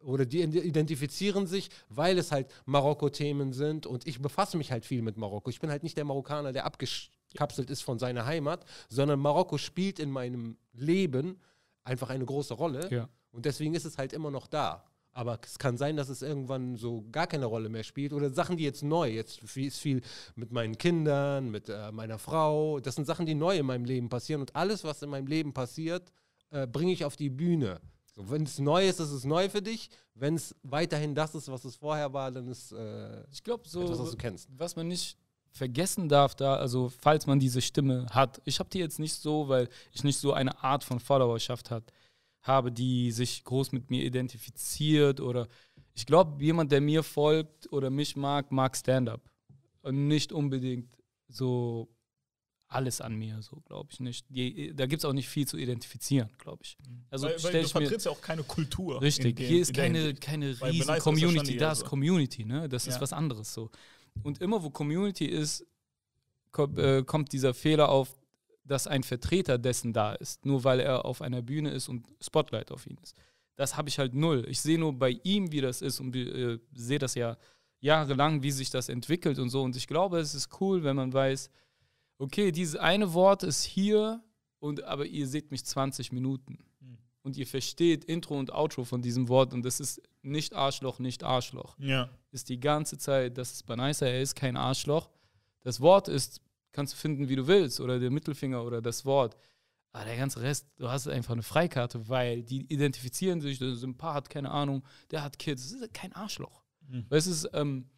[0.01, 4.85] oder die ide- identifizieren sich, weil es halt Marokko-Themen sind und ich befasse mich halt
[4.85, 5.49] viel mit Marokko.
[5.49, 9.99] Ich bin halt nicht der Marokkaner, der abgekapselt ist von seiner Heimat, sondern Marokko spielt
[9.99, 11.39] in meinem Leben
[11.83, 13.09] einfach eine große Rolle Ja.
[13.31, 14.83] und deswegen ist es halt immer noch da.
[15.17, 18.13] Aber es kann sein, dass es irgendwann so gar keine Rolle mehr spielt.
[18.13, 20.01] Oder Sachen, die jetzt neu, jetzt viel- ist viel
[20.35, 22.79] mit meinen Kindern, mit äh, meiner Frau.
[22.79, 24.41] Das sind Sachen, die neu in meinem Leben passieren.
[24.41, 26.11] Und alles, was in meinem Leben passiert,
[26.51, 27.81] äh, bringe ich auf die Bühne.
[28.13, 29.89] So, wenn es neu ist, ist es neu für dich.
[30.13, 33.81] Wenn es weiterhin das ist, was es vorher war, dann ist äh, Ich glaube, so,
[33.81, 34.47] etwas, was du kennst.
[34.55, 35.17] was man nicht
[35.51, 39.47] vergessen darf da, also falls man diese Stimme hat, ich habe die jetzt nicht so,
[39.49, 41.91] weil ich nicht so eine Art von Followerschaft hat,
[42.47, 45.47] habe, die sich groß mit mir identifiziert oder
[45.93, 49.21] ich glaube, jemand, der mir folgt oder mich mag, mag Stand-up.
[49.81, 51.87] Und nicht unbedingt so
[52.67, 54.25] alles an mir, so glaube ich nicht.
[54.77, 56.77] Da gibt es auch nicht viel zu identifizieren, glaube ich.
[57.09, 59.01] Also weil, weil du ich vertrittst ja auch keine Kultur.
[59.01, 61.85] Richtig, hier ist keine, keine riesen ist Community, da ist.
[61.85, 62.67] Community, ne?
[62.67, 63.01] Das ist Ja.
[63.01, 63.71] was anderes so.
[64.23, 65.65] Und immer wo Community ist,
[66.75, 68.13] äh, kommt dieser Fehler auf,
[68.67, 72.71] dass ein Vertreter dessen da ist, nur weil er auf einer Bühne ist und Spotlight
[72.71, 73.15] auf ihn ist.
[73.55, 74.45] Das habe ich halt null.
[74.47, 77.37] Ich sehe nur bei ihm, wie das ist und äh, sehe das ja
[77.79, 79.63] jahrelang, wie sich das entwickelt und so.
[79.63, 81.49] Und ich glaube, es ist cool, wenn man weiß,
[82.17, 84.21] okay, dieses eine Wort ist hier
[84.59, 86.59] und aber ihr seht mich 20 Minuten.
[87.21, 91.23] Und ihr versteht Intro und Outro von diesem Wort und das ist nicht Arschloch, nicht
[91.23, 91.77] Arschloch.
[91.77, 92.09] Ja.
[92.31, 95.09] Ist die ganze Zeit, das ist Banaisa, er ist kein Arschloch.
[95.59, 96.41] Das Wort ist,
[96.77, 99.35] kannst du finden, wie du willst, oder der Mittelfinger oder das Wort.
[99.91, 104.29] Aber der ganze Rest, du hast einfach eine Freikarte, weil die identifizieren sich, der Sympath,
[104.29, 106.63] keine Ahnung, der hat Kids, das ist kein Arschloch.
[107.09, 107.89] Weil es ist, ähm,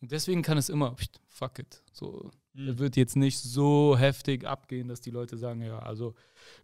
[0.00, 0.96] und deswegen kann es immer,
[1.28, 1.84] fuck it.
[1.92, 6.14] So, er wird jetzt nicht so heftig abgehen, dass die Leute sagen, ja, also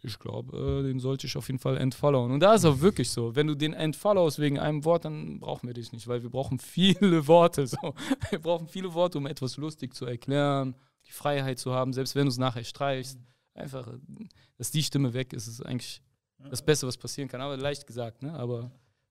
[0.03, 2.33] ich glaube, äh, den sollte ich auf jeden Fall entfollowen.
[2.33, 5.67] Und da ist auch wirklich so, wenn du den entfollowst wegen einem Wort, dann brauchen
[5.67, 7.67] wir dich nicht, weil wir brauchen viele Worte.
[7.67, 7.95] So.
[8.31, 10.77] Wir brauchen viele Worte, um etwas lustig zu erklären,
[11.07, 13.19] die Freiheit zu haben, selbst wenn du es nachher streichst.
[13.55, 13.99] Einfach, äh,
[14.57, 16.03] dass die Stimme weg ist, ist eigentlich
[16.39, 17.41] das Beste, was passieren kann.
[17.41, 18.33] Aber leicht gesagt, ne?
[18.33, 18.71] Aber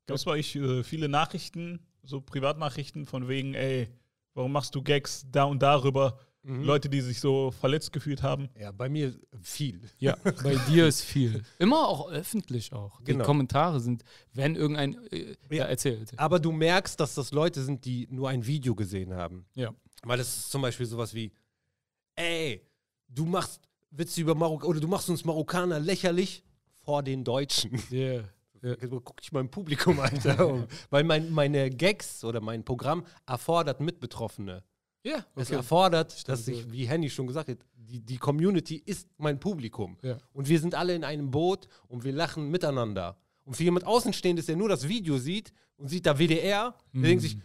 [0.10, 3.90] Gab es bei euch äh, viele Nachrichten, so Privatnachrichten von wegen, ey,
[4.34, 6.18] warum machst du Gags da und darüber?
[6.44, 6.64] Mhm.
[6.64, 8.48] Leute, die sich so verletzt gefühlt haben.
[8.58, 9.82] Ja, bei mir viel.
[10.00, 11.44] Ja, bei dir ist viel.
[11.58, 13.00] Immer auch öffentlich auch.
[13.02, 13.26] Die Genau.
[13.26, 14.94] Kommentare sind, wenn irgendein.
[15.12, 15.66] Äh, ja, Ja.
[15.66, 16.18] erzähl, erzähl.
[16.18, 19.46] Aber du merkst, dass das Leute sind, die nur ein Video gesehen haben.
[19.54, 19.74] Ja.
[20.04, 21.32] Weil es ist zum Beispiel sowas wie,
[22.16, 22.66] ey,
[23.10, 23.62] du machst
[23.92, 26.44] Witze über Marokko oder du machst uns Marokkaner lächerlich
[26.86, 27.72] vor den Deutschen.
[27.92, 28.24] Yeah.
[28.62, 28.76] Ja.
[28.76, 30.46] Guck dich mal im Publikum, Alter.
[30.48, 30.68] um.
[30.90, 34.64] Weil mein, meine Gags oder mein Programm erfordert Mitbetroffene.
[35.04, 35.56] Ja, Es okay.
[35.56, 36.52] erfordert, dass so.
[36.52, 39.98] ich, wie Henny schon gesagt hat, die, die Community ist mein Publikum.
[40.02, 40.18] Ja.
[40.34, 43.18] Und wir sind alle in einem Boot und wir lachen miteinander.
[43.46, 47.24] Und für jemand Außenstehendes, der nur das Video sieht und sieht da WDR, der denkt
[47.24, 47.38] sich,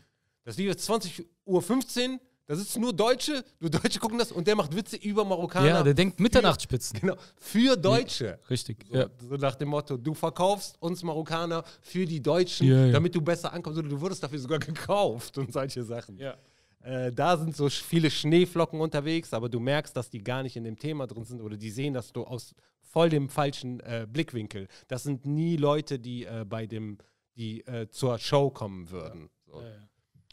[0.45, 4.55] das Video ist 20.15 Uhr, da sitzen nur Deutsche, nur Deutsche gucken das und der
[4.55, 5.67] macht Witze über Marokkaner.
[5.67, 7.01] Ja, der denkt Mitternachtsspitzen.
[7.01, 8.39] Genau, für Deutsche.
[8.51, 8.85] Richtig.
[8.87, 9.07] So, Ja.
[9.19, 12.93] so nach dem Motto, du verkaufst uns Marokkaner für die Deutschen, Ja, ja.
[12.93, 13.79] damit du besser ankommst.
[13.79, 16.19] Oder du wurdest dafür sogar gekauft und solche Sachen.
[16.19, 16.37] Ja.
[16.85, 20.65] Äh, da sind so viele Schneeflocken unterwegs, aber du merkst, dass die gar nicht in
[20.65, 24.69] dem Thema drin sind oder die sehen das du aus voll dem falschen äh, Blickwinkel.
[24.87, 26.99] Das sind nie Leute, die äh, bei dem,
[27.37, 29.31] die äh, zur Show kommen würden.
[29.47, 29.63] So.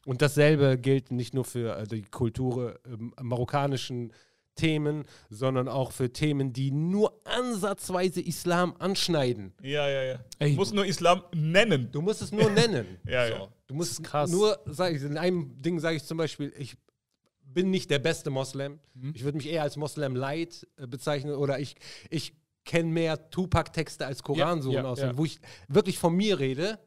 [0.06, 2.80] Und dasselbe gilt nicht nur für äh, die Kultur
[3.22, 4.12] marokkanischen
[4.56, 9.54] Themen, sondern auch für Themen, die nur ansatzweise Islam anschneiden.
[9.62, 10.20] Ja, ja, ja.
[10.40, 11.90] Ey, du musst nur Islam nennen.
[11.92, 12.98] Du musst es nur nennen.
[13.06, 13.34] Ja, so.
[13.34, 13.48] ja.
[13.68, 14.30] Du musst krass.
[14.30, 16.78] nur, sag ich, in einem Ding sage ich zum Beispiel, ich
[17.42, 18.80] bin nicht der beste Moslem.
[18.94, 19.14] Mhm.
[19.16, 21.76] Ich würde mich eher als Moslem Light äh, bezeichnen oder ich,
[22.10, 22.34] ich
[22.66, 25.18] kenne mehr Tupac-Texte als Koransuren Ja, ja, aus, ja.
[25.18, 26.80] wo ich wirklich von mir rede.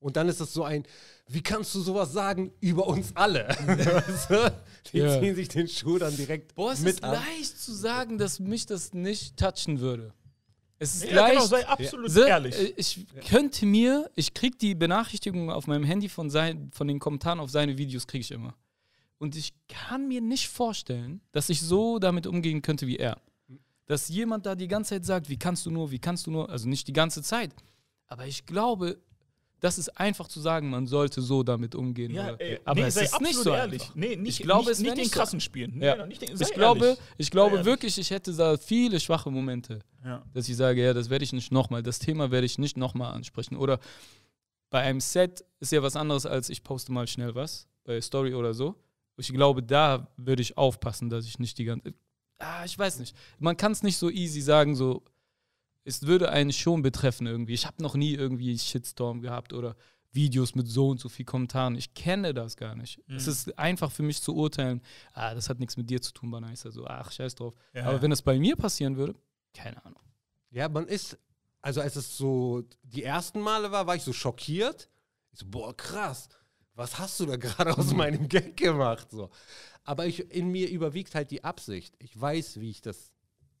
[0.00, 0.84] Und dann ist es so ein,
[1.28, 3.48] wie kannst du sowas sagen über uns alle?
[4.92, 5.20] Die Ja.
[5.20, 7.12] ziehen sich den Schuh dann direkt Boah, es mit ist an.
[7.12, 10.12] leicht zu sagen, dass mich das nicht touchen würde.
[10.78, 11.34] Es ist Ja, leicht.
[11.34, 12.54] genau, sei absolut So, ehrlich.
[12.56, 16.98] äh, Ich könnte mir, ich krieg die Benachrichtigungen auf meinem Handy von, sein, von den
[16.98, 18.54] Kommentaren auf seine Videos, kriege ich immer.
[19.18, 23.20] Und ich kann mir nicht vorstellen, dass ich so damit umgehen könnte wie er.
[23.86, 26.48] Dass jemand da die ganze Zeit sagt, wie kannst du nur, wie kannst du nur,
[26.48, 27.52] also nicht die ganze Zeit,
[28.06, 28.98] Aber ich glaube,
[29.60, 32.14] das ist einfach zu sagen, man sollte so damit umgehen.
[32.14, 33.82] Ja, ey, aber nee, es ist nicht so ehrlich.
[33.82, 33.94] einfach.
[33.96, 35.72] Nee, nicht, ich glaube, nicht, es nicht den so- krassen Spielen.
[35.78, 36.06] Nee, Ja.
[36.06, 40.22] nicht Ich glaube, ich glaube wirklich, ich hätte da viele schwache Momente, Ja.
[40.32, 43.12] dass ich sage, ja, das werde ich nicht nochmal, das Thema werde ich nicht nochmal
[43.14, 43.56] ansprechen.
[43.56, 43.80] Oder
[44.70, 48.34] bei einem Set ist ja was anderes, als ich poste mal schnell was, bei Story
[48.34, 48.74] oder so.
[49.16, 51.92] Ich glaube, da würde ich aufpassen, dass ich nicht die ganze.
[52.38, 53.16] Ah, ich weiß nicht.
[53.40, 55.02] Man kann es nicht so easy sagen, so.
[55.88, 57.54] Es würde einen schon betreffen irgendwie.
[57.54, 59.74] Ich habe noch nie irgendwie Shitstorm gehabt oder
[60.12, 61.76] Videos mit so und so viel Kommentaren.
[61.76, 62.98] Ich kenne das gar nicht.
[63.08, 63.32] Es Mhm.
[63.32, 64.80] ist einfach für mich zu urteilen,
[65.12, 66.64] ah, das hat nichts mit dir zu tun, Banais.
[66.66, 67.54] Also, ach, scheiß drauf.
[67.74, 69.14] Ja, Aber wenn das bei mir passieren würde,
[69.54, 70.00] keine Ahnung.
[70.50, 71.18] Ja, man ist,
[71.60, 74.88] also als es so die ersten Male war, war ich so schockiert.
[75.32, 76.28] Ich so, boah, krass,
[76.74, 79.10] was hast du da gerade aus meinem Gag gemacht?
[79.10, 79.30] So.
[79.84, 81.94] Aber ich, in mir überwiegt halt die Absicht.
[81.98, 83.12] Ich weiß, wie ich das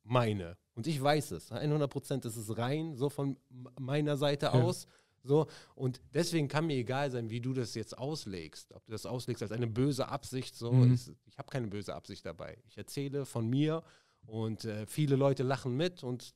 [0.08, 0.56] meine.
[0.74, 1.50] Und ich weiß es.
[1.52, 3.36] 100 Prozent ist es rein, so von
[3.78, 4.52] meiner Seite Ja.
[4.52, 4.86] aus.
[5.24, 5.46] So.
[5.74, 8.72] Und deswegen kann mir egal sein, wie du das jetzt auslegst.
[8.72, 10.72] Ob du das auslegst als eine böse Absicht, so.
[10.72, 10.94] Mhm.
[10.94, 12.56] Ist, ich habe keine böse Absicht dabei.
[12.68, 13.82] Ich erzähle von mir
[14.26, 16.34] und äh, viele Leute lachen mit und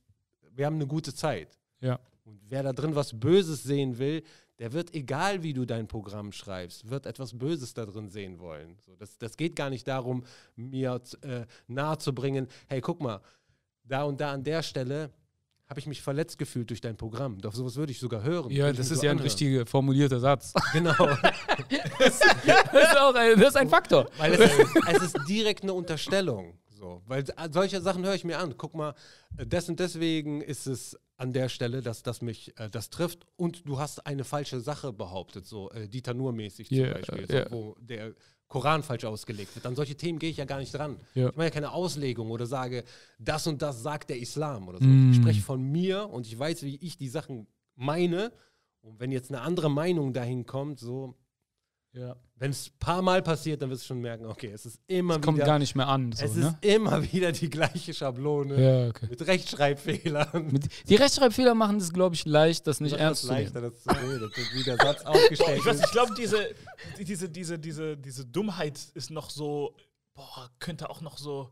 [0.51, 1.57] wir haben eine gute Zeit.
[1.79, 1.99] Ja.
[2.25, 4.23] Und wer da drin was Böses sehen will,
[4.59, 8.77] der wird, egal wie du dein Programm schreibst, wird etwas Böses da drin sehen wollen.
[8.85, 10.23] So, das, das geht gar nicht darum,
[10.55, 13.19] mir äh, nahezubringen, hey, guck mal,
[13.83, 15.11] da und da an der Stelle
[15.67, 17.39] habe ich mich verletzt gefühlt durch dein Programm.
[17.39, 18.51] Doch sowas würde ich sogar hören.
[18.51, 19.23] Ja, das ist so ja ein anhören.
[19.31, 20.53] richtig formulierter Satz.
[20.73, 20.93] Genau.
[21.99, 24.07] das, ist auch ein, das ist ein Faktor.
[24.17, 26.57] Weil es, ist- es ist direkt eine Unterstellung.
[26.69, 27.01] So.
[27.07, 28.55] Weil äh, solche Sachen höre ich mir an.
[28.57, 28.93] Guck mal,
[29.37, 33.25] äh, des und deswegen ist es an der Stelle, dass das mich äh, das trifft.
[33.37, 37.45] Und du hast eine falsche Sache behauptet, so äh, Dieter Nur-mäßig zum Ja, Beispiel, ja.
[37.49, 38.13] so, wo der
[38.47, 39.65] Koran falsch ausgelegt wird.
[39.65, 40.97] An solche Themen gehe ich ja gar nicht dran.
[41.15, 41.29] Ja.
[41.29, 42.83] Ich mache ja keine Auslegung oder sage,
[43.17, 44.85] das und das sagt der Islam oder so.
[44.85, 45.11] Mm.
[45.11, 48.31] Ich spreche von mir und ich weiß, wie ich die Sachen meine.
[48.81, 51.15] Und wenn jetzt eine andere Meinung dahin kommt, so,
[51.95, 52.15] Ja.
[52.37, 55.19] wenn es ein paar Mal passiert, dann wirst du schon merken, okay, es ist immer
[55.21, 56.11] Kommt wieder gar nicht mehr an.
[56.11, 56.47] So, es ne?
[56.61, 59.07] ist immer wieder die gleiche Schablone Ja, okay.
[59.09, 60.51] mit Rechtschreibfehlern.
[60.51, 63.43] Mit, die Rechtschreibfehler machen es, glaube ich, leicht, das nicht Das ernst ist zu nehmen.
[63.45, 65.85] leichter, das zu reden, wie der Satz aufgestellt Ich weiß, ist.
[65.85, 66.37] ich glaube, diese,
[66.97, 69.75] die- diese, diese, diese, diese Dummheit ist noch so,
[70.15, 71.51] boah, könnte auch noch so,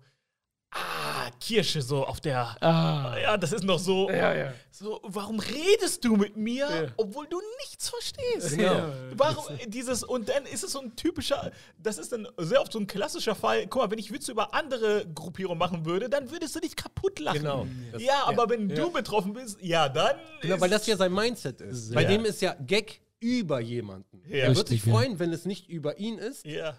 [0.72, 3.16] ah, Kirsche so auf der, Ah.
[3.22, 4.54] ja, das ist noch so, Ja, ja.
[4.72, 6.88] so, warum redest du mit mir, Ja.
[6.98, 8.58] obwohl du nichts verstehst?
[8.58, 8.90] Genau.
[9.16, 12.80] Warum dieses, und dann ist es so ein typischer, das ist dann sehr oft so
[12.80, 16.56] ein klassischer Fall, guck mal, wenn ich Witze über andere Gruppierungen machen würde, dann würdest
[16.56, 17.40] du dich kaputt lachen.
[17.40, 17.68] Genau.
[17.92, 18.76] Das- ja, aber wenn Ja.
[18.78, 20.16] du betroffen bist, ja, dann.
[20.42, 21.94] Genau, weil das ja sein Mindset ist.
[21.94, 22.08] Bei Ja.
[22.10, 24.22] dem ist ja Gag über jemanden.
[24.28, 24.46] Ja.
[24.46, 24.92] er wird sich ja.
[24.94, 26.46] freuen, wenn es nicht über ihn ist.
[26.46, 26.76] Ja.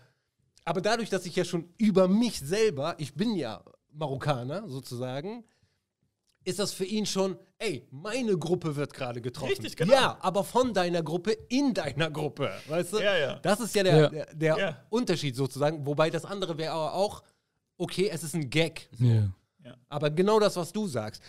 [0.65, 3.63] Aber dadurch, dass ich ja schon über mich selber, ich bin ja
[3.93, 5.45] Marokkaner sozusagen,
[6.45, 9.51] ist das für ihn schon, ey, meine Gruppe wird gerade getroffen.
[9.51, 9.93] Richtig, genau.
[9.93, 12.51] Ja, aber von deiner Gruppe in deiner Gruppe.
[12.69, 12.99] Weißt du?
[12.99, 13.39] Ja, ja.
[13.41, 14.09] Das ist ja der, Ja.
[14.09, 14.83] der, der Ja.
[14.91, 15.87] Unterschied sozusagen.
[15.87, 17.23] Wobei das andere wäre aber auch,
[17.79, 18.89] okay, es ist ein Gag.
[18.99, 19.33] Ja.
[19.89, 21.23] Aber genau das, was du sagst.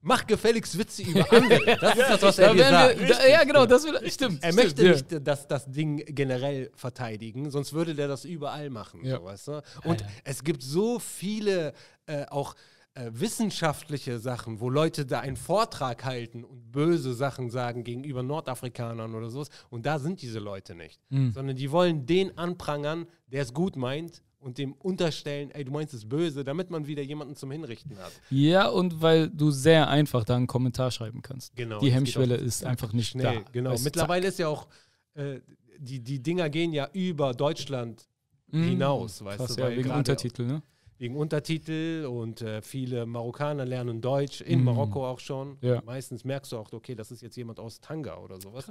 [0.00, 1.76] Mach gefälligst Witze über andere.
[1.80, 3.00] Das ist das, was Da er wären sagt.
[3.00, 4.42] wir, da, ja, genau, das will, stimmt.
[4.42, 4.92] Er stimmt, möchte ja.
[4.92, 9.04] nicht das, das Ding generell verteidigen, sonst würde der das überall machen.
[9.04, 9.18] Ja.
[9.18, 9.62] So, weißt du?
[9.84, 10.06] Und ja.
[10.24, 11.72] es gibt so viele
[12.06, 12.54] äh, auch
[12.94, 19.14] äh, wissenschaftliche Sachen, wo Leute da einen Vortrag halten und böse Sachen sagen gegenüber Nordafrikanern
[19.14, 19.48] oder sowas.
[19.70, 21.00] Und da sind diese Leute nicht.
[21.10, 21.32] Hm.
[21.32, 25.94] Sondern die wollen den anprangern, der es gut meint und dem unterstellen, ey, du meinst
[25.94, 28.12] es böse, damit man wieder jemanden zum Hinrichten hat.
[28.30, 31.56] Ja, und weil du sehr einfach da einen Kommentar schreiben kannst.
[31.56, 33.50] Genau, Die Hemmschwelle ist einfach nicht Schnell, da.
[33.52, 33.70] genau.
[33.72, 34.68] Weißt Mittlerweile ist ja auch,
[35.14, 35.40] äh,
[35.78, 38.08] die, die Dinger gehen ja über Deutschland
[38.52, 38.62] zack.
[38.64, 40.62] hinaus, weißt Krass, du, ja, wegen Untertitel, ne?
[40.98, 44.64] Wegen Untertitel und äh, viele Marokkaner lernen Deutsch, in Mhm.
[44.64, 45.56] Marokko auch schon.
[45.60, 45.80] Ja.
[45.86, 48.68] Meistens merkst du auch, okay, das ist jetzt jemand aus Tanga oder sowas.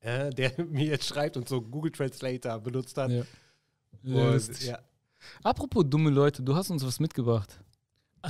[0.00, 3.10] Äh, der mir jetzt schreibt und so Google Translator benutzt hat.
[3.10, 3.22] Ja.
[4.04, 4.66] Und, Lustig.
[4.68, 4.78] ja.
[5.42, 7.60] Apropos dumme Leute, du hast uns was mitgebracht.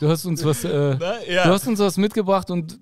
[0.00, 1.44] Du hast uns was, äh, Na, ja.
[1.44, 2.80] du hast uns was mitgebracht und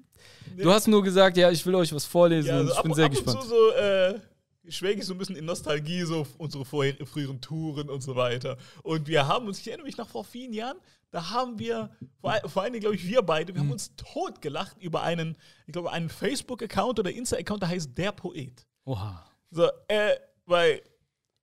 [0.56, 2.90] du hast nur gesagt, ja, ich will euch was vorlesen Ja, und also ich bin
[2.92, 3.36] ab, sehr ab gespannt.
[3.38, 4.20] Und zu so, äh,
[4.68, 8.56] schwelge ich so ein bisschen in Nostalgie, so unsere vorher, früheren Touren und so weiter.
[8.84, 10.76] Und wir haben uns, ich erinnere mich noch vor vielen Jahren,
[11.10, 11.90] da haben wir,
[12.20, 13.56] vor, vor allen Dingen, glaube ich, wir beide, Mhm.
[13.56, 15.36] wir haben uns totgelacht über einen,
[15.66, 18.64] ich glaube, einen Facebook-Account oder Insta-Account, der heißt Der Poet.
[18.84, 19.26] Oha.
[19.50, 20.14] So, äh,
[20.46, 20.82] weil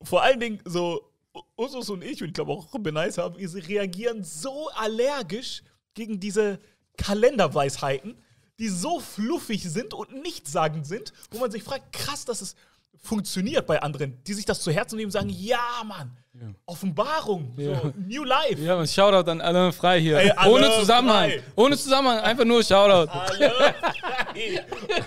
[0.05, 1.11] vor allen Dingen so
[1.57, 6.59] Usus und ich und ich glaube auch Benice haben, wir reagieren so allergisch gegen diese
[6.97, 8.15] Kalenderweisheiten,
[8.59, 12.55] die so fluffig sind und nichtssagend sind, wo man sich fragt, krass, dass es
[12.97, 16.17] funktioniert bei anderen, die sich das zu Herzen nehmen und sagen, ja, Mann,
[16.65, 17.79] Offenbarung, Ja.
[17.79, 18.59] so, New Life.
[18.61, 20.17] Ja, man Shoutout an Alain Frei hier.
[20.17, 21.29] Ey, Alain Ohne Zusammenhang.
[21.29, 21.43] Frei.
[21.55, 23.11] Ohne Zusammenhang, einfach nur Shoutout.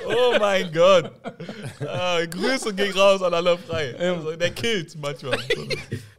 [0.07, 1.11] Oh mein Gott.
[1.87, 3.95] Ah, Grüße gehen raus an alle frei.
[3.99, 5.39] Also, der killt manchmal.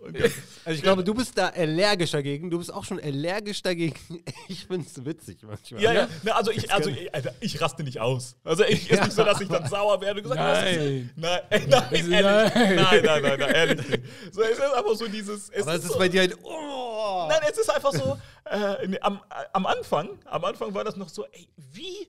[0.09, 0.31] Okay.
[0.65, 2.49] Also ich glaube, du bist da allergisch dagegen.
[2.49, 3.93] Du bist auch schon allergisch dagegen.
[4.47, 5.83] Ich finde es witzig manchmal.
[5.83, 6.07] Ja, ja.
[6.23, 8.35] Ne, also ich, also ich, Alter, ich raste nicht aus.
[8.43, 11.11] Also ich ist nicht so, dass ich dann sauer werde und gesagt was Nein.
[11.15, 11.83] Nein, ey, nein.
[12.09, 12.51] Nein.
[12.53, 13.85] Nein, nein, nein, nein, ehrlich.
[14.31, 15.49] So, es ist einfach so dieses.
[15.49, 16.37] Es Aber es ist ist so, bei dir halt.
[16.43, 17.25] Oh.
[17.29, 19.19] Nein, es ist einfach so, äh, nee, am,
[19.53, 22.07] am Anfang, am Anfang war das noch so, ey, wie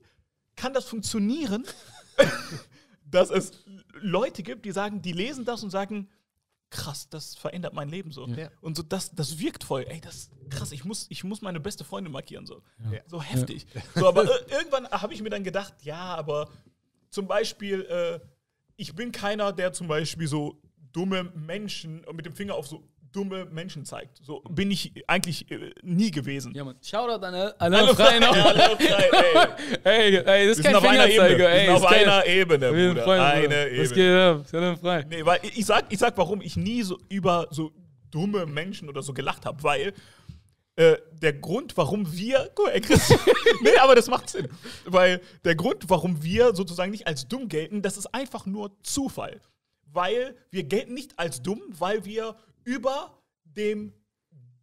[0.55, 1.65] kann das funktionieren,
[3.05, 3.51] dass es
[3.99, 6.09] Leute gibt, die sagen, die lesen das und sagen,
[6.69, 8.25] krass, das verändert mein Leben so.
[8.27, 8.49] Ja.
[8.61, 11.83] Und so, das, das wirkt voll, ey, das krass, ich muss, ich muss meine beste
[11.83, 12.61] Freundin markieren, so.
[12.91, 13.01] Ja.
[13.07, 13.65] So heftig.
[13.95, 16.49] So, aber ir- irgendwann habe ich mir dann gedacht, ja, aber
[17.09, 18.19] zum Beispiel, äh,
[18.77, 20.61] ich bin keiner, der zum Beispiel so
[20.91, 24.19] dumme Menschen mit dem Finger auf so dumme Menschen zeigt.
[24.23, 26.53] So bin ich eigentlich äh, nie gewesen.
[26.55, 26.77] Ja, Mann.
[26.81, 27.33] Shoutout an.
[27.33, 29.81] Ja, alle frei, ey.
[29.83, 31.29] Ey, ey, das ist Wir kein sind auf einer Ebene.
[31.29, 31.37] Fingerzeiger.
[31.37, 33.03] Wir Ey, sind auf einer Ebene, Wir Bruder.
[33.03, 33.81] Freunde, Eine Bruder.
[33.81, 34.43] Was Ebene.
[34.53, 34.79] geht ab?
[34.79, 35.05] Frei.
[35.09, 37.71] Nee, weil ich sag, ich sag, warum ich nie so über so
[38.11, 39.93] dumme Menschen oder so gelacht habe, weil
[40.77, 43.09] äh, der Grund, warum wir, guck mal, Chris,
[43.61, 44.47] nee, aber das macht Sinn,
[44.85, 49.41] weil der Grund, warum wir sozusagen nicht als dumm gelten, das ist einfach nur Zufall,
[49.91, 53.93] weil wir gelten nicht als dumm, weil wir über dem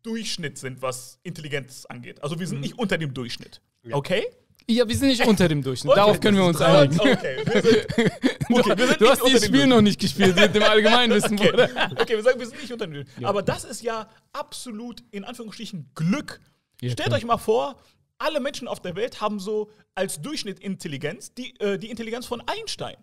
[0.03, 2.23] Durchschnitt sind, was Intelligenz angeht.
[2.23, 3.61] Also wir sind nicht unter dem Durchschnitt.
[3.91, 4.27] Okay?
[4.71, 5.91] Ja, wir sind nicht unter dem Durchschnitt.
[5.93, 6.99] Okay, Darauf können wir uns einigen.
[7.09, 7.87] Okay, wir sind,
[8.51, 11.51] okay, wir sind Du nicht hast dieses Spiel noch nicht gespielt mit dem Allgemeinwissen, Okay.
[11.51, 11.91] Bruder.
[11.99, 13.25] okay, wir sagen, wir sind nicht unter dem Durchschnitt.
[13.25, 16.41] Aber das ist ja absolut, in Anführungsstrichen, Glück.
[16.81, 17.19] Ja, Stellt klar.
[17.19, 17.77] euch mal vor,
[18.19, 22.43] alle Menschen auf der Welt haben so als Durchschnitt Intelligenz die, äh, die Intelligenz von
[22.47, 22.97] Einstein.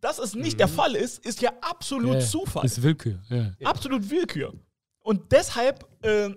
[0.00, 2.64] Dass es nicht der Fall ist, ist ja absolut Ja, Zufall.
[2.64, 3.20] Ist Willkür.
[3.28, 3.52] Ja.
[3.64, 4.54] Absolut Willkür.
[5.00, 6.30] Und deshalb äh,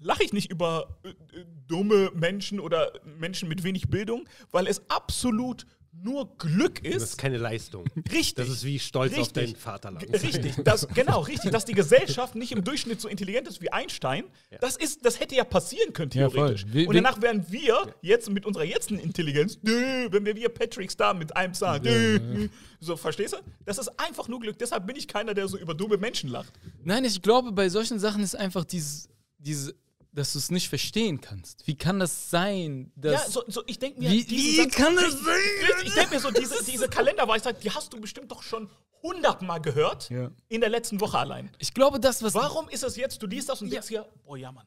[0.00, 4.88] lache ich nicht über äh, äh, dumme Menschen oder Menschen mit wenig Bildung, weil es
[4.90, 7.02] absolut nur Glück Das ist.
[7.02, 7.84] ist keine Leistung.
[8.12, 8.34] Richtig.
[8.36, 9.52] Das ist wie stolz auf Richtig.
[9.52, 10.04] dein Vaterland.
[10.22, 14.24] Richtig, das, genau, richtig, dass die Gesellschaft nicht im Durchschnitt so intelligent ist wie Einstein,
[14.60, 16.66] das, ist, das hätte ja passieren können, Ja, theoretisch.
[16.68, 21.14] Wie- Und danach wären wir jetzt mit unserer jetzigen Intelligenz, wenn wir wie Patrick Star
[21.14, 22.48] mit einem Zahn,
[22.80, 23.38] so, verstehst du?
[23.64, 24.56] Das ist einfach nur Glück.
[24.58, 26.52] Deshalb bin ich keiner, der so über dumme Menschen lacht.
[26.84, 29.08] Nein, ich glaube, bei solchen Sachen ist einfach dieses,
[29.38, 29.74] diese,
[30.12, 31.66] dass du es nicht verstehen kannst.
[31.66, 32.90] Wie kann das sein?
[32.96, 35.34] Dass ja, so, so ich denke mir, Wie- wie kann das sein?
[35.68, 38.68] Richtig, ich denke mir so, diese, diese Kalenderweisheit, die hast du bestimmt doch schon
[39.02, 40.30] hundertmal gehört Ja.
[40.48, 41.50] in der letzten Woche allein.
[41.58, 42.34] ich glaube, das, was.
[42.34, 44.66] Warum ist es jetzt, du liest das und denkst dir, boah, ja, Mann.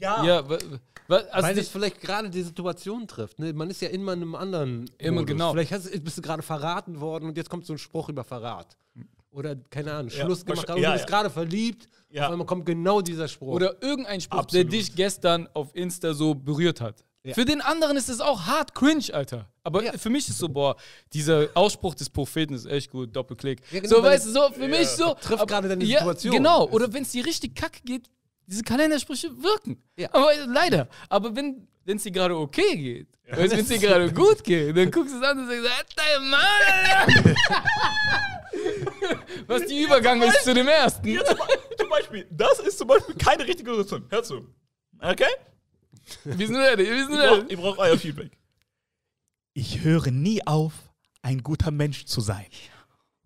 [0.00, 0.68] Ja, Ja, also
[1.08, 3.38] Weil es vielleicht gerade die Situation trifft.
[3.38, 3.52] Ne?
[3.52, 4.90] Man ist ja immer in einem anderen.
[4.98, 5.26] Immer Modus.
[5.26, 5.52] genau.
[5.52, 8.76] Vielleicht hast, bist du gerade verraten worden und jetzt kommt so ein Spruch über Verrat.
[9.32, 10.58] Oder, keine Ahnung, Ja, Schluss gemacht.
[10.68, 11.16] wahrscheinlich- Aber ja, du bist ja.
[11.16, 11.88] gerade verliebt.
[12.10, 12.26] Ja.
[12.26, 13.48] Auf einmal kommt genau dieser Spruch.
[13.54, 14.70] oder irgendein Spruch, Absolut.
[14.70, 17.02] der dich gestern auf Insta so berührt hat.
[17.24, 17.34] Ja.
[17.34, 19.48] Für den anderen ist es auch hart cringe, Alter.
[19.62, 19.92] Aber Ja.
[19.92, 20.76] für mich ist so, boah,
[21.12, 23.60] dieser Ausspruch des Propheten ist echt gut, Doppelklick.
[23.70, 25.14] Ja, genau, so, weißt du, so, für mich so.
[25.14, 26.34] Trifft gerade deine ja, Situation.
[26.34, 28.10] Genau, oder wenn es dir richtig kacke geht,
[28.46, 29.80] diese Kalendersprüche wirken.
[29.96, 30.08] Ja.
[30.12, 30.88] Aber leider.
[31.08, 35.14] Aber wenn es dir gerade okay geht, wenn es dir gerade gut geht, dann guckst
[35.14, 37.34] du es an und sagst, "Halt Alter."
[39.46, 41.06] Was die Übergang ist zu dem ersten.
[41.08, 44.06] Hier zum, Be- zum Beispiel, das ist zum Beispiel keine richtige Situation.
[44.10, 44.46] Hör zu.
[45.00, 45.24] Okay?
[46.24, 47.56] Wir sind ready, wir sind Ich brauche ready.
[47.56, 48.32] brauch euer Feedback.
[49.54, 50.72] Ich höre nie auf,
[51.22, 52.46] ein guter Mensch zu sein.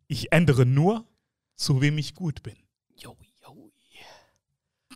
[0.08, 1.04] Ich ändere nur,
[1.56, 2.56] zu wem ich gut bin.
[2.96, 3.25] Yo, yo.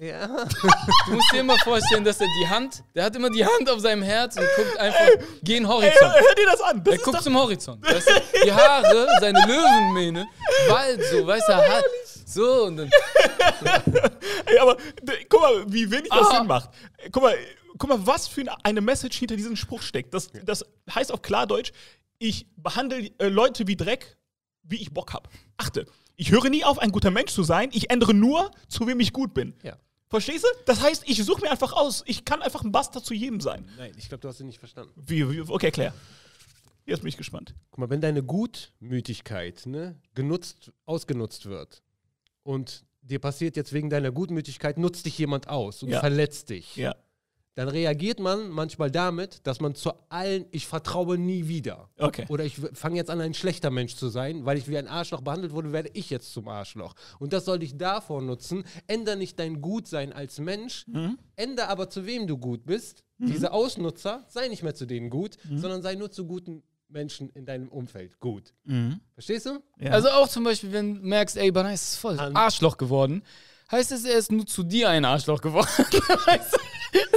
[0.00, 0.26] Ja.
[1.06, 3.80] Du musst dir immer vorstellen, dass er die Hand, der hat immer die Hand auf
[3.80, 6.00] seinem Herz und guckt einfach Ey, Horizont.
[6.00, 6.82] hör, hör dir das an.
[6.84, 7.84] Das Er guckt zum Horizont.
[7.86, 8.12] Weißt du?
[8.44, 10.26] Die Haare, seine Löwenmähne,
[10.68, 11.84] Wald, so, weißt du, hat,
[12.26, 12.90] so und dann.
[14.46, 14.76] ey, aber
[15.28, 16.38] guck mal, wie wenig das Aha.
[16.38, 16.70] Sinn macht.
[17.12, 17.36] Guck mal,
[17.78, 20.14] guck mal, was für eine- Message hinter diesem Spruch steckt.
[20.14, 21.72] Das, das heißt auf Klardeutsch,
[22.18, 24.16] ich behandle äh, Leute wie Dreck,
[24.62, 25.28] wie ich Bock hab.
[25.56, 27.70] Achte, ich höre nie auf, ein guter Mensch zu sein.
[27.72, 29.54] Ich ändere nur, zu wem ich gut bin.
[29.62, 29.76] ja.
[30.10, 30.48] Verstehst du?
[30.66, 32.02] Das heißt, ich suche mir einfach aus.
[32.06, 33.66] Ich kann einfach ein Bastard zu jedem sein.
[33.78, 34.92] Nein, ich glaube, du hast ihn nicht verstanden.
[35.06, 35.94] Wie, wie, okay, erklär.
[36.84, 37.54] Jetzt bin ich gespannt.
[37.70, 41.82] Guck mal, wenn deine Gutmütigkeit ne, genutzt, ausgenutzt wird
[42.42, 46.00] und dir passiert jetzt wegen deiner Gutmütigkeit, nutzt dich jemand aus und Ja.
[46.00, 46.96] verletzt dich, Ja.
[47.56, 51.90] Dann reagiert man manchmal damit, dass man zu allen, ich vertraue nie wieder.
[51.98, 52.24] Okay.
[52.28, 55.20] Oder ich fange jetzt an, ein schlechter Mensch zu sein, weil ich wie ein Arschloch
[55.20, 56.94] behandelt wurde, werde ich jetzt zum Arschloch.
[57.18, 58.64] Und das soll dich davor nutzen.
[58.86, 61.18] Änder nicht dein Gutsein als Mensch, Mhm.
[61.36, 63.02] änder aber zu wem du gut bist.
[63.18, 65.58] Diese Ausnutzer, sei nicht mehr zu denen gut, Mhm.
[65.58, 68.54] sondern sei nur zu guten Menschen in deinem Umfeld gut.
[68.64, 69.00] Mhm.
[69.12, 69.62] Verstehst du?
[69.78, 69.90] Ja.
[69.90, 72.34] Also auch zum Beispiel, wenn du merkst, ey, Banai ist voll Hand.
[72.34, 73.22] Arschloch geworden,
[73.70, 75.68] heißt es, er ist nur zu dir ein Arschloch geworden.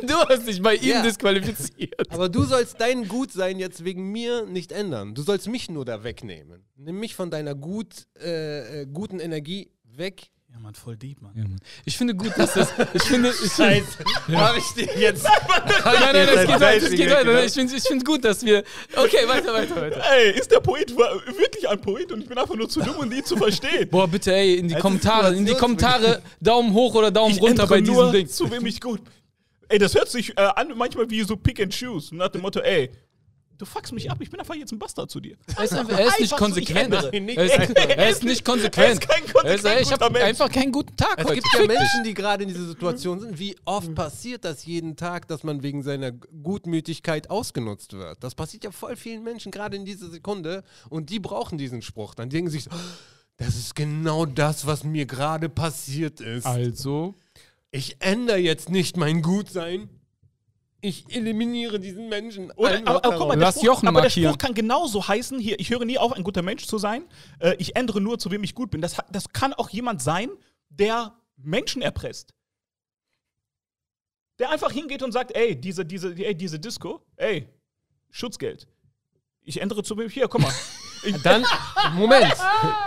[0.04, 1.02] Du hast dich bei ihm Ja.
[1.02, 2.12] disqualifiziert.
[2.12, 5.16] Aber du sollst dein Gutsein jetzt wegen mir nicht ändern.
[5.16, 6.64] Du sollst mich nur da wegnehmen.
[6.76, 10.30] Nimm mich von deiner gut, äh, äh, guten Energie weg.
[10.54, 11.32] Ja, Mann, voll deep, Mann.
[11.36, 11.60] Ja, Mann.
[11.84, 12.70] Ich finde gut, dass das.
[12.94, 13.30] Ich finde.
[13.32, 13.84] Ich finde
[14.38, 15.24] Hab ich dir jetzt.
[15.24, 15.34] nein,
[15.84, 16.86] nein, nein, es geht weiter.
[16.86, 17.44] Es geht weiter.
[17.46, 18.64] Ich finde ich find gut, dass wir.
[18.96, 20.02] Okay, weiter, weiter, weiter.
[20.12, 23.10] Ey, ist der Poet wirklich ein Poet und ich bin einfach nur zu dumm, um
[23.10, 23.90] die zu verstehen?
[23.90, 25.54] Boah, bitte, ey, in die ist Kommentare, in die.
[25.56, 28.28] Kommentare Daumen hoch oder Daumen Ich runter bei diesem nur, Ding.
[28.28, 29.02] zu wem ich gut.
[29.70, 32.16] Ey, das hört sich äh, an manchmal wie so Pick and Choose.
[32.16, 32.92] Nach dem Motto, ey,
[33.58, 35.38] du fuckst mich ab, ich bin einfach jetzt ein Bastard zu dir.
[35.58, 37.12] Er ist, einfach, er ist nicht so, konsequent.
[37.14, 38.88] nicht Er ist, er ist nicht konsequent.
[38.88, 41.36] Er ist kein konsequent Er ist, ich guter habe einfach keinen guten Tag Es heute.
[41.36, 41.68] gibt ja.
[41.68, 43.40] Menschen, die gerade in dieser Situation sind.
[43.40, 48.24] Wie oft passiert das jeden Tag, dass man wegen seiner Gutmütigkeit ausgenutzt wird?
[48.24, 52.16] Das passiert ja voll vielen Menschen gerade in dieser Sekunde und die brauchen diesen Spruch.
[52.16, 52.72] Dann denken sich so,
[53.38, 56.46] das ist genau das, was mir gerade passiert ist.
[56.46, 57.16] Also.
[57.72, 59.90] Ich ändere jetzt nicht mein Gutsein.
[60.85, 62.51] Ich eliminiere diesen Menschen.
[62.51, 64.10] Oder, aber, aber guck mal, der Lass Spruch, Jochen aber der.
[64.10, 67.05] Spruch kann genauso heißen, hier, ich höre nie auf, ein guter Mensch zu sein.
[67.39, 68.81] Äh, ich ändere nur, zu wem ich gut bin.
[68.81, 70.30] Das, das kann auch jemand sein,
[70.68, 72.34] der Menschen erpresst.
[74.39, 77.47] Der einfach hingeht und sagt, ey, diese, diese, ey, diese Disco, ey,
[78.10, 78.68] Schutzgeld.
[79.41, 80.53] Ich ändere zu wem, hier, guck mal.
[81.06, 81.44] Ich, Dann,
[81.96, 82.34] Moment,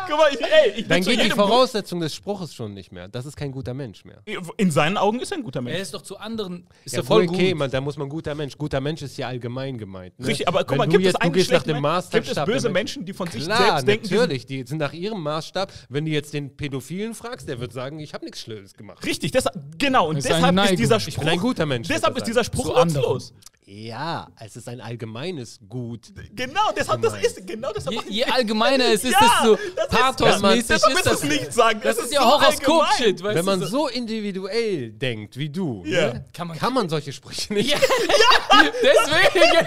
[0.09, 3.09] guck mal, ich, ey, ich bin dann geht die Voraussetzung des Spruches schon nicht mehr.
[3.09, 4.23] Das ist kein guter Mensch mehr.
[4.57, 5.77] In seinen Augen ist er ein guter Mensch.
[5.77, 6.67] Er ist doch zu anderen.
[6.85, 7.59] Ist Ja, voll okay, gut.
[7.59, 8.57] man, da muss man guter Mensch.
[8.57, 10.19] Guter Mensch ist ja allgemein gemeint.
[10.19, 10.27] Ne?
[10.29, 12.27] Richtig, aber guck Wenn mal, du gibt jetzt, es gehst nach dem Men- Gibt es
[12.37, 15.73] Maßstab böse Menschen, die von sich Klar, selbst denken, natürlich, die sind nach ihrem Maßstab.
[15.89, 19.05] Wenn du jetzt den Pädophilen fragst, der wird sagen, ich habe nichts Schlimmes gemacht.
[19.05, 20.09] Richtig, deshalb, genau.
[20.09, 21.19] Und Das deshalb ist dieser Ich Spruch.
[21.25, 23.33] bin ein guter Mensch, Deshalb ist er dieser Spruch nutzlos.
[23.69, 26.13] Ja, es ist ein allgemeines Gut.
[26.37, 27.97] Genau, deshalb das ist genau deshalb.
[28.09, 31.13] Je, je allgemeiner es ist, Ja, desto das ist- pathosmäßig ist ist das.
[31.15, 31.81] es nicht sagen.
[31.83, 36.13] Das es ist ja so Horoskop-Shit, weißt Wenn man so individuell denkt wie du, Ja.
[36.15, 37.71] ne, Kann man- kann man solche Sprüche nicht.
[37.73, 37.79] Ja,
[38.83, 39.67] deswegen.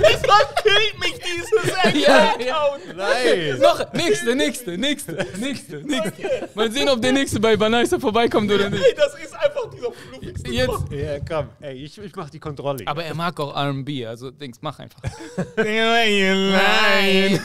[0.00, 2.94] Deshalb killt mich dieses Ja, Account.
[2.94, 3.58] Nein.
[3.58, 6.48] Noch, nächste, nächste, nächste, nächste, nächste.
[6.54, 8.84] Mal sehen, ob der nächste bei Banaisa vorbeikommt oder nicht.
[8.84, 10.68] Ey, das ist einfach dieser fluffigste Jetzt.
[10.90, 12.86] Ja, komm, ey, ich, ich mach die Kontrolle.
[12.86, 15.00] Aber er mag auch RB, also Dings, mach einfach.
[15.56, 17.40] Nein.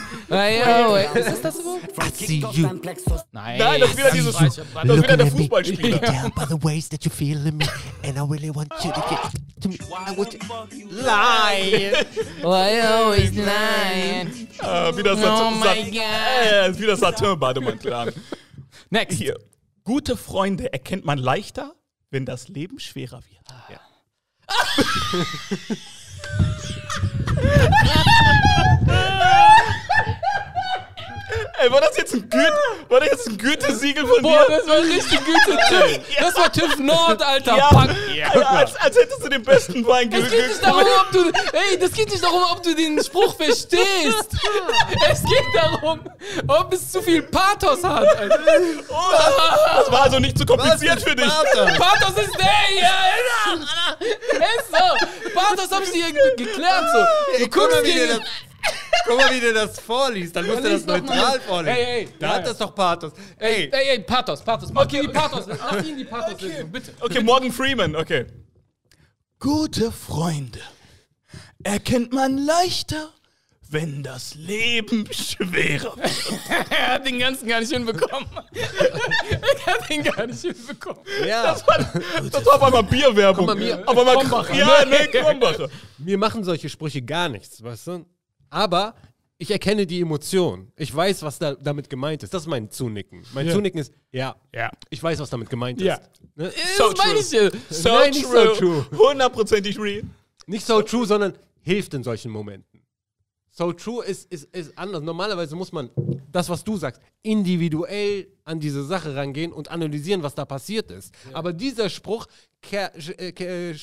[1.16, 1.84] Ist das das überhaupt?
[3.32, 4.36] Nein, Nein, das ist wieder dieses.
[4.36, 6.00] Das ist wieder der Fußballspieler.
[6.36, 7.66] by the ways that you feel in me,
[8.04, 9.20] and I really want you to get
[9.62, 9.78] to me.
[10.08, 10.40] I want you.
[10.92, 11.94] Lie.
[12.42, 14.48] Why always lying?
[14.60, 15.60] Ah, wieder Oh Saturn.
[15.60, 16.76] my God.
[16.76, 18.12] Äh, wieder Saturn-Bademantel an.
[18.90, 19.18] Next.
[19.18, 19.38] Hier.
[19.84, 21.74] Gute Freunde erkennt man leichter,
[22.10, 23.43] wenn das Leben schwerer wird.
[27.86, 28.23] Ah!
[31.60, 32.52] Ey, war das jetzt ein Güte,
[32.90, 34.58] war das jetzt ein Gütesiegel von Boah, dir?
[34.58, 36.00] das war richtig TÜV.
[36.20, 37.56] Das war TÜV Nord, Alter.
[37.56, 37.90] Ja, Pack.
[38.14, 41.32] ja, als, als hättest du den besten Wein Es geht nicht darum, ob du.
[41.54, 44.30] Ey, das geht nicht darum, ob du den Spruch verstehst.
[45.10, 46.00] Es geht darum,
[46.48, 48.08] ob es zu viel Pathos hat.
[48.18, 48.40] Alter.
[48.90, 51.26] Oh, das, das war also nicht zu kompliziert für dich.
[51.78, 53.60] Pathos ist der hier.
[54.40, 55.30] Ist so.
[55.40, 57.38] Pathos hab ich dir ge- geklärt so.
[57.40, 58.20] Du guckst dir.
[58.64, 58.74] Das,
[59.06, 60.36] guck mal, wie der das vorliest.
[60.36, 61.78] Dann muss er das neutral vorlesen.
[61.78, 62.48] Ey, ey, da ja, hat ja.
[62.50, 63.14] das doch Pathos.
[63.38, 64.72] Ey, Ey, ey, Pathos, Pathos.
[64.72, 65.46] Mach ihn die Pathos.
[65.48, 66.38] Mach ihn die Pathos.
[66.72, 66.94] Bitte.
[67.00, 68.26] Okay, Morgan Freeman, okay.
[69.40, 70.60] Gute Freunde
[71.64, 73.10] erkennt man leichter,
[73.70, 76.12] wenn das Leben schwerer wird.
[76.70, 78.28] Er hat den ganzen gar nicht hinbekommen.
[78.54, 81.02] Er hat den gar nicht hinbekommen.
[81.28, 81.54] ja.
[81.54, 81.66] Das
[82.46, 83.46] war auf einmal Bierwerbung.
[83.48, 84.54] Mal, mir- Aber mal Krombacher.
[84.54, 85.70] Ja, ne, Krombacher.
[85.98, 88.06] Mir machen solche Sprüche gar nichts, weißt du?
[88.54, 88.96] Aber
[89.38, 90.72] ich erkenne die Emotion.
[90.78, 92.34] Ich weiß, was da, damit gemeint ist.
[92.34, 93.24] Das ist mein Zunicken.
[93.34, 93.54] Mein Ja.
[93.54, 94.72] Zunicken ist, ja, Ja.
[94.90, 95.96] ich weiß, was damit gemeint Ja.
[95.96, 96.10] ist.
[96.36, 96.52] Ne?
[96.78, 97.22] So das meine true.
[97.22, 97.50] ich ja.
[97.70, 98.48] So Nein, nicht true.
[98.48, 98.86] so true.
[99.10, 100.04] Hundertprozentig real.
[100.46, 102.82] Nicht so true, sondern hilft in solchen Momenten.
[103.50, 105.02] So true ist, ist, ist anders.
[105.04, 105.90] Normalerweise muss man
[106.32, 111.14] das, was du sagst, individuell an diese Sache rangehen und analysieren, was da passiert ist.
[111.34, 112.26] Aber dieser Spruch
[112.72, 113.74] äh,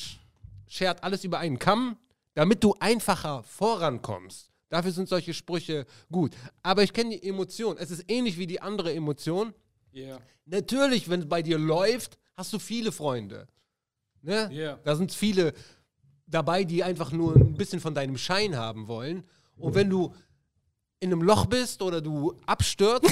[0.67, 1.97] schert alles über einen Kamm,
[2.33, 4.50] damit du einfacher vorankommst.
[4.71, 6.33] Dafür sind solche Sprüche gut.
[6.63, 7.75] Aber ich kenne die Emotion.
[7.77, 9.53] Es ist ähnlich wie die andere Emotion.
[9.91, 10.17] Ja.
[10.45, 13.47] Natürlich, wenn es bei dir läuft, hast du viele Freunde.
[14.21, 14.49] Ne?
[14.53, 14.79] Ja.
[14.85, 15.51] Da sind viele
[16.25, 19.25] dabei, die einfach nur ein bisschen von deinem Schein haben wollen.
[19.57, 20.15] Und wenn du
[21.01, 23.11] in einem Loch bist oder du abstürzt,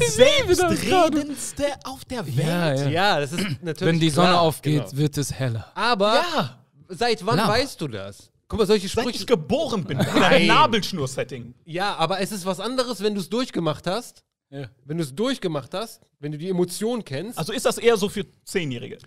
[0.00, 2.36] Selbstredendste auf der Welt.
[2.46, 2.88] Ja, ja.
[2.88, 3.80] ja, das ist natürlich.
[3.94, 4.96] Wenn die Sonne klar, aufgeht, genau.
[4.98, 5.72] wird es heller.
[5.74, 6.58] Aber Ja.
[6.88, 7.52] seit wann Lama.
[7.52, 8.30] weißt du das?
[8.48, 9.18] Guck mal, solche Seit Sprüche.
[9.20, 9.98] ich geboren bin.
[10.46, 11.54] Nabelschnur-Setting.
[11.66, 14.70] Ja, aber es ist was anderes, wenn du es durchgemacht hast, Ja.
[14.84, 18.08] Wenn du es durchgemacht hast, wenn du die Emotion kennst, Also ist das eher so
[18.08, 18.98] für Zehnjährige?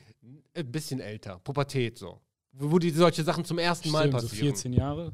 [0.54, 2.20] ein bisschen älter, Pubertät so.
[2.52, 4.48] Wo, die solche Sachen zum ersten Mal Stimmt, so passieren.
[4.56, 5.14] 14 Jahre.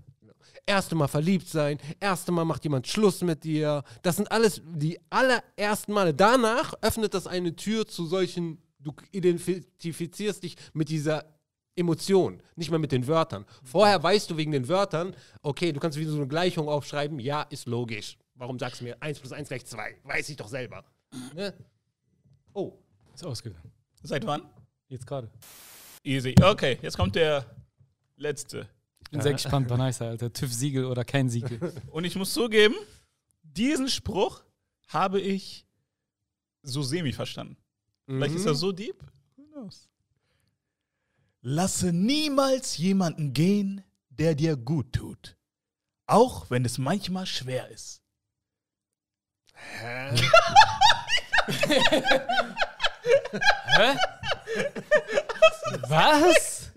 [0.66, 3.84] Erste Mal verliebt sein, erste Mal macht jemand Schluss mit dir.
[4.02, 6.14] Das sind alles die allerersten Male.
[6.14, 11.24] Danach öffnet das eine Tür zu solchen, du identifizierst dich mit dieser
[11.78, 13.46] Emotion, nicht mehr mit den Wörtern.
[13.64, 17.44] Vorher weißt du wegen den Wörtern, okay, du kannst wieder so eine Gleichung aufschreiben, ja,
[17.44, 18.18] ist logisch.
[18.36, 19.98] Warum sagst du mir 1 plus 1 gleich 2?
[20.04, 20.84] Weiß ich doch selber.
[21.36, 21.54] Ne?
[22.54, 22.74] Oh,
[23.14, 23.72] Ist ausgegangen.
[24.04, 24.42] Seit wann?
[24.90, 25.30] Jetzt gerade.
[26.04, 26.36] Easy.
[26.42, 27.46] Okay, jetzt kommt der
[28.16, 28.68] letzte.
[29.04, 30.32] Ich bin sehr gespannt, Banaisa, Alter.
[30.32, 31.74] TÜV-Siegel oder kein Siegel.
[31.92, 32.76] Und ich muss zugeben,
[33.44, 34.44] diesen Spruch
[34.88, 35.66] habe ich
[36.64, 37.58] so semi verstanden.
[38.06, 39.04] Vielleicht ist er so deep.
[39.36, 39.90] Who knows?
[41.42, 45.38] Lasse niemals jemanden gehen, der dir gut tut.
[46.08, 48.02] Auch wenn es manchmal schwer ist.
[55.90, 56.72] Was?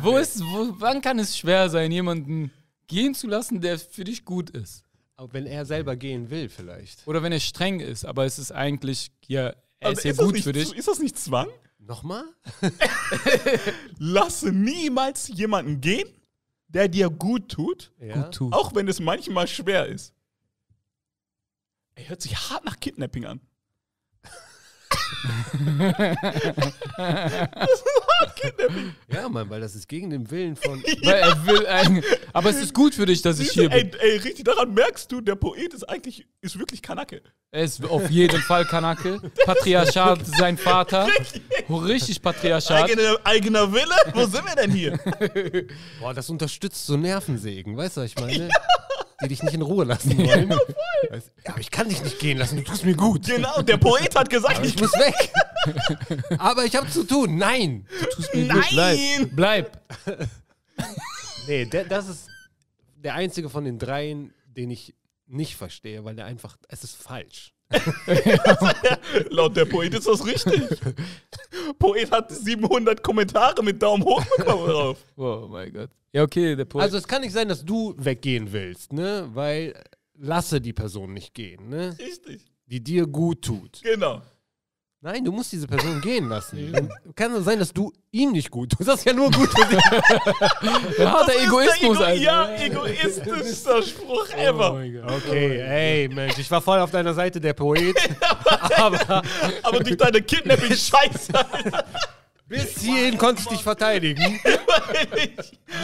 [0.00, 2.50] wo ist, wo, wann kann es schwer sein, jemanden
[2.86, 4.84] gehen zu lassen, der für dich gut ist?
[5.16, 7.06] Aber wenn er selber gehen will, vielleicht.
[7.06, 9.48] Oder wenn er streng ist, aber es ist eigentlich, ja,
[9.78, 10.74] er Aber ist ja gut nicht, für dich.
[10.74, 11.48] Ist das nicht Zwang?
[11.84, 12.24] Nochmal?
[13.98, 16.08] Lasse niemals jemanden gehen,
[16.68, 18.22] der dir gut tut, Ja.
[18.24, 18.52] Gut tut.
[18.52, 20.14] auch wenn es manchmal schwer ist.
[21.94, 23.40] Er hört sich hart nach Kidnapping an.
[29.08, 30.82] Ja, Mann, weil das ist gegen den Willen von.
[31.02, 32.04] Weil er will eigentlich.
[32.32, 33.92] Aber es ist gut für dich, dass ich hier bin.
[33.92, 37.22] ey, ey, richtig daran merkst du, der Poet ist eigentlich ist wirklich Kanake.
[37.50, 39.20] Er ist auf jeden Fall Kanake.
[39.44, 41.08] Patriarchat, sein Vater.
[41.68, 42.84] Richtig Patriarchat.
[42.84, 43.94] Eigene, eigener Wille?
[44.14, 44.98] Wo sind wir denn hier?
[46.00, 48.48] Boah, das unterstützt so Nervensägen, weißt du, was ich meine?
[49.22, 50.50] Die dich nicht in Ruhe lassen wollen.
[50.52, 53.26] Weißt- Ja, aber ich kann dich nicht gehen lassen, du tust mir gut.
[53.26, 55.30] genau, der Poet hat gesagt, Aber ich ich muss weg.
[56.38, 57.36] aber ich habe zu tun.
[57.36, 57.86] Nein.
[58.00, 58.64] Du tust mir gut.
[58.72, 59.30] Nein!
[59.34, 59.80] Bleib.
[61.46, 62.28] Nee, der, das ist
[62.96, 64.94] der einzige von den dreien, den ich
[65.26, 67.54] nicht verstehe, weil der einfach, es ist falsch.
[69.30, 70.62] Laut der Poet ist das richtig.
[71.78, 74.98] Poet hat 700 Kommentare mit Daumen hoch bekommen drauf.
[75.16, 75.90] Oh mein Gott.
[76.12, 76.82] Ja, okay, der Poet.
[76.82, 79.28] Also es kann nicht sein, dass du weggehen willst, ne?
[79.32, 79.74] Weil
[80.18, 81.96] lasse die Person nicht gehen, ne?
[81.98, 82.46] Richtig.
[82.66, 83.80] Die dir gut tut.
[83.82, 84.22] Genau.
[85.04, 86.72] Nein, du musst diese Person gehen lassen.
[86.72, 88.88] Dann kann es sein, dass du ihm nicht gut tust.
[88.88, 89.82] Das ist ja nur gut für dich.
[90.96, 92.22] Das ist Egoismus, der Ego Alter.
[92.22, 94.74] Ja, egoistischster Spruch Oh ever.
[95.16, 97.96] Okay, ey, Mensch, ich war voll auf deiner Seite, der Poet.
[98.76, 99.22] aber
[99.62, 101.32] Aber durch deine Kidnapping-Scheiße.
[102.52, 104.22] Bis hierhin konntest du dich verteidigen.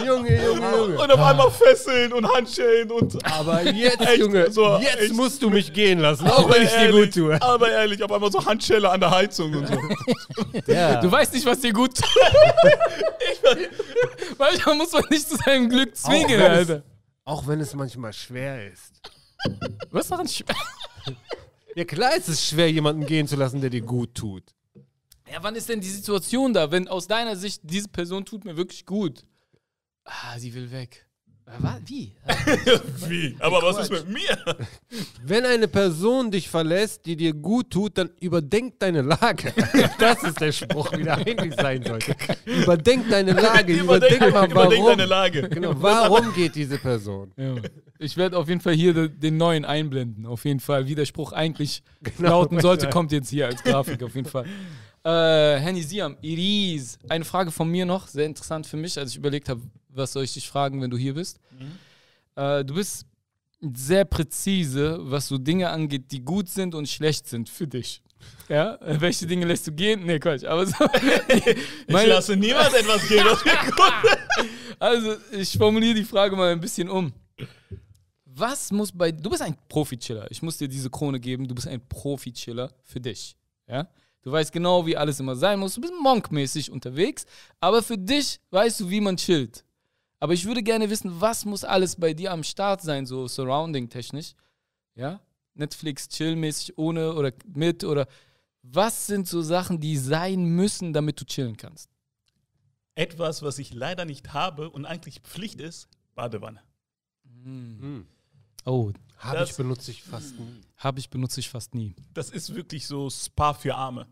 [0.07, 0.99] Junge, Junge, Junge.
[1.03, 3.25] Und auf einmal Fesseln und Handschellen und.
[3.27, 5.15] Aber jetzt, Echt, Junge, so, jetzt echt.
[5.15, 7.41] musst du mich gehen lassen, auch wenn ich dir ehrlich, gut tue.
[7.43, 9.79] Aber ehrlich, auf einmal so Handschelle an der Heizung und so.
[10.73, 11.01] Ja.
[11.01, 12.09] Du weißt nicht, was dir gut tut.
[14.39, 16.83] Manchmal muss man nicht zu seinem Glück zwingen, es- Alter.
[17.25, 19.01] Auch wenn es manchmal schwer ist.
[19.91, 20.55] Was ist daran schwer?
[21.75, 24.43] Ja, klar ist es schwer, jemanden gehen zu lassen, der dir gut tut.
[25.33, 28.57] Ja, wann ist denn die Situation da, wenn aus deiner Sicht diese Person tut mir
[28.57, 29.25] wirklich gut?
[30.05, 31.05] Ah, sie will weg.
[31.47, 32.13] Äh, wa- Wie?
[33.09, 33.37] Wie?
[33.41, 34.57] Aber was ist mit mir?
[35.23, 39.53] Wenn eine Person dich verlässt, die dir gut tut, dann überdenk deine Lage.
[39.99, 42.15] Das ist der Spruch, wie der eigentlich sein sollte.
[42.45, 43.73] Überdenk deine Lage.
[43.75, 44.87] Überdenk, mal, überdenk warum.
[44.87, 45.49] deine Lage.
[45.49, 47.33] Genau, warum geht diese Person?
[47.37, 47.55] Ja.
[47.99, 50.25] Ich werde auf jeden Fall hier de- den neuen einblenden.
[50.27, 50.87] Auf jeden Fall.
[50.87, 51.83] Wie der Spruch eigentlich
[52.19, 54.03] lauten sollte, kommt jetzt hier als Grafik.
[54.03, 54.47] Auf jeden Fall.
[55.09, 56.99] Äh, Henny Siam, Iris.
[57.09, 60.25] Eine Frage von mir noch, sehr interessant für mich, als ich überlegt habe, was soll
[60.25, 61.41] ich dich fragen, wenn du hier bist.
[62.37, 63.07] Äh, du bist
[63.75, 68.03] sehr präzise, was so Dinge angeht, die gut sind und schlecht sind für dich.
[68.49, 68.75] Ja?
[68.77, 70.05] Äh, Welche Dinge lässt du gehen?
[70.05, 70.43] Nee, Quatsch.
[70.45, 70.75] Aber so,
[71.87, 74.49] Ich lasse niemand etwas gehen, was mir gut
[74.79, 77.13] Also, ich formuliere die Frage mal ein bisschen um.
[78.25, 79.13] Was muss bei.
[79.13, 80.27] Du bist ein Profi-Chiller.
[80.31, 81.47] Ich muss dir diese Krone geben.
[81.47, 83.37] Du bist ein Profi-Chiller für dich.
[83.69, 83.87] Ja?
[84.23, 85.75] Du weißt genau, wie alles immer sein muss.
[85.75, 87.25] Du bist monkmäßig unterwegs.
[87.61, 89.65] Aber für dich weißt du, wie man chillt.
[90.21, 94.35] Aber ich würde gerne wissen, was muss alles bei dir am Start sein, so surrounding-technisch.
[94.95, 95.21] Ja?
[95.55, 98.07] Netflix chillmäßig ohne oder mit oder.
[98.63, 101.91] Was sind so Sachen, die sein müssen, damit du chillen kannst?
[102.97, 106.61] Etwas, was ich leider nicht habe und eigentlich Pflicht ist, Badewanne.
[108.65, 110.61] Oh, Habe Das- ich, benutze ich fast nie.
[110.77, 111.95] habe ich, benutze ich fast nie.
[112.15, 114.07] Das ist wirklich so Spa für Arme.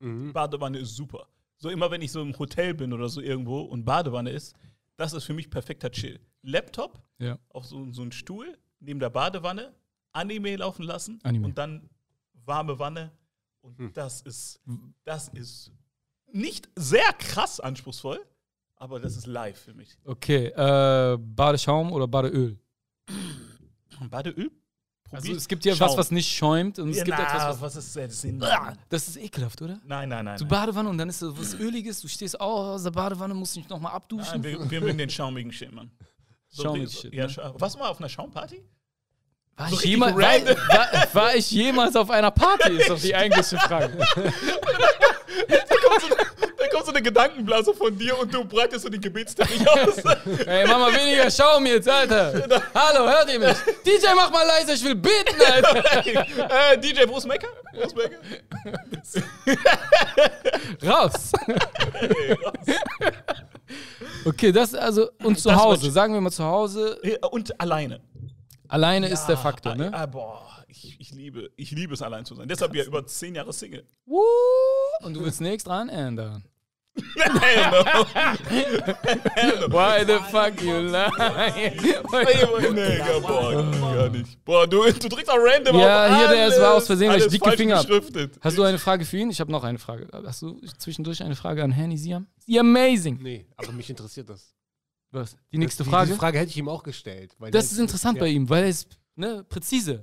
[0.00, 0.32] Mhm.
[0.32, 1.26] Badewanne ist super.
[1.56, 4.54] So immer, wenn ich so im Hotel bin oder so irgendwo und Badewanne ist,
[4.96, 6.20] das ist für mich perfekter Chill.
[6.42, 7.38] Laptop Ja.
[7.50, 9.74] auf so, so einen Stuhl neben der Badewanne,
[10.12, 11.46] Anime laufen lassen Anime.
[11.46, 11.88] und dann
[12.44, 13.12] warme Wanne.
[13.60, 14.60] Und das ist,
[15.04, 15.72] das ist
[16.32, 18.20] nicht sehr krass anspruchsvoll,
[18.76, 19.96] aber das ist live für mich.
[20.04, 22.58] Okay, äh, Badeschaum oder Badeöl?
[24.06, 24.50] Badeöl?
[25.10, 27.60] Also es gibt ja was, was nicht schäumt und es ja, gibt na, etwas, was.
[27.62, 28.44] was ist der Sinn?
[28.90, 29.80] Das ist ekelhaft, oder?
[29.84, 30.38] Nein, nein, nein.
[30.38, 30.46] Du.
[30.46, 33.66] Badewanne und dann ist so was Öliges, du stehst auch aus der Badewanne, musst dich
[33.70, 34.42] nochmal abduschen.
[34.42, 35.90] Nein, wir, wir mögen den schaumigen Shit, Mann.
[36.48, 37.54] So Schaumigen wie- Shit, Ja, ne?
[37.56, 38.62] was mal auf einer Schaumparty?
[39.56, 42.72] War, so ich jemals, war, war, war ich jemals auf einer Party?
[42.74, 43.98] Ist doch die eigentliche Frage.
[45.48, 46.08] Da kommt so
[46.98, 49.98] eine Gedankenblase von dir und du breitest so den Gebetsteppich aus.
[50.46, 52.60] Ey, mach mal weniger Schaum jetzt, Alter.
[52.74, 53.56] Hallo, hört ihr mich?
[53.86, 56.72] DJ, mach mal leise, ich will beten, Alter.
[56.72, 57.48] äh, DJ, wo ist Mecker?
[57.72, 58.18] Wo ist Mecker?
[60.86, 61.32] Raus.
[64.24, 66.98] Okay, das also, und zu Das Hause, sagen wir mal zu Hause,
[67.30, 68.00] Und alleine.
[68.68, 69.90] alleine ist der Faktor, ne?
[69.92, 72.48] Ah, boah, ich, ich, liebe, ich liebe es, allein zu sein.
[72.48, 73.84] Deshalb ja über zehn Jahre Single.
[74.06, 76.44] Und du willst nichts dran ändern.
[77.16, 78.04] Hell no.
[79.72, 80.80] Why the fuck you
[82.72, 84.44] nee, gar, boah, gar nicht.
[84.44, 87.16] Boah, du, du drückst auch random Ja, auf hier, der ist- war aus Versehen, weil
[87.18, 87.86] ich alles dick falsch gefingert hab.
[87.86, 88.38] beschriftet.
[88.40, 89.30] Hast du eine Frage für ihn?
[89.30, 90.08] Ich habe noch eine Frage.
[90.24, 92.26] Hast du zwischendurch eine Frage an Herrn Siam?
[92.38, 93.18] Sie amazing.
[93.22, 94.54] Nee, aber mich interessiert das.
[95.10, 95.36] Was?
[95.52, 96.12] Die nächste die, Frage?
[96.12, 97.34] Die Frage hätte ich ihm auch gestellt.
[97.38, 98.24] weil Das ist interessant ja.
[98.24, 100.02] bei ihm, weil er ist ne, präzise.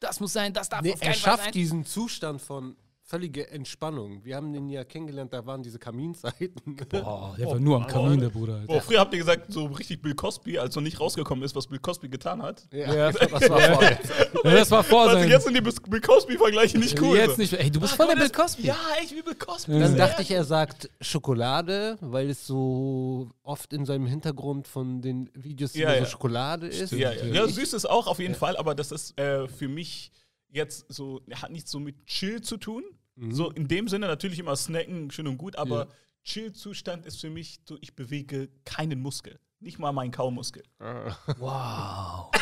[0.00, 2.76] Das muss sein, das darf Nee, auf er keinen Fall schafft diesen Zustand von
[3.14, 4.24] völliger Entspannung.
[4.24, 6.76] Wir haben den ja kennengelernt, da waren diese Kaminzeiten.
[6.88, 8.64] Boah, der war nur am Kamin, der Bruder.
[8.66, 11.68] Boah, früher habt ihr gesagt, so richtig Bill Cosby, als noch nicht rausgekommen ist, was
[11.68, 12.66] Bill Cosby getan hat.
[12.72, 13.12] Ja.
[13.12, 14.00] das war vorher.
[14.42, 15.28] Ja, das war vor Also sein.
[15.28, 17.16] jetzt sind die Bill Cosby-Vergleiche nicht cool.
[17.16, 17.52] Jetzt nicht.
[17.52, 18.66] Ey, du bist voll der Bill Cosby.
[18.66, 19.72] Ja, echt wie Bill Cosby.
[19.74, 19.78] Ja.
[19.78, 25.00] Dann ist dachte ich, er sagt Schokolade, weil es so oft in seinem Hintergrund von
[25.00, 26.04] den Videos Ja, immer ja.
[26.04, 26.92] so Schokolade ist.
[26.92, 27.24] Ja, ja.
[27.26, 30.10] ja, süß ist auch auf jeden Fall, aber das ist äh, für mich
[30.54, 32.84] jetzt so, hat nichts so mit Chill zu tun.
[33.16, 35.88] So in dem Sinne natürlich immer snacken, schön und gut, aber Ja.
[36.24, 39.38] Chill-Zustand ist für mich so, ich bewege keinen Muskel.
[39.60, 40.62] Nicht mal meinen Kaumuskel.
[41.38, 42.30] Wow.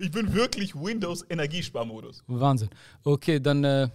[0.00, 2.24] Ich bin wirklich Windows-Energiesparmodus.
[2.26, 2.70] Wahnsinn.
[3.04, 3.62] Okay, dann.
[3.62, 3.88] Äh,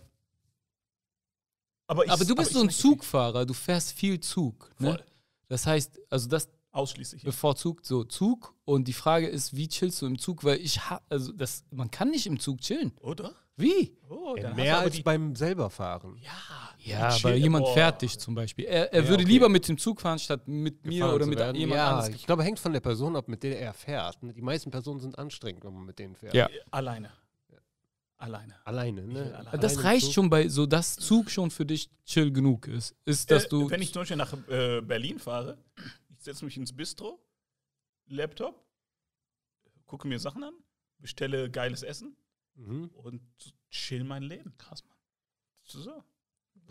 [1.88, 4.72] Aber, ich, aber du bist ich so ein Zugfahrer, du fährst viel Zug.
[4.80, 4.91] Ne?
[4.91, 5.06] Voll.
[5.49, 7.23] Das heißt, also das Ausschließlich.
[7.23, 8.53] bevorzugt so Zug.
[8.65, 10.43] Und die Frage ist, wie chillst du im Zug?
[10.43, 12.93] Weil ich ha also das, man kann nicht im Zug chillen.
[13.02, 13.34] Oder?
[13.57, 13.95] Wie?
[14.10, 16.18] Oh, du Mehr aber als die- beim selberfahren.
[16.22, 16.31] Ja,
[16.80, 18.65] Ja, aber Chill- jemand fährt dich zum Beispiel.
[18.65, 19.31] Er, er Ja, würde okay.
[19.34, 21.56] lieber mit dem Zug fahren, statt mit mir gefahren oder zu mit werden.
[21.57, 22.15] jemand ja, anderes.
[22.15, 24.18] Ich glaube, hängt von der Person ab, mit der er fährt.
[24.22, 26.34] Die meisten Personen sind anstrengend, wenn man mit denen fährt.
[26.34, 26.49] Ja.
[26.72, 27.11] Alleine.
[28.18, 28.53] Alleine.
[28.65, 29.35] Alleine, ne?
[29.35, 29.57] alleine.
[29.60, 32.95] Das reicht schon bei, so dass Zug schon für dich chill genug ist.
[33.03, 33.68] Ist, dass äh, du.
[33.69, 35.57] Wenn ich zum Beispiel nach äh, Berlin fahre,
[36.23, 37.23] setze mich ins Bistro,
[38.07, 38.65] Laptop,
[39.85, 40.53] gucke mir Sachen an,
[40.99, 42.15] bestelle geiles Essen
[42.56, 42.89] Mhm.
[42.89, 43.22] und
[43.69, 44.57] chill mein Leben.
[44.57, 44.98] Krass, Mann.
[45.64, 46.03] So.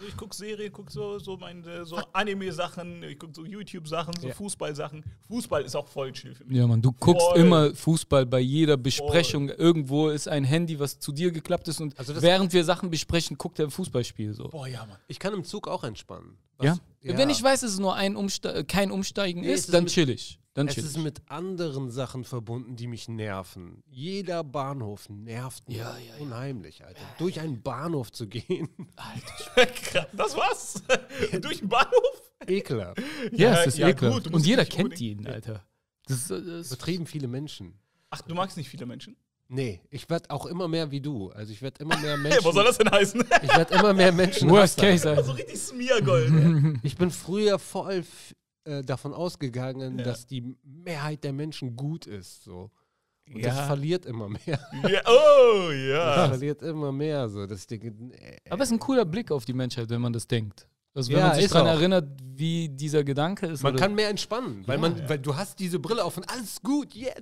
[0.06, 4.34] Ich gucke Serie, gucke so, so, meine, so Anime-Sachen, ich gucke so YouTube-Sachen, so Ja.
[4.34, 5.04] Fußball-Sachen.
[5.28, 6.56] Fußball ist auch voll chill für mich.
[6.56, 7.38] Ja, Mann, du guckst Voll.
[7.38, 9.48] immer Fußball bei jeder Besprechung.
[9.50, 13.38] Irgendwo ist ein Handy, was zu dir geklappt ist und Also während wir Sachen besprechen,
[13.38, 14.48] guckt er ein Fußballspiel so.
[14.48, 14.98] Boah, ja, Mann.
[15.08, 16.36] Ich kann im Zug auch entspannen.
[16.62, 16.76] Ja?
[17.02, 17.16] ja.
[17.16, 20.10] Wenn ich weiß, dass es nur ein Umste kein Umsteigen Nee, ist, ist dann chill
[20.10, 20.39] ich.
[20.54, 23.84] Dann Es chill ist mit anderen Sachen verbunden, die mich nerven.
[23.88, 26.22] Jeder Bahnhof nervt mich Ja, ja, ja.
[26.22, 27.00] unheimlich, Alter.
[27.18, 28.68] Durch einen Bahnhof zu gehen,
[29.54, 30.82] Krass, das war's?
[31.40, 32.32] Durch den Bahnhof?
[32.48, 32.98] ekelhaft.
[33.32, 34.24] Ja, Ja, es ist ja, ekelhaft.
[34.24, 35.64] gut, und jeder kennt ihn, Alter.
[36.06, 37.78] Das ist, das Übertrieben viele Menschen.
[38.10, 39.14] Ach, du magst nicht viele Menschen?
[39.52, 41.30] Nee, ich werde auch immer mehr wie du.
[41.30, 42.44] Also ich werde immer mehr Menschen.
[42.44, 43.20] was soll das denn heißen?
[43.42, 44.48] Ich werde immer mehr Menschen.
[44.50, 44.78] Worst.
[44.78, 45.22] Case, Alter.
[45.24, 46.78] so richtig Smeargold.
[46.82, 48.04] Ich bin früher voll
[48.64, 50.04] äh, davon ausgegangen, Ja.
[50.04, 52.44] dass die Mehrheit der Menschen gut ist.
[52.44, 52.70] So.
[53.32, 53.54] Und Ja.
[53.54, 54.38] das verliert immer mehr.
[54.88, 56.28] ja, oh, Das ja.
[56.28, 57.28] verliert immer mehr.
[57.28, 57.46] So.
[57.46, 60.26] Das Ding, äh, Aber es ist ein cooler Blick auf die Menschheit, wenn man das
[60.26, 60.66] denkt.
[60.92, 63.62] Also wenn Ja, man sich daran erinnert, wie dieser Gedanke ist.
[63.62, 66.60] man oder- kann mehr entspannen, weil, man, weil du hast diese Brille auf und alles
[66.62, 66.96] gut.
[66.96, 67.14] Yeah.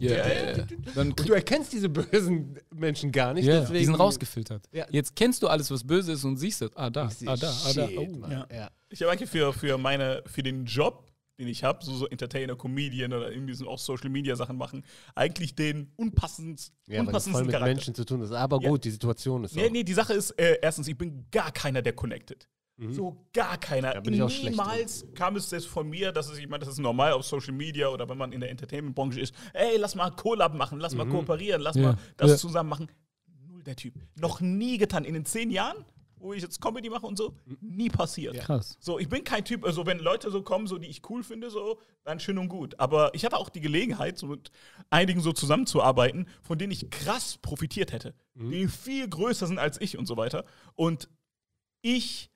[0.00, 0.66] Ja, ja, ja.
[0.94, 3.46] Dann Und du erkennst diese bösen Menschen gar nicht.
[3.46, 4.66] Ja, deswegen, die sind rausgefiltert.
[4.72, 4.86] Ja.
[4.90, 6.76] Jetzt kennst du alles, was böse ist und siehst es.
[6.76, 7.88] Ah, da, ah, da, ah, da.
[7.96, 8.26] Oh.
[8.28, 8.46] Ja.
[8.52, 8.70] Ja.
[8.90, 12.54] Ich habe eigentlich für, für, meine, für den Job, den ich habe, so, so Entertainer,
[12.56, 14.84] Comedian oder irgendwie so auch Social Media Sachen machen,
[15.14, 17.74] eigentlich den unpassendsten, Ja, weil das voll unpassendsten mit Charakter.
[17.74, 18.32] Menschen zu tun ist.
[18.32, 18.68] Aber Ja.
[18.68, 19.70] gut, die Situation ist Nee, auch.
[19.70, 22.46] nee, die Sache ist, äh, erstens, ich bin gar keiner, der connected.
[22.90, 23.88] So gar keiner.
[23.90, 23.94] Mhm.
[23.94, 26.60] Da bin ich auch schlecht Niemals kam es das von mir, dass es, ich meine,
[26.64, 29.94] das ist normal auf Social Media oder wenn man in der Entertainment-Branche ist, ey, lass
[29.94, 30.98] mal Collab machen, lass Mhm.
[30.98, 31.82] mal kooperieren, lass Ja.
[31.82, 32.36] mal das Ja.
[32.36, 32.88] zusammen machen.
[33.48, 33.94] Null der Typ.
[34.20, 35.06] Noch nie getan.
[35.06, 35.86] In den zehn Jahren,
[36.18, 38.36] wo ich jetzt Comedy mache und so, nie passiert.
[38.40, 38.76] Krass.
[38.78, 41.48] So, ich bin kein Typ, also wenn Leute so kommen, so die ich cool finde,
[41.50, 42.78] so, dann schön und gut.
[42.78, 44.50] Aber ich hatte auch die Gelegenheit, so mit
[44.90, 48.14] einigen so zusammenzuarbeiten, von denen ich krass profitiert hätte.
[48.34, 50.44] Die viel größer sind als ich und so weiter.
[50.74, 51.08] Und
[51.80, 52.30] ich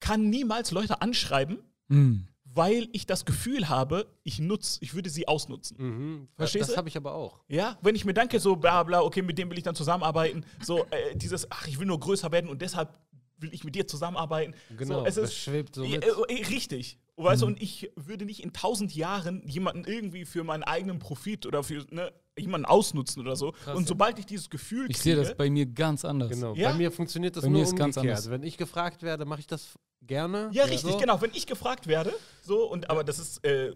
[0.00, 1.58] kann niemals Leute anschreiben,
[1.88, 2.26] Mhm.
[2.44, 5.76] weil ich das Gefühl habe, ich nutze, ich würde sie ausnutzen.
[5.78, 6.28] Mhm.
[6.36, 6.76] Verstehst das du?
[6.78, 7.40] habe ich aber auch.
[7.48, 10.44] Ja, wenn ich mir denke, so bla bla, okay, mit dem will ich dann zusammenarbeiten,
[10.62, 12.96] so äh, dieses, ach, ich will nur größer werden und deshalb
[13.40, 14.54] will ich mit dir zusammenarbeiten.
[14.76, 16.04] Genau, so, es das ist, schwebt so mit.
[16.04, 16.98] äh, äh, richtig.
[17.16, 21.44] Weißt du, und ich würde nicht in tausend Jahren jemanden irgendwie für meinen eigenen Profit
[21.44, 23.52] oder für ne, jemanden ausnutzen oder so.
[23.74, 26.30] und sobald ich dieses Gefühl Ich sehe das kriege- bei mir ganz anders.
[26.30, 26.54] Genau.
[26.54, 26.70] Ja?
[26.70, 28.16] Bei mir funktioniert das Bei nur mir ist ganz umgekehrt.
[28.18, 28.30] anders.
[28.30, 30.48] Wenn ich gefragt werde, mache ich das gerne.
[30.52, 30.96] Ja, richtig, so.
[30.98, 31.20] genau.
[31.20, 33.74] Wenn ich gefragt werde, so, und aber das ist äh,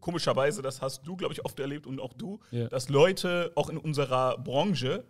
[0.00, 2.68] komischerweise, das hast du, glaube ich, oft erlebt und auch du, Ja.
[2.68, 5.04] dass Leute auch in unserer Branche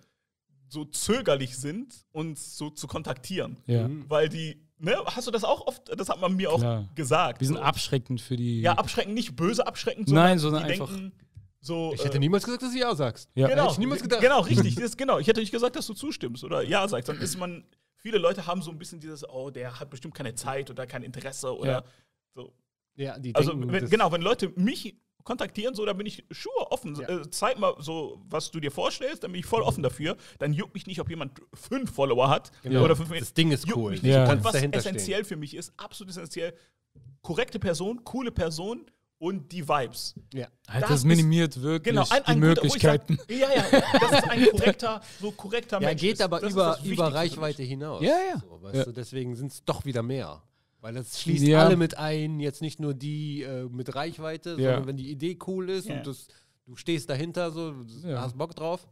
[0.69, 3.57] so zögerlich sind, uns so zu kontaktieren.
[3.67, 3.89] Ja.
[4.09, 6.89] Weil die, ne, hast du das auch oft, das hat man mir auch Klar.
[6.95, 7.41] gesagt.
[7.41, 7.63] Wir sind so.
[7.63, 8.61] abschreckend für die.
[8.61, 11.13] Ja, abschreckend, nicht böse abschreckend, Nein, sondern die einfach- denken
[11.61, 11.93] so.
[11.95, 13.29] Ich hätte äh, niemals gesagt, dass du ja sagst.
[13.35, 13.49] Ja.
[13.49, 14.21] Genau, Hätte ich niemals gedacht.
[14.21, 14.75] genau, richtig.
[14.81, 15.19] Das, genau.
[15.19, 17.09] Ich hätte nicht gesagt, dass du zustimmst oder ja sagst.
[17.09, 17.65] Dann ist man,
[17.97, 21.03] viele Leute haben so ein bisschen dieses, oh, der hat bestimmt keine Zeit oder kein
[21.03, 21.85] Interesse oder Ja.
[22.35, 22.53] so.
[22.95, 24.97] Ja, die Also, denken, wenn, genau, wenn Leute mich
[25.29, 26.97] kontaktieren, so, dann bin ich sure offen.
[27.01, 27.09] Ja.
[27.21, 30.17] Äh, zeig mal so, was du dir vorstellst, dann bin ich voll offen dafür.
[30.41, 32.83] Dann juckt mich nicht, ob jemand fünf Follower hat Genau.
[32.85, 33.91] oder fünf Das Ding ist Juckt cool.
[33.93, 34.13] mich nicht.
[34.13, 34.29] Ja.
[34.33, 36.55] Und was essentiell für mich ist, absolut essentiell,
[37.23, 38.87] korrekte Person, coole Person
[39.21, 40.15] und die Vibes.
[40.33, 40.47] Ja.
[40.69, 43.19] halt, das das ist- minimiert wirklich Genau, ein, die ein guter- wo ich sag, Möglichkeiten.
[43.29, 46.01] ja, ja, das ist ein korrekter, so korrekter Ja, Mensch.
[46.01, 46.23] geht ist.
[46.23, 47.13] aber Das ist über, das über.
[47.15, 48.01] Reichweite hinaus.
[48.03, 48.41] Ja, ja.
[48.41, 48.85] So, weißt Ja.
[48.85, 50.43] Du, deswegen sind es doch wieder mehr.
[50.81, 51.65] Weil das schließt Ja.
[51.65, 54.57] alle mit ein, jetzt nicht nur die äh, mit Reichweite, Ja.
[54.73, 55.97] sondern wenn die Idee cool ist Ja.
[55.97, 56.29] und das,
[56.67, 58.21] du stehst dahinter, so, du Ja.
[58.23, 58.87] hast Bock drauf.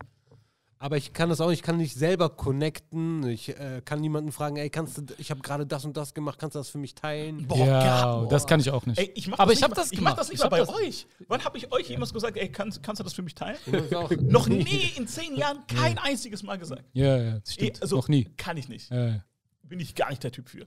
[0.78, 3.26] Aber ich kann das auch nicht, ich kann nicht selber connecten.
[3.28, 6.38] Ich äh, kann niemanden fragen, ey, kannst du, ich habe gerade das und das gemacht,
[6.38, 7.46] kannst du das für mich teilen?
[7.46, 8.98] Boah, ja, gar- das kann ich auch nicht.
[8.98, 10.12] Ey, ich mach aber das ich habe nicht mal- das Ich gemacht.
[10.12, 11.06] mach das nicht Ich mal bei das- euch.
[11.28, 13.56] Wann habe ich euch jemals gesagt, ey, kannst, kannst du das für mich teilen?
[14.28, 16.84] Noch nie in zehn Jahren kein einziges Mal gesagt.
[16.92, 17.78] Ja, ja, das stimmt.
[17.78, 18.24] Eh, also, Noch nie.
[18.36, 18.90] Kann ich nicht.
[18.90, 19.24] Ja, ja.
[19.62, 20.66] Bin ich gar nicht der Typ für.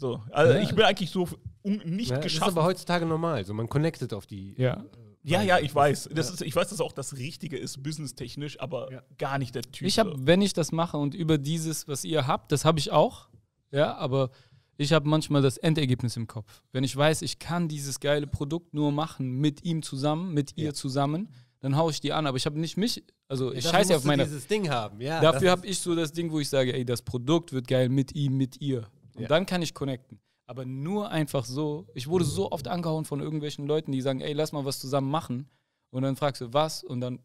[0.00, 0.60] So, also Ja.
[0.60, 1.28] ich bin eigentlich so
[1.62, 2.52] nicht Ja, das ist geschafft.
[2.52, 3.44] aber heutzutage normal.
[3.44, 4.54] So, man connectet auf die.
[4.56, 4.82] Ja.
[5.22, 6.08] ja, ja, ich weiß.
[6.14, 9.02] Das ist, ich weiß, dass auch das Richtige ist, businesstechnisch, aber Ja.
[9.18, 9.86] gar nicht der Typ.
[9.86, 12.90] Ich habe, wenn ich das mache und über dieses, was ihr habt, das habe ich
[12.92, 13.28] auch.
[13.72, 14.30] Ja, aber
[14.78, 16.62] ich habe manchmal das Endergebnis im Kopf.
[16.72, 20.72] Wenn ich weiß, ich kann dieses geile Produkt nur machen mit ihm zusammen, mit ihr
[20.72, 21.28] zusammen,
[21.60, 22.26] dann haue ich die an.
[22.26, 24.24] Aber ich habe nicht mich, also ich dafür scheiße auf meine.
[24.24, 24.98] dieses Ding haben.
[25.02, 27.90] Ja, Dafür habe ich so das Ding, wo ich sage, ey, das Produkt wird geil
[27.90, 28.88] mit ihm, mit ihr.
[29.20, 29.28] Und Ja.
[29.28, 30.18] dann kann ich connecten.
[30.46, 31.86] Aber nur einfach so.
[31.94, 35.10] Ich wurde so oft angehauen von irgendwelchen Leuten, die sagen, ey, lass mal was zusammen
[35.10, 35.48] machen.
[35.90, 36.82] Und dann fragst du, was?
[36.82, 37.20] Und dann,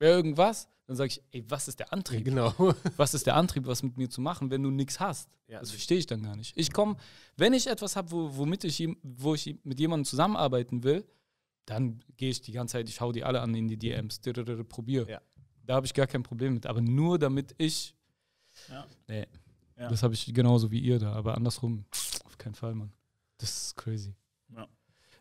[0.00, 0.68] ja, irgendwas.
[0.86, 2.24] Dann sage ich, ey, was ist der Antrieb?
[2.24, 2.52] Genau.
[2.96, 5.30] Was ist der Antrieb, was mit mir zu machen, wenn du nichts hast?
[5.46, 5.60] Ja.
[5.60, 6.56] Das verstehe ich dann gar nicht.
[6.56, 6.96] Ich komme,
[7.36, 11.04] wenn ich etwas habe, wo, womit ich, wo ich mit jemandem zusammenarbeiten will,
[11.66, 14.20] dann gehe ich die ganze Zeit, ich hau die alle an in die DMs,
[14.68, 15.08] probiere.
[15.08, 15.20] Ja.
[15.64, 16.66] Da habe ich gar kein Problem mit.
[16.66, 17.94] Aber nur damit ich.
[18.68, 18.84] Ja.
[19.06, 19.26] Nee.
[19.80, 19.88] Ja.
[19.88, 21.12] Das habe ich genauso wie ihr da.
[21.12, 21.84] Aber andersrum,
[22.24, 22.92] auf keinen Fall, Mann.
[23.38, 24.14] Das ist crazy.
[24.54, 24.68] Ja.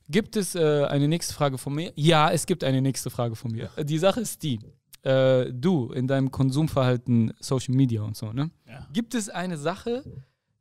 [0.10, 1.94] Gibt es äh, eine nächste Frage von mir?
[1.96, 3.70] Ja, es gibt eine nächste Frage von mir.
[3.82, 4.60] Die Sache ist die.
[5.04, 8.52] Äh, du in deinem Konsumverhalten, Social Media und so, ne?
[8.68, 8.86] Ja.
[8.92, 10.04] Gibt es eine Sache,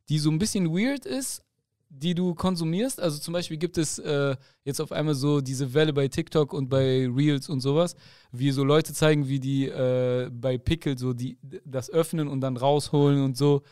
[0.07, 1.43] die so ein bisschen weird ist,
[1.91, 2.99] die du konsumierst?
[2.99, 6.69] Also zum Beispiel gibt es äh, jetzt auf einmal so diese Welle bei TikTok und
[6.69, 7.95] bei Reels und sowas,
[8.31, 12.57] wie so Leute zeigen, wie die äh, bei Pickel so die, das öffnen und dann
[12.57, 13.63] rausholen und so.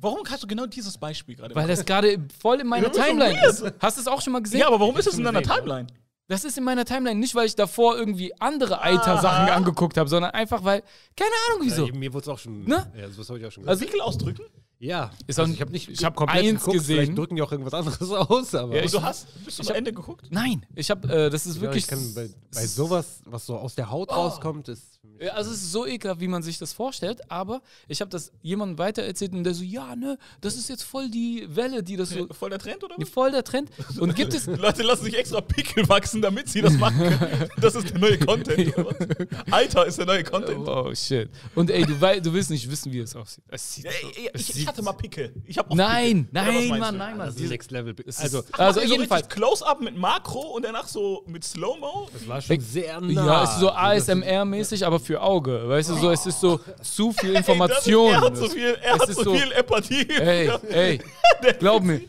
[0.00, 1.54] Warum hast du genau dieses Beispiel gerade?
[1.54, 3.64] Weil das gerade voll in meiner Ja, Timeline ist.
[3.78, 4.60] Hast du es auch schon mal gesehen?
[4.60, 5.86] ja, aber warum ist das schon in deiner Timeline?
[6.26, 9.54] Das ist in meiner Timeline nicht, weil ich davor irgendwie andere Eiter-Sachen Aha.
[9.54, 10.82] angeguckt habe, sondern einfach, weil,
[11.16, 11.86] keine Ahnung wieso.
[11.86, 12.64] Ja, mir wurde es auch schon.
[12.64, 12.92] Ne?
[12.96, 14.42] Ja, sowas habe ich auch schon Also- Pickel ausdrücken?
[14.82, 16.96] Ja, Ist also ich habe nicht ich hab komplett eins geguckt, gesehen.
[16.96, 19.76] Vielleicht drücken die auch irgendwas anderes aus, aber Ja, ich- du hast bis zum hab-
[19.76, 20.26] Ende geguckt?
[20.30, 21.84] Nein, ich habe, äh, das ist Ja, wirklich.
[21.84, 25.32] ich kann bei, bei sowas, was so aus der Haut rauskommt, ist für mich Ja,
[25.32, 28.78] Also es ist so ekelhaft, wie man sich das vorstellt, aber ich habe das jemandem
[28.78, 32.26] weitererzählt und der so, ja, ne, das ist jetzt voll die Welle, die das so,
[32.32, 32.94] Voll der Trend, oder?
[33.06, 33.70] voll der Trend.
[33.98, 37.48] Und gibt es, Leute lassen sich extra Pickel wachsen, damit sie das machen können.
[37.60, 38.76] Das ist der neue Content.
[38.78, 39.52] oder was?
[39.52, 40.66] Alter ist der neue Content.
[40.68, 41.28] oh shit.
[41.54, 43.44] Und ey, du, wei- du willst nicht wissen, wie es aussieht.
[43.48, 45.34] Es sieht Ja, so, ja, es ich, ich hatte mal Pickel.
[45.44, 46.44] Ich hab auch Nein, Pickel.
[46.44, 47.26] Was nein, Mann, nein, Mann.
[47.26, 47.94] das ist Next Level.
[48.06, 49.28] Also, also macht ihr so jedenfalls.
[49.28, 52.08] Close-Up mit Makro und danach so mit Slow-Mo?
[52.12, 53.26] das war schon sehr nah.
[53.26, 55.68] Ja, es ist so Also, ASMR-mäßig, aber für Auge.
[55.68, 58.12] Weißt du, so, es ist so zu viel Ey, das Information.
[58.12, 60.08] er hat so viel, er Es hat ist so so- viel Empathie.
[60.10, 61.00] Ey, ey,
[61.58, 62.00] glaub mir.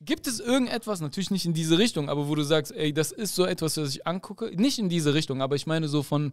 [0.00, 3.34] Gibt es irgendetwas, natürlich nicht in diese Richtung, aber wo du sagst, ey, das ist
[3.34, 4.46] so etwas, was ich angucke?
[4.54, 6.32] Nicht in diese Richtung, aber ich meine so von,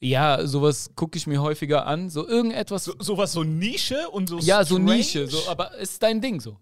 [0.00, 2.08] Ja, sowas gucke ich mir häufiger an.
[2.10, 2.84] So irgendetwas.
[2.84, 4.96] So, sowas so Nische und so ja, so strange.
[4.96, 5.26] Nische.
[5.26, 6.56] So, aber ist dein Ding so?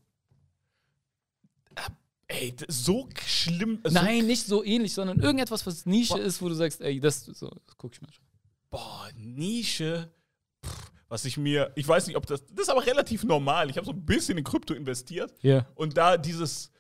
[2.28, 3.80] Ey, das ist so schlimm.
[3.84, 7.24] so Nein, nicht so ähnlich, sondern irgendetwas, was Nische ist, wo du sagst, ey, das,
[7.26, 8.24] so, das gucke ich mir schon.
[8.72, 10.10] Boah, Nische.
[10.66, 13.70] Pff, was ich mir, ich weiß nicht, ob das, das ist aber relativ normal.
[13.70, 15.66] Ich habe so ein bisschen in Krypto investiert Ja.
[15.76, 16.72] und da dieses,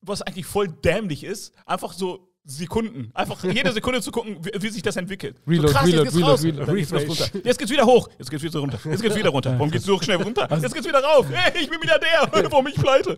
[0.00, 4.68] was eigentlich voll dämlich ist, einfach so Sekunden, einfach jede Sekunde zu gucken, wie, wie
[4.68, 5.36] sich das entwickelt.
[5.48, 6.66] Reload, so krass, reload, jetzt geht's reload, raus, reload.
[6.68, 7.08] was Refresh.
[7.32, 7.40] runter.
[7.48, 9.52] Jetzt geht's wieder hoch, jetzt geht's wieder runter, jetzt geht's wieder runter.
[9.58, 10.48] Warum geht's so schnell runter?
[10.62, 11.26] Jetzt geht's wieder rauf.
[11.28, 13.16] Hey, ich bin wieder der, warum ich pleite?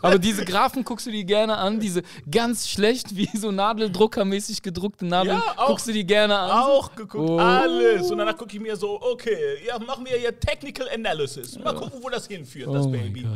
[0.00, 5.06] Aber diese Graphen guckst du dir gerne an, diese ganz schlecht wie so Nadeldruckermäßig gedruckte
[5.06, 6.50] Nadeln, Ja, auch- guckst du die gerne an.
[6.50, 7.38] Auch geguckt, Oh.
[7.38, 8.10] alles.
[8.12, 11.58] Und danach gucke ich mir so, okay, ja, machen wir hier Technical Analysis.
[11.58, 13.26] Mal gucken, wo das hinführt, das Oh mein Baby.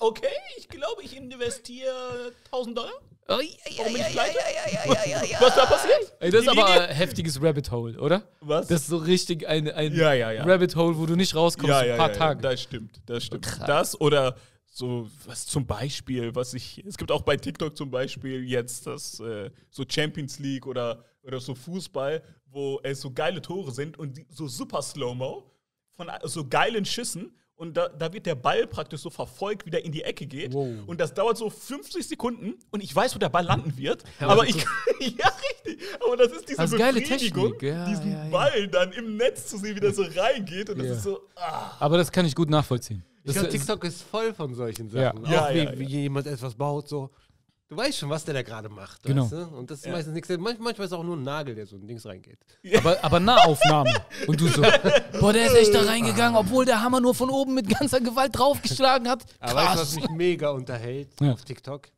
[0.00, 0.26] Okay,
[0.58, 2.90] ich glaube, ich investiere 1000 Dollar.
[3.26, 5.40] Oh, ja.
[5.40, 6.12] Was da passiert?
[6.20, 8.22] Ey, das ist aber ein heftiges Rabbit Hole, oder?
[8.40, 8.66] Was?
[8.66, 10.44] Das ist so richtig ein, ein Ja, ja, ja.
[10.44, 12.42] Rabbit Hole, wo du nicht rauskommst, ja, ein ja, paar ja, ja, Tage.
[12.42, 13.46] das stimmt, das stimmt.
[13.46, 13.66] Krass.
[13.66, 14.36] Das oder
[14.66, 19.20] so, was zum Beispiel, was ich, es gibt auch bei TikTok zum Beispiel jetzt das
[19.20, 24.20] äh, so Champions League oder, oder so Fußball, wo es so geile Tore sind und
[24.28, 25.50] so super Slow-Mo
[25.96, 29.84] von so geilen Schüssen und da, da wird der Ball praktisch so verfolgt, wie der
[29.84, 30.52] in die Ecke geht.
[30.52, 30.68] Wow.
[30.86, 34.02] Und das dauert so 50 Sekunden und ich weiß, wo der Ball landen wird.
[34.20, 34.56] aber ich,
[35.00, 35.30] ja,
[35.64, 35.78] richtig.
[36.04, 38.30] Aber das ist diese Das ist geile Befriedigung, Technik, ja, diesen ja, ja.
[38.30, 40.70] Ball dann im Netz zu sehen, wie der so reingeht.
[40.70, 40.92] Und das Ja.
[40.94, 41.70] ist so, ah.
[41.78, 43.04] Aber das kann ich gut nachvollziehen.
[43.26, 45.12] Ich Das glaube, ist- TikTok ist voll von solchen Ja.
[45.12, 45.24] Sachen.
[45.30, 45.78] Ja, auch wie, ja, ja.
[45.78, 47.10] wie jemand etwas baut, so.
[47.74, 49.02] Du weißt schon, was der da gerade macht.
[49.02, 49.22] Genau.
[49.24, 49.42] Weißt du?
[49.56, 49.92] Und das ist Ja.
[49.92, 50.28] meistens nichts.
[50.28, 52.38] Manch, manchmal ist es auch nur ein Nagel, der so in Dings reingeht.
[52.78, 53.92] Aber, aber Nahaufnahme.
[54.28, 54.62] Und du so,
[55.20, 58.38] boah, der ist echt da reingegangen, obwohl der Hammer nur von oben mit ganzer Gewalt
[58.38, 59.24] draufgeschlagen hat.
[59.40, 59.94] Aber weißt du, was Krass.
[59.96, 61.32] mich mega unterhält Ja.
[61.32, 61.88] auf TikTok?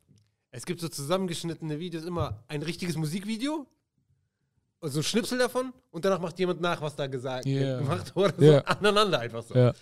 [0.49, 3.67] Es gibt so zusammengeschnittene Videos, immer ein richtiges Musikvideo,
[4.81, 7.79] so ein Schnipsel davon und danach macht jemand nach, was da gesagt Ja.
[7.79, 8.33] gemacht wurde.
[8.37, 8.59] So Ja.
[8.61, 9.55] aneinander einfach so.
[9.55, 9.73] Ja.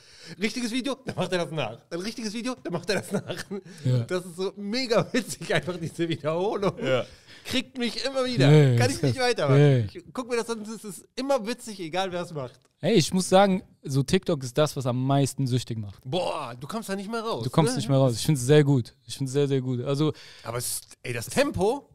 [0.41, 1.77] Richtiges Video, dann macht er das nach.
[1.89, 3.45] Dann richtiges Video, dann macht er das nach.
[3.83, 3.99] Ja.
[3.99, 6.73] Das ist so mega witzig, einfach diese Wiederholung.
[6.83, 7.05] Ja.
[7.43, 8.49] Kriegt mich immer wieder.
[8.49, 9.59] Ja, Kann ich nicht weitermachen.
[9.59, 9.77] ja.
[9.79, 12.59] Ich guck mir das an, es ist immer witzig, egal wer es macht.
[12.81, 15.99] Ey, ich muss sagen, so TikTok ist das, was am meisten süchtig macht.
[16.05, 17.43] Boah, du kommst da nicht mehr raus.
[17.43, 17.77] Du kommst ne?
[17.77, 18.15] nicht mehr raus.
[18.15, 18.95] Ich finde es sehr gut.
[19.05, 19.81] Ich finde es sehr, sehr gut.
[19.83, 20.13] Also,
[20.43, 21.89] Aber es, ey, das Tempo.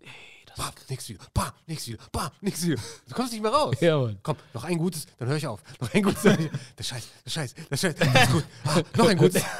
[0.56, 1.22] Bam, nix Video.
[1.32, 1.98] Bam, nix Video.
[2.12, 2.76] Bam, nix Video.
[3.08, 3.74] Du kommst nicht mehr raus.
[3.80, 4.18] ja, Mann.
[4.22, 5.62] Komm, noch ein gutes, dann höre ich auf.
[5.80, 6.22] Noch ein gutes.
[6.78, 7.94] Der Scheiß, der Scheiß, der Scheiß.
[7.94, 8.44] Das ist gut.
[8.64, 9.42] Ah, noch ein gutes.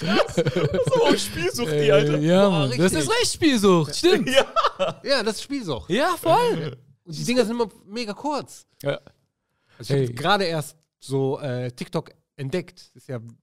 [0.00, 2.18] So auch Spielsucht, die, Äh, Alter.
[2.18, 2.78] ja, Boah, Mann.
[2.78, 3.96] Das ist Rechtsspielsucht.
[3.96, 4.28] Stimmt.
[4.28, 5.00] Ja.
[5.02, 5.90] Ja, das ist Spielsucht.
[5.90, 6.76] Ja, voll.
[7.04, 8.66] Und die Dinger sind immer mega kurz.
[8.82, 9.00] Ja.
[9.78, 10.06] Also ich Hey.
[10.06, 12.90] habe gerade erst so äh, TikTok entdeckt.
[12.94, 13.34] Das ist ja die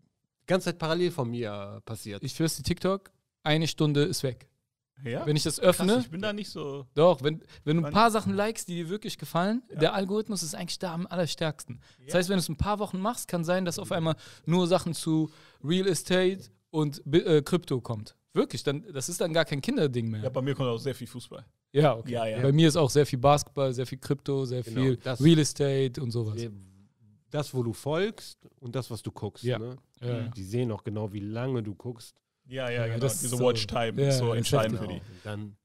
[0.47, 2.23] ganze Zeit parallel von mir äh, passiert.
[2.23, 3.11] Ich dir, TikTok,
[3.43, 4.47] eine Stunde ist weg.
[5.03, 5.25] Ja?
[5.25, 6.85] Wenn ich das Krass, öffne, ich bin da nicht so.
[6.95, 10.55] Doch, wenn, wenn du ein paar Sachen likest, die dir wirklich gefallen, der Algorithmus ist
[10.55, 11.79] eigentlich da am allerstärksten.
[12.05, 12.19] Das Ja.
[12.19, 14.15] heißt, wenn du es ein paar Wochen machst, kann sein, dass auf einmal
[14.45, 15.29] nur Sachen zu
[15.63, 16.39] Real Estate
[16.71, 18.15] und äh, Krypto kommt.
[18.33, 20.23] Wirklich, dann, das ist dann gar kein Kinderding mehr.
[20.23, 21.45] Ja, bei mir kommt auch sehr viel Fußball.
[21.71, 22.11] Ja, okay.
[22.11, 22.41] Ja, ja.
[22.41, 25.39] Bei mir ist auch sehr viel Basketball, sehr viel Krypto, sehr Genau, viel das- Real
[25.39, 26.41] Estate und sowas.
[27.31, 29.43] Das, wo du folgst und das, was du guckst.
[29.43, 29.59] Ja.
[29.59, 29.75] Ne?
[30.01, 30.27] Ja.
[30.29, 32.21] Die sehen auch genau, wie lange du guckst.
[32.47, 32.99] Ja, ja, Ja, genau.
[32.99, 35.01] das ist Diese so- Watchtime Ja, ist so entscheidend für die.
[35.23, 35.55] Dann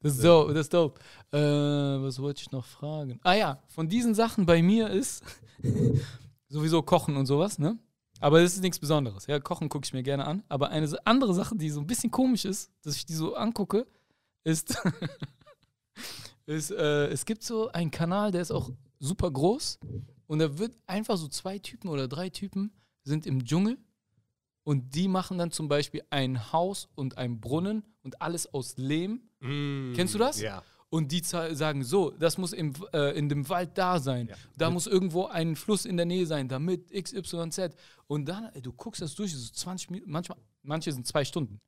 [0.00, 1.00] Das ist dope, das ist dope.
[1.32, 3.18] Äh, was wollte ich noch fragen?
[3.22, 5.22] Ah ja, von diesen Sachen bei mir ist
[6.48, 7.78] sowieso Kochen und sowas, ne?
[8.20, 9.26] Aber das ist nichts Besonderes.
[9.26, 10.44] Ja, Kochen gucke ich mir gerne an.
[10.48, 13.86] Aber eine andere Sache, die so ein bisschen komisch ist, dass ich die so angucke,
[14.44, 14.76] ist,
[16.46, 18.70] ist äh, es gibt so einen Kanal, der ist auch
[19.00, 19.78] super groß.
[20.26, 22.72] Und da wird einfach so zwei Typen oder drei Typen
[23.02, 23.76] sind im Dschungel
[24.64, 29.22] und die machen dann zum Beispiel ein Haus und einen Brunnen und alles aus Lehm.
[29.40, 30.40] Kennst du das?
[30.40, 30.62] Ja.
[30.88, 34.30] Und die sagen so, das muss im, äh, in dem Wald da sein.
[34.58, 37.70] Da muss irgendwo ein Fluss in der Nähe sein, damit XYZ.
[38.08, 41.60] Und dann, ey, du guckst das durch, so 20 Minuten, manchmal, manche sind zwei Stunden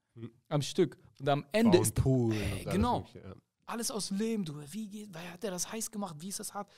[0.49, 0.99] am Stück.
[1.19, 2.35] Und am Ende ist Pool.
[2.35, 2.99] Ey, genau.
[2.99, 3.35] Mögliche, ja.
[3.67, 4.45] alles aus Lehm.
[4.45, 6.17] Du, wie geht, wer hat der das heiß gemacht?
[6.19, 6.71] Wie ist das hart?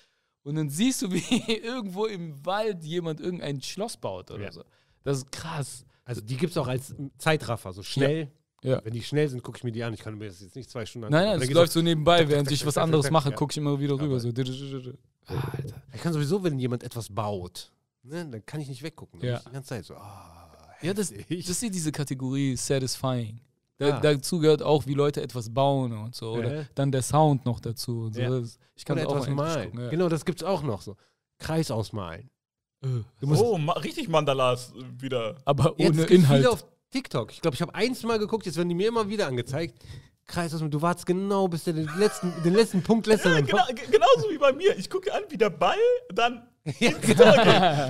[0.44, 4.52] Und dann siehst du, wie irgendwo im Wald jemand irgendein Schloss baut oder Ja.
[4.52, 4.62] so.
[5.02, 5.84] Das ist krass.
[6.07, 8.31] Also die gibt es auch als Zeitraffer, so schnell.
[8.62, 8.81] Ja.
[8.85, 9.93] Wenn die schnell sind, gucke ich mir die an.
[9.93, 11.35] Ich kann mir das jetzt nicht zwei Stunden Nein, nein, angucken.
[11.35, 13.35] es Da geht's läuft so nebenbei, während ich was anderes mache, ja.
[13.37, 14.19] gucke ich immer wieder rüber.
[14.19, 14.28] So.
[14.28, 15.83] Alter.
[15.93, 17.70] Ich kann sowieso, wenn jemand etwas baut,
[18.03, 19.20] ne, dann kann ich nicht weggucken.
[19.20, 19.41] Dann Ja.
[19.47, 20.33] die ganze Zeit so, ah,
[20.83, 23.41] Ja, das, das ist ja diese Kategorie satisfying.
[23.78, 24.01] Da, Ah.
[24.01, 26.33] Dazu gehört auch, wie Leute etwas bauen und so.
[26.33, 26.65] Oder Ja.
[26.74, 28.05] dann der Sound noch dazu.
[28.05, 28.20] Und so.
[28.20, 28.31] Ja.
[28.31, 29.70] Das, ich kann Oder es auch etwas malen.
[29.70, 29.91] gucken, ja.
[29.91, 30.97] Genau, das gibt's auch noch so.
[31.39, 32.31] Kreis ausmalen.
[32.82, 32.89] Äh,
[33.20, 35.36] Du musst Oh, ma richtig Mandalas wieder.
[35.44, 36.40] Aber jetzt ohne gibt's Inhalt.
[36.40, 37.32] viele auf TikTok.
[37.32, 39.82] Ich glaube, ich habe eins mal geguckt, jetzt werden die mir immer wieder angezeigt.
[40.27, 43.24] Kreis aus, du wartest genau bis der den letzten, den letzten Punkt lässt.
[43.24, 44.77] Ja, genau, ge- genauso wie bei mir.
[44.77, 45.77] Ich gucke an, wie der Ball
[46.12, 46.48] dann
[46.81, 46.90] Ja.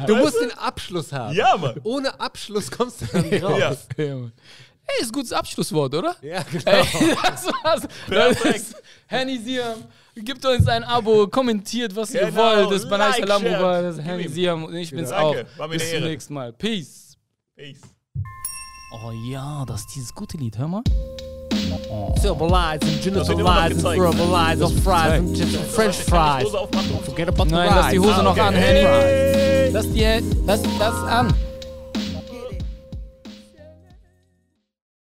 [0.07, 1.35] Du musst den Abschluss haben.
[1.35, 1.81] Ja, Mann.
[1.83, 3.59] Ohne Abschluss kommst du dann nicht raus.
[3.97, 4.05] Ja.
[4.05, 4.33] Ja, Mann.
[4.89, 6.15] Ey, ist ein gutes Abschlusswort, oder?
[6.23, 6.71] Ja, genau.
[6.71, 7.81] Ey, das war's.
[7.83, 8.57] Das Perfekt.
[8.57, 9.85] ist Henny Siam.
[10.19, 12.37] Gebt uns ein Abo, kommentiert, was ihr Genau.
[12.39, 12.71] wollt.
[12.71, 13.43] Das ist Banai Like, Salam.
[13.47, 14.29] Ruba, das ist ihm.
[14.29, 15.59] Siam und ich bin's Danke, auch.
[15.59, 16.09] war mir Bis zum Ehre.
[16.09, 16.53] nächsten Mal.
[16.55, 17.19] Peace.
[17.55, 17.81] Peace.
[18.93, 20.83] Oh ja, das ist dieses gute Lied, hör mal.
[22.21, 26.49] Silver lies and genital lies and verbal lies of fries and chips and french fries.
[27.05, 27.99] Forget about the Nein, lass die.
[27.99, 28.41] Hose noch okay.
[28.41, 29.71] an, Henny.
[29.73, 31.35] Lass die, lass das an.